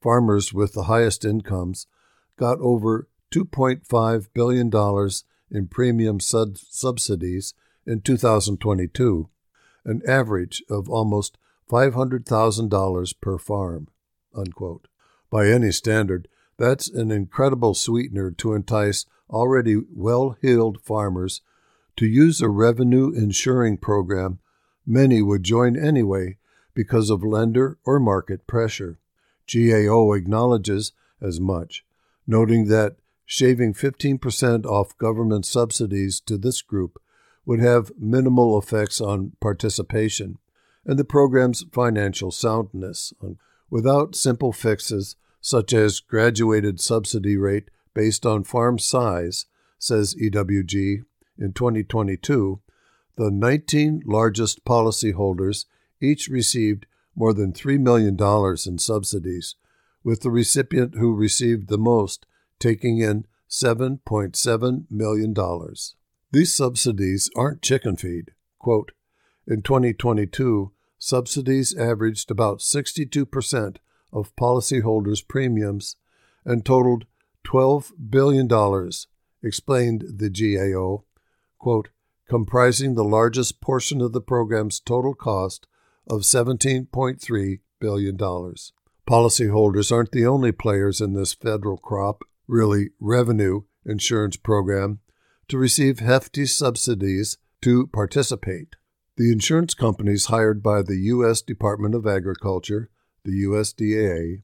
farmers 0.01 0.53
with 0.53 0.73
the 0.73 0.83
highest 0.83 1.23
incomes 1.23 1.87
got 2.35 2.59
over 2.59 3.07
$2.5 3.33 4.27
billion 4.33 5.09
in 5.49 5.67
premium 5.69 6.19
sub- 6.19 6.57
subsidies 6.57 7.53
in 7.85 8.01
2022, 8.01 9.29
an 9.85 10.01
average 10.05 10.61
of 10.69 10.89
almost 10.89 11.37
$500,000 11.71 13.13
per 13.21 13.37
farm. 13.37 13.87
Unquote. 14.35 14.89
By 15.29 15.47
any 15.49 15.71
standard, 15.71 16.27
that's 16.57 16.89
an 16.89 17.11
incredible 17.11 17.73
sweetener 17.73 18.31
to 18.31 18.53
entice 18.53 19.05
already 19.29 19.77
well 19.93 20.37
heeled 20.41 20.81
farmers 20.81 21.41
to 21.97 22.05
use 22.05 22.41
a 22.41 22.49
revenue 22.49 23.11
insuring 23.11 23.77
program 23.77 24.39
many 24.85 25.21
would 25.21 25.43
join 25.43 25.77
anyway 25.77 26.37
because 26.73 27.09
of 27.09 27.23
lender 27.23 27.77
or 27.85 27.99
market 27.99 28.47
pressure. 28.47 28.99
GAO 29.51 30.13
acknowledges 30.13 30.93
as 31.21 31.39
much, 31.39 31.83
noting 32.25 32.67
that 32.67 32.95
shaving 33.25 33.73
15% 33.73 34.65
off 34.65 34.97
government 34.97 35.45
subsidies 35.45 36.19
to 36.21 36.37
this 36.37 36.61
group 36.61 37.01
would 37.45 37.59
have 37.59 37.91
minimal 37.99 38.57
effects 38.57 39.01
on 39.01 39.33
participation 39.41 40.37
and 40.85 40.97
the 40.97 41.03
program's 41.03 41.65
financial 41.71 42.31
soundness. 42.31 43.13
Without 43.69 44.15
simple 44.15 44.53
fixes, 44.53 45.15
such 45.41 45.73
as 45.73 45.99
graduated 45.99 46.79
subsidy 46.79 47.37
rate 47.37 47.69
based 47.93 48.25
on 48.25 48.43
farm 48.43 48.79
size, 48.79 49.45
says 49.79 50.15
EWG, 50.15 51.03
in 51.37 51.53
2022, 51.53 52.61
the 53.15 53.31
19 53.31 54.03
largest 54.05 54.63
policyholders 54.65 55.65
each 56.01 56.27
received 56.27 56.85
more 57.15 57.33
than 57.33 57.51
$3 57.51 57.79
million 57.79 58.17
in 58.65 58.77
subsidies, 58.77 59.55
with 60.03 60.21
the 60.21 60.29
recipient 60.29 60.95
who 60.95 61.13
received 61.13 61.67
the 61.67 61.77
most 61.77 62.25
taking 62.59 62.99
in 62.99 63.25
$7.7 63.49 64.85
million. 64.89 65.35
These 66.31 66.53
subsidies 66.53 67.29
aren't 67.35 67.61
chicken 67.61 67.95
feed. 67.95 68.31
Quote, 68.59 68.91
in 69.47 69.61
2022, 69.61 70.71
subsidies 70.97 71.75
averaged 71.75 72.31
about 72.31 72.59
62% 72.59 73.77
of 74.11 74.35
policyholders' 74.35 75.27
premiums 75.27 75.95
and 76.45 76.65
totaled 76.65 77.05
$12 77.45 77.91
billion, 78.09 78.47
explained 79.43 80.03
the 80.17 80.29
GAO, 80.29 81.03
quote, 81.59 81.89
comprising 82.27 82.95
the 82.95 83.03
largest 83.03 83.61
portion 83.61 84.01
of 84.01 84.11
the 84.11 84.21
program's 84.21 84.79
total 84.79 85.13
cost 85.13 85.67
of 86.07 86.21
$17.3 86.21 87.59
billion. 87.79 88.17
Policyholders 88.17 89.91
aren't 89.91 90.11
the 90.11 90.25
only 90.25 90.51
players 90.51 90.99
in 90.99 91.13
this 91.13 91.33
federal 91.33 91.77
crop, 91.77 92.23
really 92.47 92.89
revenue 92.99 93.61
insurance 93.85 94.35
program, 94.35 94.99
to 95.47 95.57
receive 95.57 95.99
hefty 95.99 96.45
subsidies 96.45 97.37
to 97.61 97.87
participate. 97.87 98.75
The 99.17 99.31
insurance 99.31 99.73
companies 99.73 100.27
hired 100.27 100.61
by 100.61 100.83
the 100.83 100.97
U.S. 100.97 101.41
Department 101.41 101.95
of 101.95 102.05
Agriculture, 102.05 102.91
the 103.23 103.43
USDA, 103.45 104.43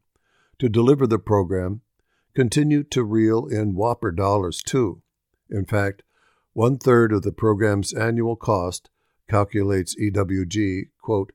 to 0.58 0.68
deliver 0.68 1.06
the 1.06 1.20
program 1.20 1.82
continue 2.34 2.82
to 2.86 3.04
reel 3.04 3.46
in 3.46 3.76
whopper 3.76 4.12
dollars 4.12 4.64
too. 4.64 5.04
In 5.48 5.66
fact, 5.66 6.02
one 6.54 6.80
third 6.80 7.14
of 7.14 7.22
the 7.22 7.32
program's 7.32 7.94
annual 7.94 8.36
cost, 8.36 8.90
calculates 9.30 9.96
EWG, 9.96 10.90
quote, 11.00 11.34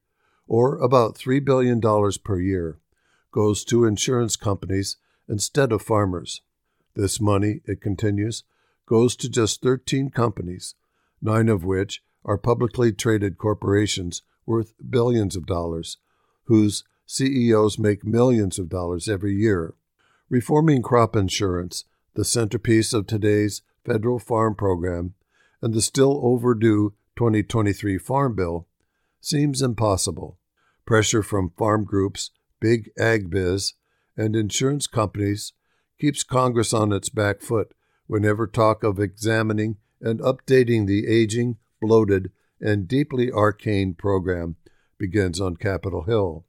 or 0.49 0.76
about 0.78 1.14
$3 1.14 1.45
billion 1.45 1.80
per 2.24 2.41
year, 2.41 2.80
goes 3.30 3.64
to 3.66 3.84
insurance 3.84 4.34
companies 4.34 4.97
instead 5.28 5.70
of 5.70 5.80
farmers. 5.80 6.43
This 6.97 7.20
money, 7.20 7.61
it 7.66 7.80
continues, 7.80 8.43
goes 8.84 9.14
to 9.14 9.28
just 9.28 9.62
13 9.62 10.11
companies, 10.11 10.74
nine 11.22 11.49
of 11.49 11.62
which 11.62 12.03
are 12.28 12.36
publicly 12.36 12.92
traded 12.92 13.38
corporations 13.38 14.20
worth 14.44 14.74
billions 14.90 15.34
of 15.34 15.46
dollars, 15.46 15.96
whose 16.44 16.84
CEOs 17.06 17.78
make 17.78 18.04
millions 18.04 18.58
of 18.58 18.68
dollars 18.68 19.08
every 19.08 19.34
year. 19.34 19.74
Reforming 20.28 20.82
crop 20.82 21.16
insurance, 21.16 21.86
the 22.14 22.26
centerpiece 22.26 22.92
of 22.92 23.06
today's 23.06 23.62
federal 23.82 24.18
farm 24.18 24.54
program, 24.54 25.14
and 25.62 25.72
the 25.72 25.80
still 25.80 26.20
overdue 26.22 26.92
2023 27.16 27.96
Farm 27.96 28.36
Bill, 28.36 28.66
seems 29.22 29.62
impossible. 29.62 30.38
Pressure 30.84 31.22
from 31.22 31.54
farm 31.56 31.84
groups, 31.84 32.30
big 32.60 32.90
ag 32.98 33.30
biz, 33.30 33.72
and 34.18 34.36
insurance 34.36 34.86
companies 34.86 35.54
keeps 35.98 36.22
Congress 36.22 36.74
on 36.74 36.92
its 36.92 37.08
back 37.08 37.40
foot 37.40 37.72
whenever 38.06 38.46
talk 38.46 38.84
of 38.84 39.00
examining 39.00 39.76
and 40.02 40.20
updating 40.20 40.86
the 40.86 41.06
aging, 41.06 41.56
bloated, 41.80 42.30
and 42.60 42.88
deeply 42.88 43.30
arcane 43.30 43.94
program 43.94 44.56
begins 44.98 45.40
on 45.40 45.56
Capitol 45.56 46.02
Hill. 46.02 46.44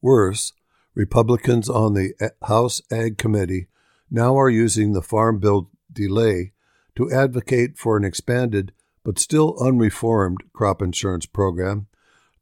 Worse, 0.00 0.52
Republicans 0.94 1.68
on 1.68 1.94
the 1.94 2.14
House 2.46 2.80
Ag 2.90 3.18
Committee 3.18 3.68
now 4.10 4.36
are 4.36 4.50
using 4.50 4.92
the 4.92 5.02
Farm 5.02 5.38
Bill 5.38 5.70
delay 5.92 6.52
to 6.96 7.10
advocate 7.10 7.78
for 7.78 7.96
an 7.96 8.04
expanded 8.04 8.72
but 9.04 9.18
still 9.18 9.56
unreformed 9.60 10.38
crop 10.52 10.82
insurance 10.82 11.26
program 11.26 11.86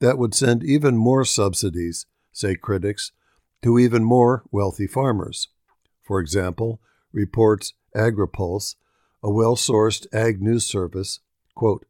that 0.01 0.19
would 0.19 0.35
send 0.35 0.65
even 0.65 0.97
more 0.97 1.25
subsidies, 1.25 2.07
say 2.33 2.55
critics, 2.55 3.13
to 3.63 3.79
even 3.79 4.05
more 4.05 4.45
wealthy 4.51 4.87
farmers. 4.87 5.49
For 6.03 6.21
example, 6.21 6.81
reports 7.13 7.75
AgriPulse, 7.95 8.77
a 9.23 9.31
well 9.31 9.57
sourced 9.57 10.07
ag 10.13 10.41
news 10.41 10.65
service, 10.65 11.21
quote, 11.55 11.85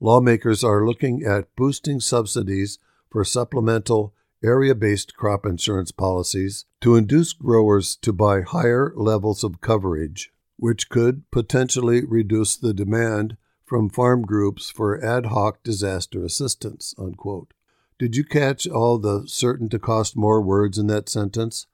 lawmakers 0.00 0.64
are 0.64 0.86
looking 0.86 1.22
at 1.22 1.54
boosting 1.56 2.00
subsidies 2.00 2.78
for 3.10 3.24
supplemental 3.24 4.14
area 4.42 4.74
based 4.74 5.14
crop 5.14 5.44
insurance 5.44 5.92
policies 5.92 6.64
to 6.80 6.96
induce 6.96 7.32
growers 7.32 7.96
to 7.96 8.12
buy 8.12 8.40
higher 8.40 8.92
levels 8.96 9.44
of 9.44 9.60
coverage, 9.60 10.32
which 10.56 10.88
could 10.88 11.30
potentially 11.30 12.04
reduce 12.04 12.56
the 12.56 12.72
demand 12.72 13.36
from 13.66 13.90
farm 13.90 14.22
groups 14.22 14.70
for 14.70 15.02
ad 15.04 15.26
hoc 15.26 15.62
disaster 15.62 16.24
assistance. 16.24 16.94
Unquote. 16.98 17.52
Did 17.98 18.16
you 18.16 18.24
catch 18.24 18.66
all 18.66 18.98
the 18.98 19.24
certain 19.26 19.68
to 19.68 19.78
cost 19.78 20.16
more 20.16 20.40
words 20.40 20.78
in 20.78 20.86
that 20.86 21.08
sentence? 21.08 21.66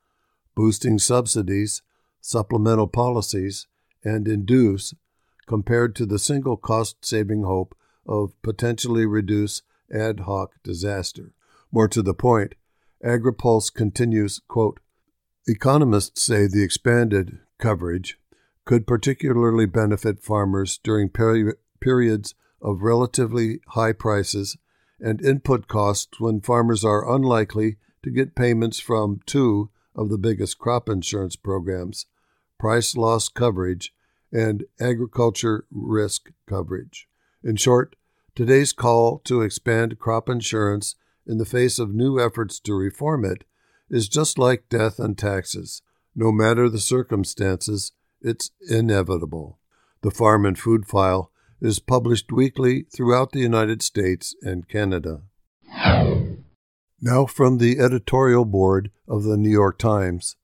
Boosting 0.57 0.99
subsidies, 0.99 1.83
supplemental 2.21 2.89
policies, 2.89 3.69
and 4.03 4.27
induce 4.27 4.93
compared 5.47 5.95
to 5.95 6.05
the 6.05 6.19
single 6.19 6.57
cost 6.57 7.05
saving 7.05 7.45
hope 7.45 7.77
of 8.09 8.41
potentially 8.43 9.07
reduce 9.07 9.63
ad 9.93 10.21
hoc 10.21 10.53
disaster. 10.63 11.33
More 11.73 11.89
to 11.89 12.03
the 12.03 12.15
point, 12.15 12.55
AgriPulse 13.05 13.73
continues, 13.73 14.41
quote, 14.49 14.81
Economists 15.47 16.23
say 16.23 16.47
the 16.47 16.63
expanded 16.63 17.39
coverage 17.59 18.19
could 18.65 18.87
particularly 18.87 19.67
benefit 19.67 20.21
farmers 20.21 20.79
during 20.79 21.09
peri- 21.09 21.55
periods 21.81 22.35
of 22.61 22.83
relatively 22.83 23.61
high 23.69 23.93
prices 23.93 24.57
and 25.01 25.23
input 25.23 25.69
costs 25.69 26.19
when 26.19 26.41
farmers 26.41 26.85
are 26.85 27.13
unlikely 27.13 27.77
to 28.03 28.11
get 28.11 28.35
payments 28.35 28.79
from 28.79 29.21
two 29.27 29.71
of 29.95 30.09
the 30.09 30.19
biggest 30.19 30.59
crop 30.59 30.89
insurance 30.89 31.37
programs, 31.37 32.07
price 32.59 32.97
loss 32.97 33.29
coverage 33.29 33.93
and 34.33 34.65
agriculture 34.81 35.65
risk 35.71 36.31
coverage. 36.47 37.09
In 37.43 37.57
short, 37.57 37.96
today's 38.37 38.75
call 38.75 39.19
to 39.25 39.41
expand 39.41 39.99
crop 39.99 40.29
insurance 40.29 40.95
in 41.27 41.39
the 41.39 41.47
face 41.47 41.79
of 41.79 41.95
new 41.95 42.21
efforts 42.21 42.61
to 42.61 42.75
reform 42.75 43.25
it 43.25 43.45
is 43.91 44.09
just 44.09 44.39
like 44.39 44.69
death 44.69 44.99
and 44.99 45.17
taxes. 45.17 45.81
No 46.15 46.31
matter 46.31 46.69
the 46.69 46.79
circumstances, 46.79 47.93
it's 48.21 48.51
inevitable. 48.69 49.59
The 50.03 50.11
Farm 50.11 50.45
and 50.45 50.59
Food 50.59 50.87
File 50.87 51.33
is 51.61 51.79
published 51.79 52.31
weekly 52.31 52.87
throughout 52.95 53.33
the 53.33 53.41
United 53.41 53.81
States 53.81 54.37
and 54.43 54.69
Canada. 54.69 55.23
Now, 57.01 57.27
from 57.27 57.59
the 57.59 57.79
editorial 57.79 58.45
board 58.45 58.91
of 59.09 59.23
the 59.23 59.37
New 59.37 59.51
York 59.51 59.79
Times, 59.79 60.37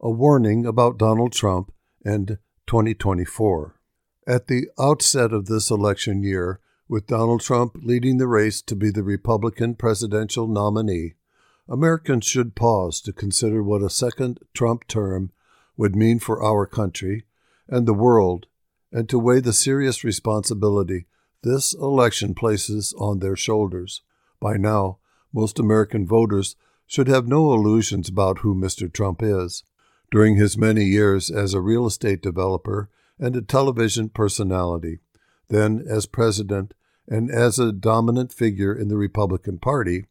a 0.00 0.10
warning 0.10 0.64
about 0.64 0.98
Donald 0.98 1.32
Trump 1.32 1.72
and 2.04 2.38
2024. 2.66 3.80
At 4.26 4.46
the 4.46 4.66
outset 4.78 5.32
of 5.32 5.46
this 5.46 5.70
election 5.70 6.22
year, 6.22 6.60
with 6.88 7.06
Donald 7.06 7.40
Trump 7.40 7.76
leading 7.82 8.18
the 8.18 8.26
race 8.26 8.60
to 8.62 8.76
be 8.76 8.90
the 8.90 9.02
Republican 9.02 9.74
presidential 9.74 10.46
nominee, 10.46 11.14
Americans 11.68 12.24
should 12.24 12.54
pause 12.54 13.00
to 13.00 13.12
consider 13.12 13.62
what 13.62 13.82
a 13.82 13.90
second 13.90 14.40
Trump 14.52 14.86
term 14.88 15.30
would 15.76 15.96
mean 15.96 16.18
for 16.18 16.42
our 16.42 16.66
country 16.66 17.24
and 17.68 17.86
the 17.86 17.94
world, 17.94 18.46
and 18.90 19.08
to 19.08 19.18
weigh 19.18 19.40
the 19.40 19.52
serious 19.52 20.04
responsibility 20.04 21.06
this 21.42 21.74
election 21.74 22.34
places 22.34 22.94
on 22.98 23.18
their 23.18 23.36
shoulders. 23.36 24.02
By 24.40 24.56
now, 24.56 24.98
most 25.32 25.58
American 25.58 26.06
voters 26.06 26.56
should 26.86 27.08
have 27.08 27.26
no 27.26 27.52
illusions 27.52 28.08
about 28.08 28.40
who 28.40 28.54
Mr. 28.54 28.92
Trump 28.92 29.22
is. 29.22 29.64
During 30.10 30.36
his 30.36 30.58
many 30.58 30.84
years 30.84 31.30
as 31.30 31.54
a 31.54 31.60
real 31.60 31.86
estate 31.86 32.22
developer 32.22 32.90
and 33.18 33.34
a 33.34 33.42
television 33.42 34.10
personality, 34.10 34.98
then 35.52 35.84
as 35.86 36.06
president 36.06 36.72
and 37.06 37.30
as 37.30 37.58
a 37.58 37.72
dominant 37.72 38.32
figure 38.32 38.74
in 38.74 38.88
the 38.88 38.96
Republican 38.96 39.58
Party, 39.58 40.06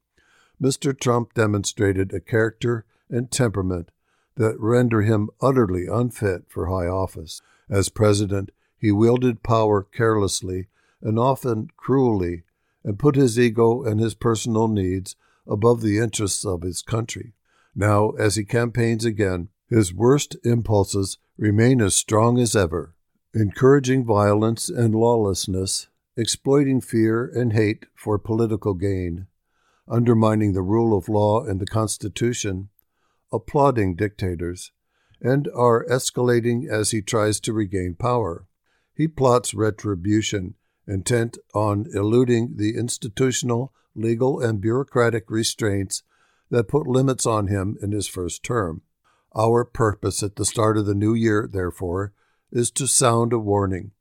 Mr. 0.62 0.98
Trump 0.98 1.34
demonstrated 1.34 2.14
a 2.14 2.20
character 2.20 2.86
and 3.10 3.32
temperament 3.32 3.90
that 4.36 4.60
render 4.60 5.02
him 5.02 5.30
utterly 5.42 5.88
unfit 5.88 6.44
for 6.48 6.68
high 6.68 6.88
office. 6.88 7.42
As 7.70 7.90
president, 7.90 8.52
he 8.78 8.92
wielded 8.92 9.42
power 9.42 9.82
carelessly 9.82 10.68
and 11.02 11.18
often 11.18 11.70
cruelly, 11.76 12.44
and 12.84 13.00
put 13.00 13.16
his 13.16 13.40
ego 13.40 13.84
and 13.84 14.00
his 14.00 14.14
personal 14.14 14.68
needs 14.68 15.16
above 15.48 15.82
the 15.82 15.98
interests 15.98 16.46
of 16.46 16.62
his 16.62 16.84
country. 16.84 17.34
Now, 17.76 18.12
as 18.12 18.36
he 18.36 18.44
campaigns 18.44 19.06
again, 19.06 19.50
his 19.68 19.94
worst 19.94 20.36
impulses 20.44 21.18
remain 21.38 21.82
as 21.82 21.96
strong 21.96 22.38
as 22.38 22.56
ever, 22.56 22.94
encouraging 23.34 24.06
violence 24.06 24.70
and 24.70 24.94
lawlessness 24.94 25.88
exploiting 26.18 26.82
fear 26.82 27.26
and 27.26 27.54
hate 27.54 27.86
for 27.96 28.20
political 28.20 28.74
gain, 28.74 29.28
undermining 29.88 30.54
the 30.54 30.62
rule 30.62 30.98
of 30.98 31.08
law 31.08 31.44
and 31.44 31.60
the 31.60 31.66
Constitution, 31.66 32.70
applauding 33.32 33.96
dictators, 33.96 34.72
and 35.22 35.48
are 35.56 35.86
escalating 35.86 36.70
as 36.70 36.92
he 36.92 37.02
tries 37.02 37.40
to 37.40 37.54
regain 37.54 37.96
power. 37.96 38.46
He 38.94 39.08
plots 39.08 39.54
retribution, 39.54 40.56
intent 40.88 41.38
on 41.54 41.86
eluding 41.94 42.58
the 42.58 42.76
institutional, 42.76 43.74
legal, 43.96 44.40
and 44.42 44.60
bureaucratic 44.60 45.30
restraints 45.30 46.04
that 46.50 46.68
put 46.68 46.88
limits 46.88 47.26
on 47.26 47.48
him 47.48 47.78
in 47.82 47.92
his 47.92 48.08
first 48.08 48.44
term. 48.44 48.82
Our 49.34 49.64
purpose 49.64 50.22
at 50.22 50.36
the 50.36 50.46
start 50.46 50.78
of 50.78 50.86
the 50.86 50.94
new 50.94 51.14
year, 51.14 51.48
therefore, 51.50 52.12
is 52.52 52.72
to 52.72 52.88
sound 52.88 53.34
a 53.34 53.40
warning 53.40 53.92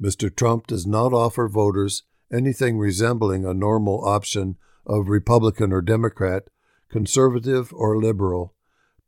Mr. 0.00 0.34
Trump 0.34 0.66
does 0.66 0.86
not 0.86 1.12
offer 1.12 1.46
voters 1.46 2.04
anything 2.32 2.78
resembling 2.78 3.44
a 3.44 3.52
normal 3.52 4.02
option 4.04 4.56
of 4.86 5.08
Republican 5.08 5.72
or 5.72 5.82
Democrat, 5.82 6.48
conservative 6.88 7.72
or 7.74 7.98
liberal, 7.98 8.54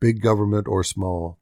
big 0.00 0.20
government 0.20 0.68
or 0.68 0.84
small. 0.84 1.38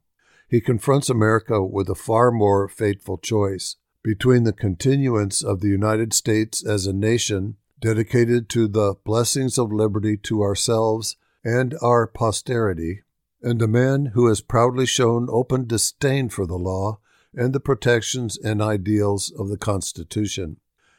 He 0.47 0.61
confronts 0.61 1.09
America 1.09 1.61
with 1.63 1.89
a 1.89 1.95
far 1.95 2.31
more 2.31 2.69
fateful 2.69 3.17
choice 3.17 3.75
between 4.03 4.45
the 4.45 4.53
continuance 4.53 5.43
of 5.43 5.59
the 5.59 5.67
United 5.67 6.13
States 6.13 6.65
as 6.65 6.87
a 6.87 6.93
nation 6.93 7.57
dedicated 7.79 8.47
to 8.49 8.67
the 8.67 8.95
blessings 9.03 9.57
of 9.57 9.71
liberty 9.71 10.15
to 10.15 10.41
ourselves 10.41 11.17
and 11.43 11.75
our 11.81 12.07
posterity, 12.07 13.01
and 13.41 13.61
a 13.61 13.67
man 13.67 14.07
who 14.13 14.27
has 14.27 14.39
proudly 14.39 14.85
shown 14.85 15.27
open 15.29 15.67
disdain 15.67 16.29
for 16.29 16.45
the 16.45 16.57
law 16.57 16.99
and 17.35 17.53
the 17.53 17.59
protections 17.59 18.37
and 18.37 18.61
ideals 18.61 19.31
of 19.37 19.49
the 19.49 19.57
Constitution. 19.57 20.57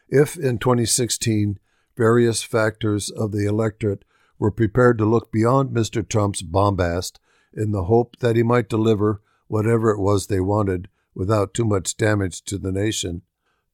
If 0.08 0.36
in 0.36 0.58
2016 0.58 1.58
various 1.96 2.42
factors 2.42 3.10
of 3.10 3.32
the 3.32 3.46
electorate 3.46 4.04
were 4.38 4.50
prepared 4.50 4.98
to 4.98 5.04
look 5.04 5.30
beyond 5.30 5.70
Mr. 5.70 6.06
Trump's 6.06 6.42
bombast 6.42 7.20
in 7.54 7.72
the 7.72 7.84
hope 7.84 8.16
that 8.20 8.36
he 8.36 8.42
might 8.42 8.68
deliver 8.68 9.22
whatever 9.46 9.90
it 9.90 10.00
was 10.00 10.26
they 10.26 10.40
wanted 10.40 10.88
without 11.14 11.52
too 11.52 11.64
much 11.64 11.96
damage 11.96 12.42
to 12.42 12.56
the 12.56 12.72
nation, 12.72 13.22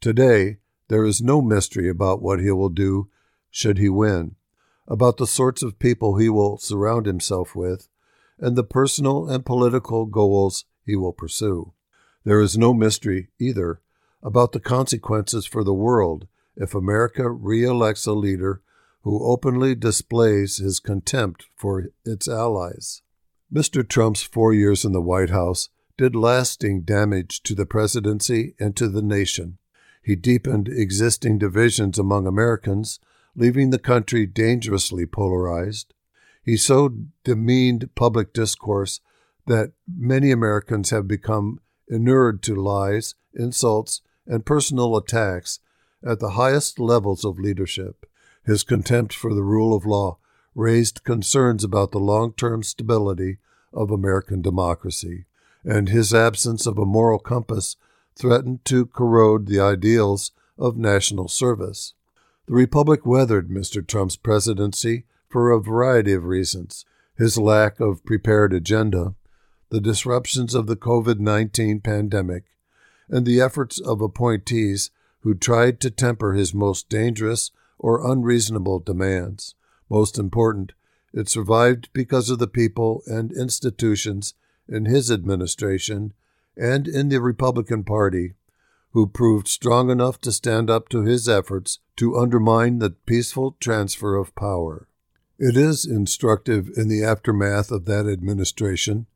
today 0.01 0.59
there 0.89 1.05
is 1.05 1.23
no 1.23 1.41
mystery 1.41 1.89
about 1.89 2.21
what 2.21 2.41
he 2.41 2.51
will 2.51 2.69
do 2.69 3.09
should 3.51 3.79
he 3.79 3.89
win, 3.89 4.35
about 4.87 5.17
the 5.17 5.27
sorts 5.27 5.63
of 5.63 5.79
people 5.79 6.17
he 6.17 6.29
will 6.29 6.59
surround 6.59 7.07
himself 7.07 7.55
with, 7.55 7.89
and 8.39 8.57
the 8.57 8.65
personal 8.65 9.29
and 9.29 9.47
political 9.47 10.07
goals 10.07 10.65
he 10.85 10.97
will 10.97 11.13
pursue. 11.13 11.73
There 12.29 12.43
is 12.43 12.59
no 12.59 12.75
mystery, 12.75 13.31
either, 13.39 13.81
about 14.23 14.53
the 14.53 14.61
consequences 14.61 15.47
for 15.47 15.65
the 15.65 15.73
world 15.73 16.29
if 16.57 16.75
America 16.75 17.31
re 17.31 17.65
elects 17.65 18.05
a 18.05 18.13
leader 18.13 18.61
who 19.01 19.25
openly 19.25 19.75
displays 19.75 20.59
his 20.59 20.79
contempt 20.79 21.47
for 21.57 21.87
its 22.05 22.29
allies. 22.29 23.01
Mr. 23.51 23.83
Trump's 23.83 24.23
four 24.23 24.53
years 24.53 24.85
in 24.85 24.93
the 24.93 25.01
White 25.01 25.31
House 25.31 25.71
did 25.97 26.15
lasting 26.15 26.83
damage 26.83 27.43
to 27.45 27.55
the 27.55 27.65
presidency 27.65 28.55
and 28.61 28.77
to 28.77 28.91
the 28.91 29.01
nation. 29.01 29.57
He 30.03 30.15
deepened 30.15 30.69
existing 30.69 31.39
divisions 31.39 31.99
among 31.99 32.27
Americans, 32.27 33.01
leaving 33.37 33.71
the 33.71 33.79
country 33.79 34.27
dangerously 34.27 35.07
polarized. 35.07 35.95
He 36.45 36.59
so 36.59 36.91
demeaned 37.25 37.89
public 37.95 38.35
discourse 38.35 39.01
that 39.47 39.73
many 39.91 40.31
Americans 40.31 40.91
have 40.91 41.09
become 41.09 41.61
inured 41.91 42.43
to 42.43 42.55
lies, 42.55 43.15
insults, 43.35 44.03
and 44.27 44.47
personal 44.47 44.97
attacks 44.97 45.61
at 46.05 46.21
the 46.21 46.31
highest 46.31 46.79
levels 46.79 47.25
of 47.25 47.39
leadership. 47.39 48.07
His 48.45 48.63
contempt 48.63 49.13
for 49.15 49.35
the 49.35 49.43
rule 49.43 49.77
of 49.77 49.87
law 49.87 50.19
raised 50.55 51.05
concerns 51.05 51.65
about 51.65 51.93
the 51.93 51.99
long 51.99 52.33
term 52.33 52.63
stability 52.63 53.39
of 53.73 53.91
American 53.91 54.43
democracy, 54.43 55.27
and 55.65 55.89
his 55.89 56.15
absence 56.15 56.67
of 56.67 56.79
a 56.79 56.87
moral 56.87 57.19
compass 57.19 57.77
threatened 58.17 58.65
to 58.65 58.87
corrode 58.87 59.47
the 59.47 59.61
ideals 59.61 60.33
of 60.59 60.77
national 60.77 61.29
service. 61.29 61.95
The 62.47 62.55
Republic 62.55 63.05
weathered 63.05 63.49
Mr. 63.49 63.87
Trump's 63.87 64.17
presidency 64.17 65.05
for 65.29 65.51
a 65.51 65.61
variety 65.61 66.13
of 66.13 66.25
reasons 66.25 66.85
his 67.19 67.37
lack 67.37 67.81
of 67.81 68.05
prepared 68.05 68.55
agenda, 68.55 69.15
the 69.71 69.81
disruptions 69.81 70.55
of 70.55 70.67
the 70.67 70.77
COVID 70.77 71.19
19 71.19 71.81
pandemic, 71.81 72.45
and 73.09 73.27
the 73.27 73.41
efforts 73.41 73.81
of 73.81 74.01
appointees 74.01 74.91
who 75.21 75.35
tried 75.35 75.81
to 75.81 75.91
temper 75.91 76.33
his 76.33 76.55
most 76.55 76.89
dangerous 76.89 77.51
or 77.79 78.11
unreasonable 78.11 78.79
demands. 78.81 79.55
Most 79.91 80.19
important, 80.19 80.73
it 81.13 81.29
survived 81.29 81.89
because 81.93 82.31
of 82.31 82.39
the 82.39 82.47
people 82.47 83.03
and 83.07 83.33
institutions 83.33 84.35
in 84.69 84.85
his 84.85 85.11
administration 85.11 86.13
and 86.57 86.87
in 86.87 87.09
the 87.09 87.21
Republican 87.21 87.85
Party 87.85 88.35
who 88.93 89.07
proved 89.07 89.49
strong 89.49 89.91
enough 89.91 90.21
to 90.21 90.33
stand 90.33 90.71
up 90.71 90.89
to 90.89 91.03
his 91.03 91.29
efforts 91.29 91.79
to 91.97 92.17
undermine 92.17 92.79
the 92.79 92.91
peaceful 92.91 93.57
transfer 93.61 94.17
of 94.17 94.35
power. 94.35 94.89
It 95.39 95.57
is 95.57 95.85
instructive 95.85 96.71
in 96.77 96.89
the 96.89 97.05
aftermath 97.05 97.71
of 97.71 97.85
that 97.85 98.07
administration 98.07 99.07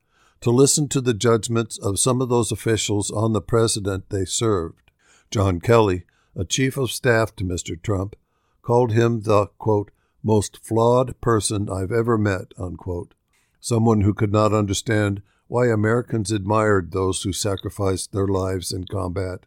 to 0.42 0.50
listen 0.50 0.88
to 0.88 1.00
the 1.00 1.14
judgments 1.14 1.78
of 1.78 2.00
some 2.00 2.20
of 2.20 2.28
those 2.28 2.50
officials 2.50 3.10
on 3.10 3.32
the 3.32 3.40
president 3.40 4.10
they 4.10 4.24
served. 4.24 4.90
John 5.30 5.60
Kelly, 5.60 6.04
a 6.36 6.44
chief 6.44 6.76
of 6.76 6.90
staff 6.90 7.34
to 7.36 7.44
Mr. 7.44 7.80
Trump, 7.80 8.16
called 8.60 8.92
him 8.92 9.22
the, 9.22 9.46
quote, 9.58 9.92
most 10.22 10.58
flawed 10.64 11.20
person 11.20 11.70
I've 11.70 11.92
ever 11.92 12.18
met, 12.18 12.52
unquote. 12.58 13.14
Someone 13.60 14.00
who 14.00 14.14
could 14.14 14.32
not 14.32 14.52
understand 14.52 15.22
why 15.46 15.68
Americans 15.68 16.32
admired 16.32 16.90
those 16.90 17.22
who 17.22 17.32
sacrificed 17.32 18.12
their 18.12 18.26
lives 18.26 18.72
in 18.72 18.84
combat. 18.84 19.46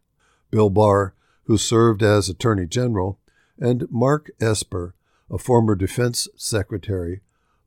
Bill 0.49 0.69
Barr, 0.69 1.13
who 1.43 1.57
served 1.57 2.03
as 2.03 2.29
Attorney 2.29 2.67
General, 2.67 3.19
and 3.59 3.85
Mark 3.91 4.31
Esper, 4.39 4.95
a 5.29 5.37
former 5.37 5.75
defense 5.75 6.29
secretary, 6.37 7.21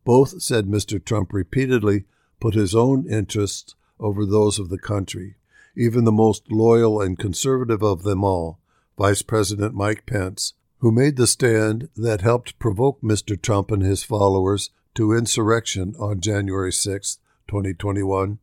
both 0.04 0.40
said 0.40 0.66
Mr. 0.66 1.04
Trump 1.04 1.32
repeatedly 1.32 2.04
put 2.40 2.54
his 2.54 2.74
own 2.74 3.08
interests 3.08 3.74
over 4.00 4.24
those 4.24 4.58
of 4.58 4.68
the 4.68 4.78
country. 4.78 5.36
Even 5.76 6.04
the 6.04 6.12
most 6.12 6.50
loyal 6.50 7.00
and 7.00 7.18
conservative 7.18 7.82
of 7.82 8.02
them 8.02 8.24
all, 8.24 8.58
Vice 8.96 9.22
President 9.22 9.74
Mike 9.74 10.06
Pence, 10.06 10.54
who 10.78 10.92
made 10.92 11.16
the 11.16 11.26
stand 11.26 11.88
that 11.96 12.20
helped 12.20 12.58
provoke 12.58 13.00
Mr. 13.00 13.40
Trump 13.40 13.70
and 13.70 13.82
his 13.82 14.02
followers 14.02 14.70
to 14.94 15.12
insurrection 15.12 15.94
on 15.98 16.20
January 16.20 16.72
6, 16.72 17.18
2021, 17.46 18.38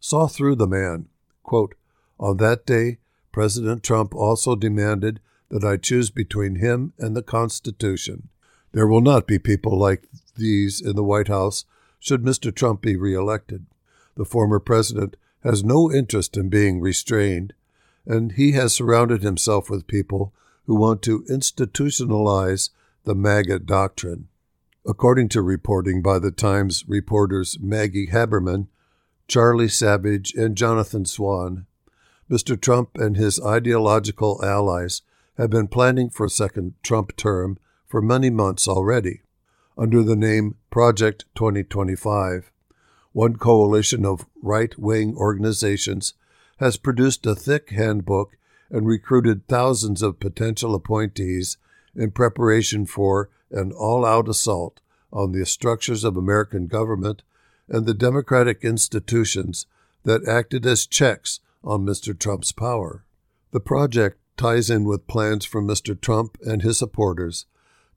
saw 0.00 0.26
through 0.26 0.54
the 0.54 0.66
man. 0.66 1.06
Quote, 1.42 1.74
on 2.20 2.36
that 2.38 2.66
day, 2.66 2.98
President 3.32 3.82
Trump 3.82 4.14
also 4.14 4.56
demanded 4.56 5.20
that 5.50 5.64
I 5.64 5.76
choose 5.76 6.10
between 6.10 6.56
him 6.56 6.92
and 6.98 7.16
the 7.16 7.22
Constitution. 7.22 8.28
There 8.72 8.86
will 8.86 9.00
not 9.00 9.26
be 9.26 9.38
people 9.38 9.78
like 9.78 10.08
these 10.36 10.80
in 10.80 10.94
the 10.94 11.04
White 11.04 11.28
House 11.28 11.64
should 11.98 12.22
Mr. 12.22 12.54
Trump 12.54 12.82
be 12.82 12.96
reelected. 12.96 13.66
The 14.16 14.24
former 14.24 14.58
president 14.58 15.16
has 15.42 15.64
no 15.64 15.90
interest 15.90 16.36
in 16.36 16.48
being 16.48 16.80
restrained, 16.80 17.54
and 18.06 18.32
he 18.32 18.52
has 18.52 18.74
surrounded 18.74 19.22
himself 19.22 19.70
with 19.70 19.86
people 19.86 20.32
who 20.66 20.74
want 20.74 21.02
to 21.02 21.24
institutionalize 21.30 22.70
the 23.04 23.14
MAGA 23.14 23.60
doctrine. 23.60 24.28
According 24.86 25.28
to 25.30 25.42
reporting 25.42 26.02
by 26.02 26.18
the 26.18 26.30
Times 26.30 26.84
reporters 26.88 27.58
Maggie 27.60 28.08
Haberman, 28.08 28.68
Charlie 29.26 29.68
Savage, 29.68 30.34
and 30.34 30.56
Jonathan 30.56 31.04
Swan, 31.04 31.66
Mr. 32.30 32.60
Trump 32.60 32.96
and 32.96 33.16
his 33.16 33.40
ideological 33.40 34.44
allies 34.44 35.02
have 35.36 35.50
been 35.50 35.68
planning 35.68 36.10
for 36.10 36.26
a 36.26 36.30
second 36.30 36.74
Trump 36.82 37.16
term 37.16 37.58
for 37.86 38.02
many 38.02 38.28
months 38.28 38.66
already. 38.68 39.22
Under 39.78 40.02
the 40.02 40.16
name 40.16 40.56
Project 40.70 41.24
2025, 41.36 42.50
one 43.12 43.36
coalition 43.36 44.04
of 44.04 44.26
right 44.42 44.76
wing 44.76 45.14
organizations 45.16 46.14
has 46.56 46.76
produced 46.76 47.24
a 47.24 47.36
thick 47.36 47.70
handbook 47.70 48.36
and 48.70 48.88
recruited 48.88 49.46
thousands 49.46 50.02
of 50.02 50.18
potential 50.18 50.74
appointees 50.74 51.58
in 51.94 52.10
preparation 52.10 52.86
for 52.86 53.30
an 53.52 53.70
all 53.70 54.04
out 54.04 54.28
assault 54.28 54.80
on 55.12 55.30
the 55.30 55.46
structures 55.46 56.02
of 56.02 56.16
American 56.16 56.66
government 56.66 57.22
and 57.68 57.86
the 57.86 57.94
democratic 57.94 58.64
institutions 58.64 59.66
that 60.02 60.26
acted 60.26 60.66
as 60.66 60.88
checks 60.88 61.38
on 61.62 61.86
Mr. 61.86 62.18
Trump's 62.18 62.50
power. 62.50 63.04
The 63.52 63.60
project 63.60 64.18
ties 64.36 64.70
in 64.70 64.82
with 64.82 65.06
plans 65.06 65.44
from 65.44 65.68
Mr. 65.68 65.98
Trump 65.98 66.36
and 66.44 66.62
his 66.62 66.78
supporters 66.78 67.46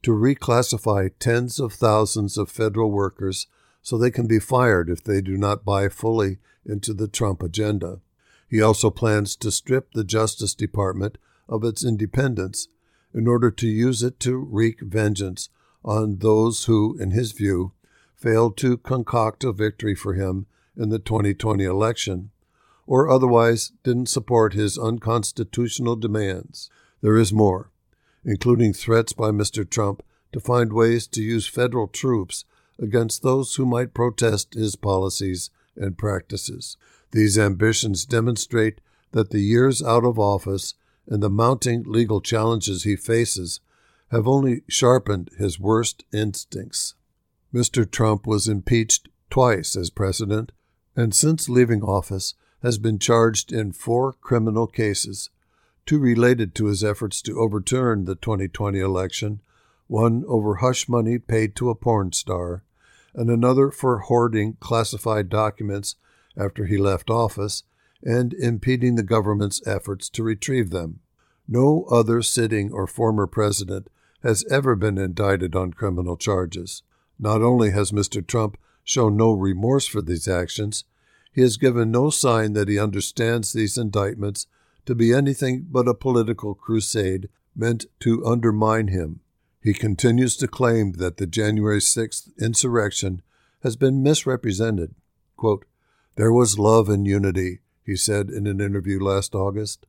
to 0.03 0.11
reclassify 0.11 1.11
tens 1.19 1.59
of 1.59 1.73
thousands 1.73 2.37
of 2.37 2.49
federal 2.49 2.91
workers 2.91 3.47
so 3.81 3.97
they 3.97 4.11
can 4.11 4.27
be 4.27 4.39
fired 4.39 4.89
if 4.89 5.03
they 5.03 5.21
do 5.21 5.37
not 5.37 5.65
buy 5.65 5.89
fully 5.89 6.37
into 6.65 6.93
the 6.93 7.07
Trump 7.07 7.41
agenda. 7.41 7.99
He 8.47 8.61
also 8.61 8.89
plans 8.89 9.35
to 9.37 9.51
strip 9.51 9.93
the 9.93 10.03
Justice 10.03 10.53
Department 10.53 11.17
of 11.47 11.63
its 11.63 11.85
independence 11.85 12.67
in 13.13 13.27
order 13.27 13.51
to 13.51 13.67
use 13.67 14.03
it 14.03 14.19
to 14.21 14.37
wreak 14.37 14.81
vengeance 14.81 15.49
on 15.83 16.19
those 16.19 16.65
who, 16.65 16.97
in 16.99 17.11
his 17.11 17.31
view, 17.31 17.73
failed 18.15 18.55
to 18.57 18.77
concoct 18.77 19.43
a 19.43 19.51
victory 19.51 19.95
for 19.95 20.13
him 20.13 20.45
in 20.77 20.89
the 20.89 20.99
2020 20.99 21.63
election, 21.63 22.29
or 22.85 23.09
otherwise 23.09 23.71
didn't 23.83 24.07
support 24.07 24.53
his 24.53 24.77
unconstitutional 24.77 25.95
demands. 25.95 26.69
There 27.01 27.17
is 27.17 27.33
more, 27.33 27.70
including 28.25 28.73
threats 28.73 29.13
by 29.13 29.29
Mr. 29.31 29.69
Trump 29.69 30.03
to 30.31 30.39
find 30.39 30.73
ways 30.73 31.07
to 31.07 31.21
use 31.21 31.47
federal 31.47 31.87
troops 31.87 32.45
against 32.79 33.21
those 33.21 33.55
who 33.55 33.65
might 33.65 33.93
protest 33.93 34.53
his 34.53 34.75
policies 34.75 35.49
and 35.75 35.97
practices. 35.97 36.77
These 37.11 37.37
ambitions 37.37 38.05
demonstrate 38.05 38.81
that 39.11 39.31
the 39.31 39.41
years 39.41 39.83
out 39.83 40.05
of 40.05 40.17
office 40.17 40.73
and 41.07 41.21
the 41.21 41.29
mounting 41.29 41.83
legal 41.85 42.21
challenges 42.21 42.83
he 42.83 42.95
faces 42.95 43.59
have 44.11 44.27
only 44.27 44.61
sharpened 44.67 45.29
his 45.37 45.59
worst 45.59 46.03
instincts. 46.13 46.95
Mr. 47.53 47.89
Trump 47.89 48.25
was 48.27 48.47
impeached 48.47 49.09
twice 49.29 49.75
as 49.75 49.89
president, 49.89 50.51
and 50.95 51.13
since 51.13 51.49
leaving 51.49 51.81
office 51.81 52.33
has 52.61 52.77
been 52.77 52.99
charged 52.99 53.51
in 53.51 53.71
four 53.71 54.13
criminal 54.13 54.67
cases, 54.67 55.29
two 55.85 55.99
related 55.99 56.53
to 56.55 56.65
his 56.65 56.83
efforts 56.83 57.21
to 57.21 57.39
overturn 57.39 58.05
the 58.05 58.15
2020 58.15 58.79
election, 58.79 59.41
one 59.87 60.23
over 60.27 60.55
hush 60.55 60.87
money 60.87 61.17
paid 61.17 61.55
to 61.55 61.69
a 61.69 61.75
porn 61.75 62.11
star, 62.11 62.63
and 63.13 63.29
another 63.29 63.71
for 63.71 63.99
hoarding 63.99 64.57
classified 64.59 65.29
documents 65.29 65.95
after 66.37 66.65
he 66.65 66.77
left 66.77 67.09
office 67.09 67.63
and 68.03 68.33
impeding 68.33 68.95
the 68.95 69.03
government's 69.03 69.61
efforts 69.67 70.09
to 70.09 70.23
retrieve 70.23 70.69
them. 70.69 70.99
No 71.47 71.85
other 71.91 72.21
sitting 72.21 72.71
or 72.71 72.87
former 72.87 73.27
president 73.27 73.89
has 74.23 74.45
ever 74.49 74.75
been 74.75 74.97
indicted 74.97 75.55
on 75.55 75.73
criminal 75.73 76.15
charges. 76.15 76.83
Not 77.19 77.41
only 77.41 77.71
has 77.71 77.91
Mr. 77.91 78.25
Trump 78.25 78.57
shown 78.83 79.17
no 79.17 79.33
remorse 79.33 79.85
for 79.85 80.01
these 80.01 80.27
actions, 80.27 80.85
he 81.31 81.41
has 81.41 81.57
given 81.57 81.91
no 81.91 82.09
sign 82.09 82.53
that 82.53 82.67
he 82.67 82.79
understands 82.79 83.53
these 83.53 83.77
indictments 83.77 84.47
to 84.85 84.95
be 84.95 85.13
anything 85.13 85.67
but 85.69 85.87
a 85.87 85.93
political 85.93 86.55
crusade 86.55 87.29
meant 87.55 87.85
to 87.99 88.25
undermine 88.25 88.87
him. 88.87 89.19
He 89.61 89.73
continues 89.73 90.35
to 90.37 90.47
claim 90.47 90.93
that 90.93 91.17
the 91.17 91.27
January 91.27 91.79
6th 91.79 92.29
insurrection 92.39 93.21
has 93.63 93.75
been 93.75 94.01
misrepresented. 94.01 94.95
Quote, 95.37 95.65
there 96.15 96.31
was 96.31 96.59
love 96.59 96.89
and 96.89 97.07
unity, 97.07 97.59
he 97.85 97.95
said 97.95 98.29
in 98.29 98.47
an 98.47 98.59
interview 98.59 98.99
last 98.99 99.33
August, 99.33 99.85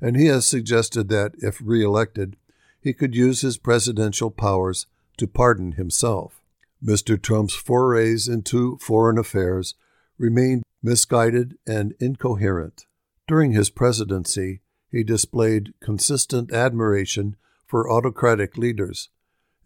and 0.00 0.16
he 0.16 0.26
has 0.26 0.46
suggested 0.46 1.08
that, 1.08 1.34
if 1.38 1.60
reelected, 1.62 2.36
he 2.80 2.92
could 2.92 3.14
use 3.14 3.40
his 3.40 3.58
presidential 3.58 4.30
powers 4.30 4.86
to 5.16 5.26
pardon 5.26 5.72
himself. 5.72 6.40
Mr. 6.82 7.20
Trump's 7.20 7.54
forays 7.54 8.28
into 8.28 8.78
foreign 8.78 9.18
affairs 9.18 9.74
remained 10.16 10.62
misguided 10.82 11.58
and 11.66 11.94
incoherent. 12.00 12.86
During 13.28 13.52
his 13.52 13.68
presidency, 13.68 14.62
he 14.90 15.04
displayed 15.04 15.74
consistent 15.80 16.50
admiration 16.50 17.36
for 17.66 17.90
autocratic 17.90 18.56
leaders, 18.56 19.10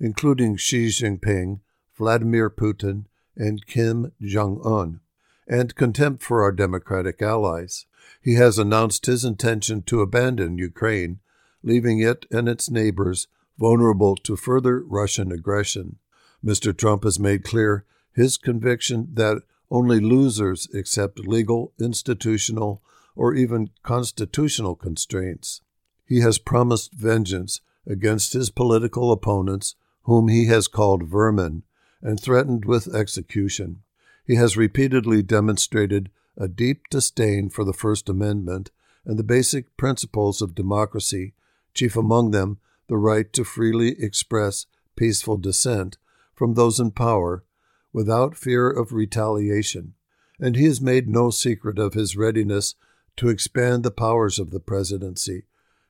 including 0.01 0.57
Xi 0.57 0.89
Jinping, 0.89 1.61
Vladimir 1.97 2.51
Putin, 2.51 3.05
and 3.37 3.65
Kim 3.65 4.11
Jong 4.21 4.61
un. 4.65 4.99
and 5.47 5.77
contempt 5.77 6.25
for 6.25 6.43
our 6.43 6.51
democratic 6.51 7.23
allies. 7.23 7.87
He 8.21 8.35
has 8.35 8.59
announced 8.59 9.07
his 9.07 9.25
intention 9.25 9.83
to 9.83 10.01
abandon 10.01 10.59
Ukraine, 10.59 11.21
leaving 11.63 12.01
it 12.01 12.27
and 12.33 12.49
its 12.49 12.69
neighbors 12.69 13.29
vulnerable 13.59 14.17
to 14.17 14.35
further 14.35 14.81
Russian 14.81 15.31
aggression. 15.31 15.99
Mr. 16.45 16.77
Trump 16.77 17.05
has 17.05 17.21
made 17.21 17.45
clear 17.45 17.85
his 18.13 18.37
conviction 18.37 19.11
that 19.15 19.43
only 19.71 20.01
losers 20.01 20.69
accept 20.75 21.21
legal, 21.21 21.73
institutional, 21.79 22.83
or 23.15 23.35
even 23.35 23.71
constitutional 23.83 24.75
constraints. 24.75 25.61
He 26.07 26.21
has 26.21 26.39
promised 26.39 26.95
vengeance 26.95 27.61
against 27.87 28.33
his 28.33 28.51
political 28.51 29.13
opponents, 29.13 29.75
whom 30.03 30.29
he 30.29 30.47
has 30.47 30.69
called 30.69 31.09
vermin, 31.09 31.63
and 32.01 32.19
threatened 32.21 32.65
with 32.65 32.95
execution. 32.95 33.83
He 34.27 34.37
has 34.37 34.57
repeatedly 34.57 35.23
demonstrated 35.23 36.11
a 36.37 36.49
deep 36.49 36.89
disdain 36.91 37.51
for 37.51 37.65
the 37.65 37.73
First 37.73 38.09
Amendment 38.09 38.71
and 39.05 39.19
the 39.19 39.25
basic 39.25 39.77
principles 39.77 40.41
of 40.41 40.55
democracy, 40.55 41.35
chief 41.75 41.97
among 41.97 42.31
them 42.31 42.59
the 42.89 42.97
right 42.97 43.33
to 43.33 43.45
freely 43.45 44.01
express 44.03 44.67
peaceful 44.97 45.37
dissent 45.37 45.99
from 46.35 46.55
those 46.55 46.79
in 46.79 46.91
power 46.91 47.45
without 47.93 48.37
fear 48.37 48.71
of 48.71 48.93
retaliation. 48.93 49.95
And 50.41 50.57
he 50.57 50.65
has 50.65 50.81
made 50.81 51.09
no 51.09 51.31
secret 51.31 51.79
of 51.79 51.95
his 51.95 52.17
readiness 52.17 52.75
to 53.17 53.29
expand 53.29 53.83
the 53.83 53.91
powers 53.91 54.39
of 54.39 54.51
the 54.51 54.61
presidency, 54.61 55.45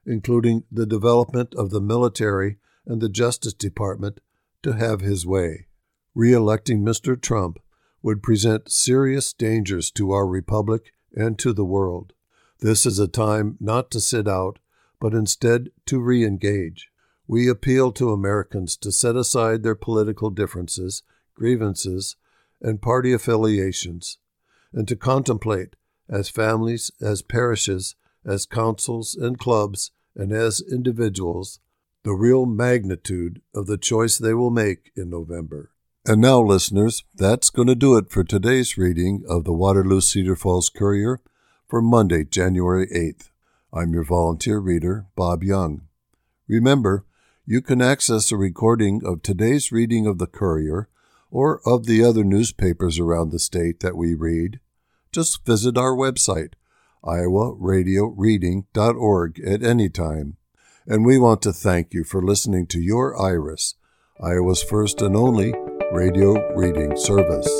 including 0.05 0.65
the 0.71 0.87
development 0.87 1.55
of 1.55 1.71
the 1.71 1.81
military 1.81 2.59
and 2.87 3.01
the 3.01 3.09
Justice 3.09 3.55
Department, 3.55 4.21
to 4.63 4.73
have 4.73 5.01
his 5.01 5.27
way. 5.27 5.67
Re 6.15 6.33
electing 6.33 6.83
Mr. 6.83 7.21
Trump 7.21 7.59
would 8.03 8.23
present 8.23 8.71
serious 8.71 9.33
dangers 9.33 9.91
to 9.93 10.13
our 10.13 10.27
republic 10.27 10.93
and 11.15 11.39
to 11.39 11.53
the 11.53 11.65
world. 11.65 12.13
This 12.61 12.85
is 12.87 12.99
a 12.99 13.09
time 13.09 13.57
not 13.61 13.91
to 13.93 14.01
sit 14.01 14.29
out, 14.29 14.59
but 15.01 15.15
instead 15.15 15.71
to 15.87 16.01
re 16.01 16.25
engage. 16.25 16.91
We 17.27 17.49
appeal 17.49 17.93
to 17.93 18.13
Americans 18.13 18.77
to 18.79 18.93
set 18.93 19.17
aside 19.17 19.63
their 19.63 19.75
political 19.75 20.31
differences, 20.31 21.03
grievances, 21.35 22.17
and 22.61 22.83
party 22.83 23.13
affiliations, 23.13 24.19
and 24.73 24.87
to 24.89 24.97
contemplate, 24.97 25.77
as 26.09 26.29
families, 26.29 26.91
as 27.01 27.23
parishes, 27.23 27.95
as 28.25 28.47
councils 28.47 29.15
and 29.15 29.39
clubs, 29.39 29.91
and 30.15 30.33
as 30.33 30.61
individuals, 30.61 31.59
the 32.05 32.13
real 32.13 32.47
magnitude 32.47 33.41
of 33.55 33.67
the 33.67 33.79
choice 33.79 34.19
they 34.19 34.35
will 34.35 34.51
make 34.51 34.91
in 34.97 35.11
November. 35.11 35.71
And 36.05 36.21
now, 36.21 36.41
listeners, 36.41 37.05
that's 37.15 37.49
going 37.49 37.69
to 37.69 37.77
do 37.77 37.97
it 37.97 38.11
for 38.11 38.25
today's 38.25 38.77
reading 38.77 39.23
of 39.29 39.45
the 39.45 39.53
Waterloo 39.53 40.01
Cedar 40.01 40.35
Falls 40.35 40.69
Courier 40.69 41.21
for 41.69 41.81
Monday, 41.81 42.25
January 42.25 42.89
8th. 42.89 43.31
I'm 43.73 43.95
your 43.95 44.03
volunteer 44.03 44.59
reader, 44.59 45.07
Bob 45.15 45.45
Young. 45.45 45.83
Remember, 46.49 47.07
you 47.47 47.63
can 47.63 47.81
access 47.81 48.31
a 48.31 48.37
recording 48.37 49.01
of 49.05 49.23
today's 49.23 49.73
reading 49.73 50.07
of 50.07 50.19
the 50.19 50.27
Courier 50.27 50.89
or 51.31 51.61
of 51.65 51.87
the 51.87 52.05
other 52.05 52.25
newspapers 52.25 52.99
around 52.99 53.31
the 53.31 53.39
state 53.39 53.81
that 53.81 53.97
we 53.97 54.15
read. 54.15 54.61
Just 55.13 55.45
visit 55.45 55.77
our 55.77 55.95
website, 55.95 56.55
iowaradioreading.org, 57.05 59.41
at 59.41 59.63
any 59.63 59.91
time. 59.91 60.39
And 60.87 61.05
we 61.05 61.19
want 61.19 61.43
to 61.43 61.53
thank 61.53 61.93
you 61.93 62.03
for 62.03 62.23
listening 62.23 62.67
to 62.69 62.81
your 62.81 63.21
Iris, 63.21 63.75
Iowa's 64.21 64.63
first 64.63 65.03
and 65.03 65.15
only 65.15 65.53
radio 65.93 66.55
reading 66.55 66.97
service. 66.97 67.51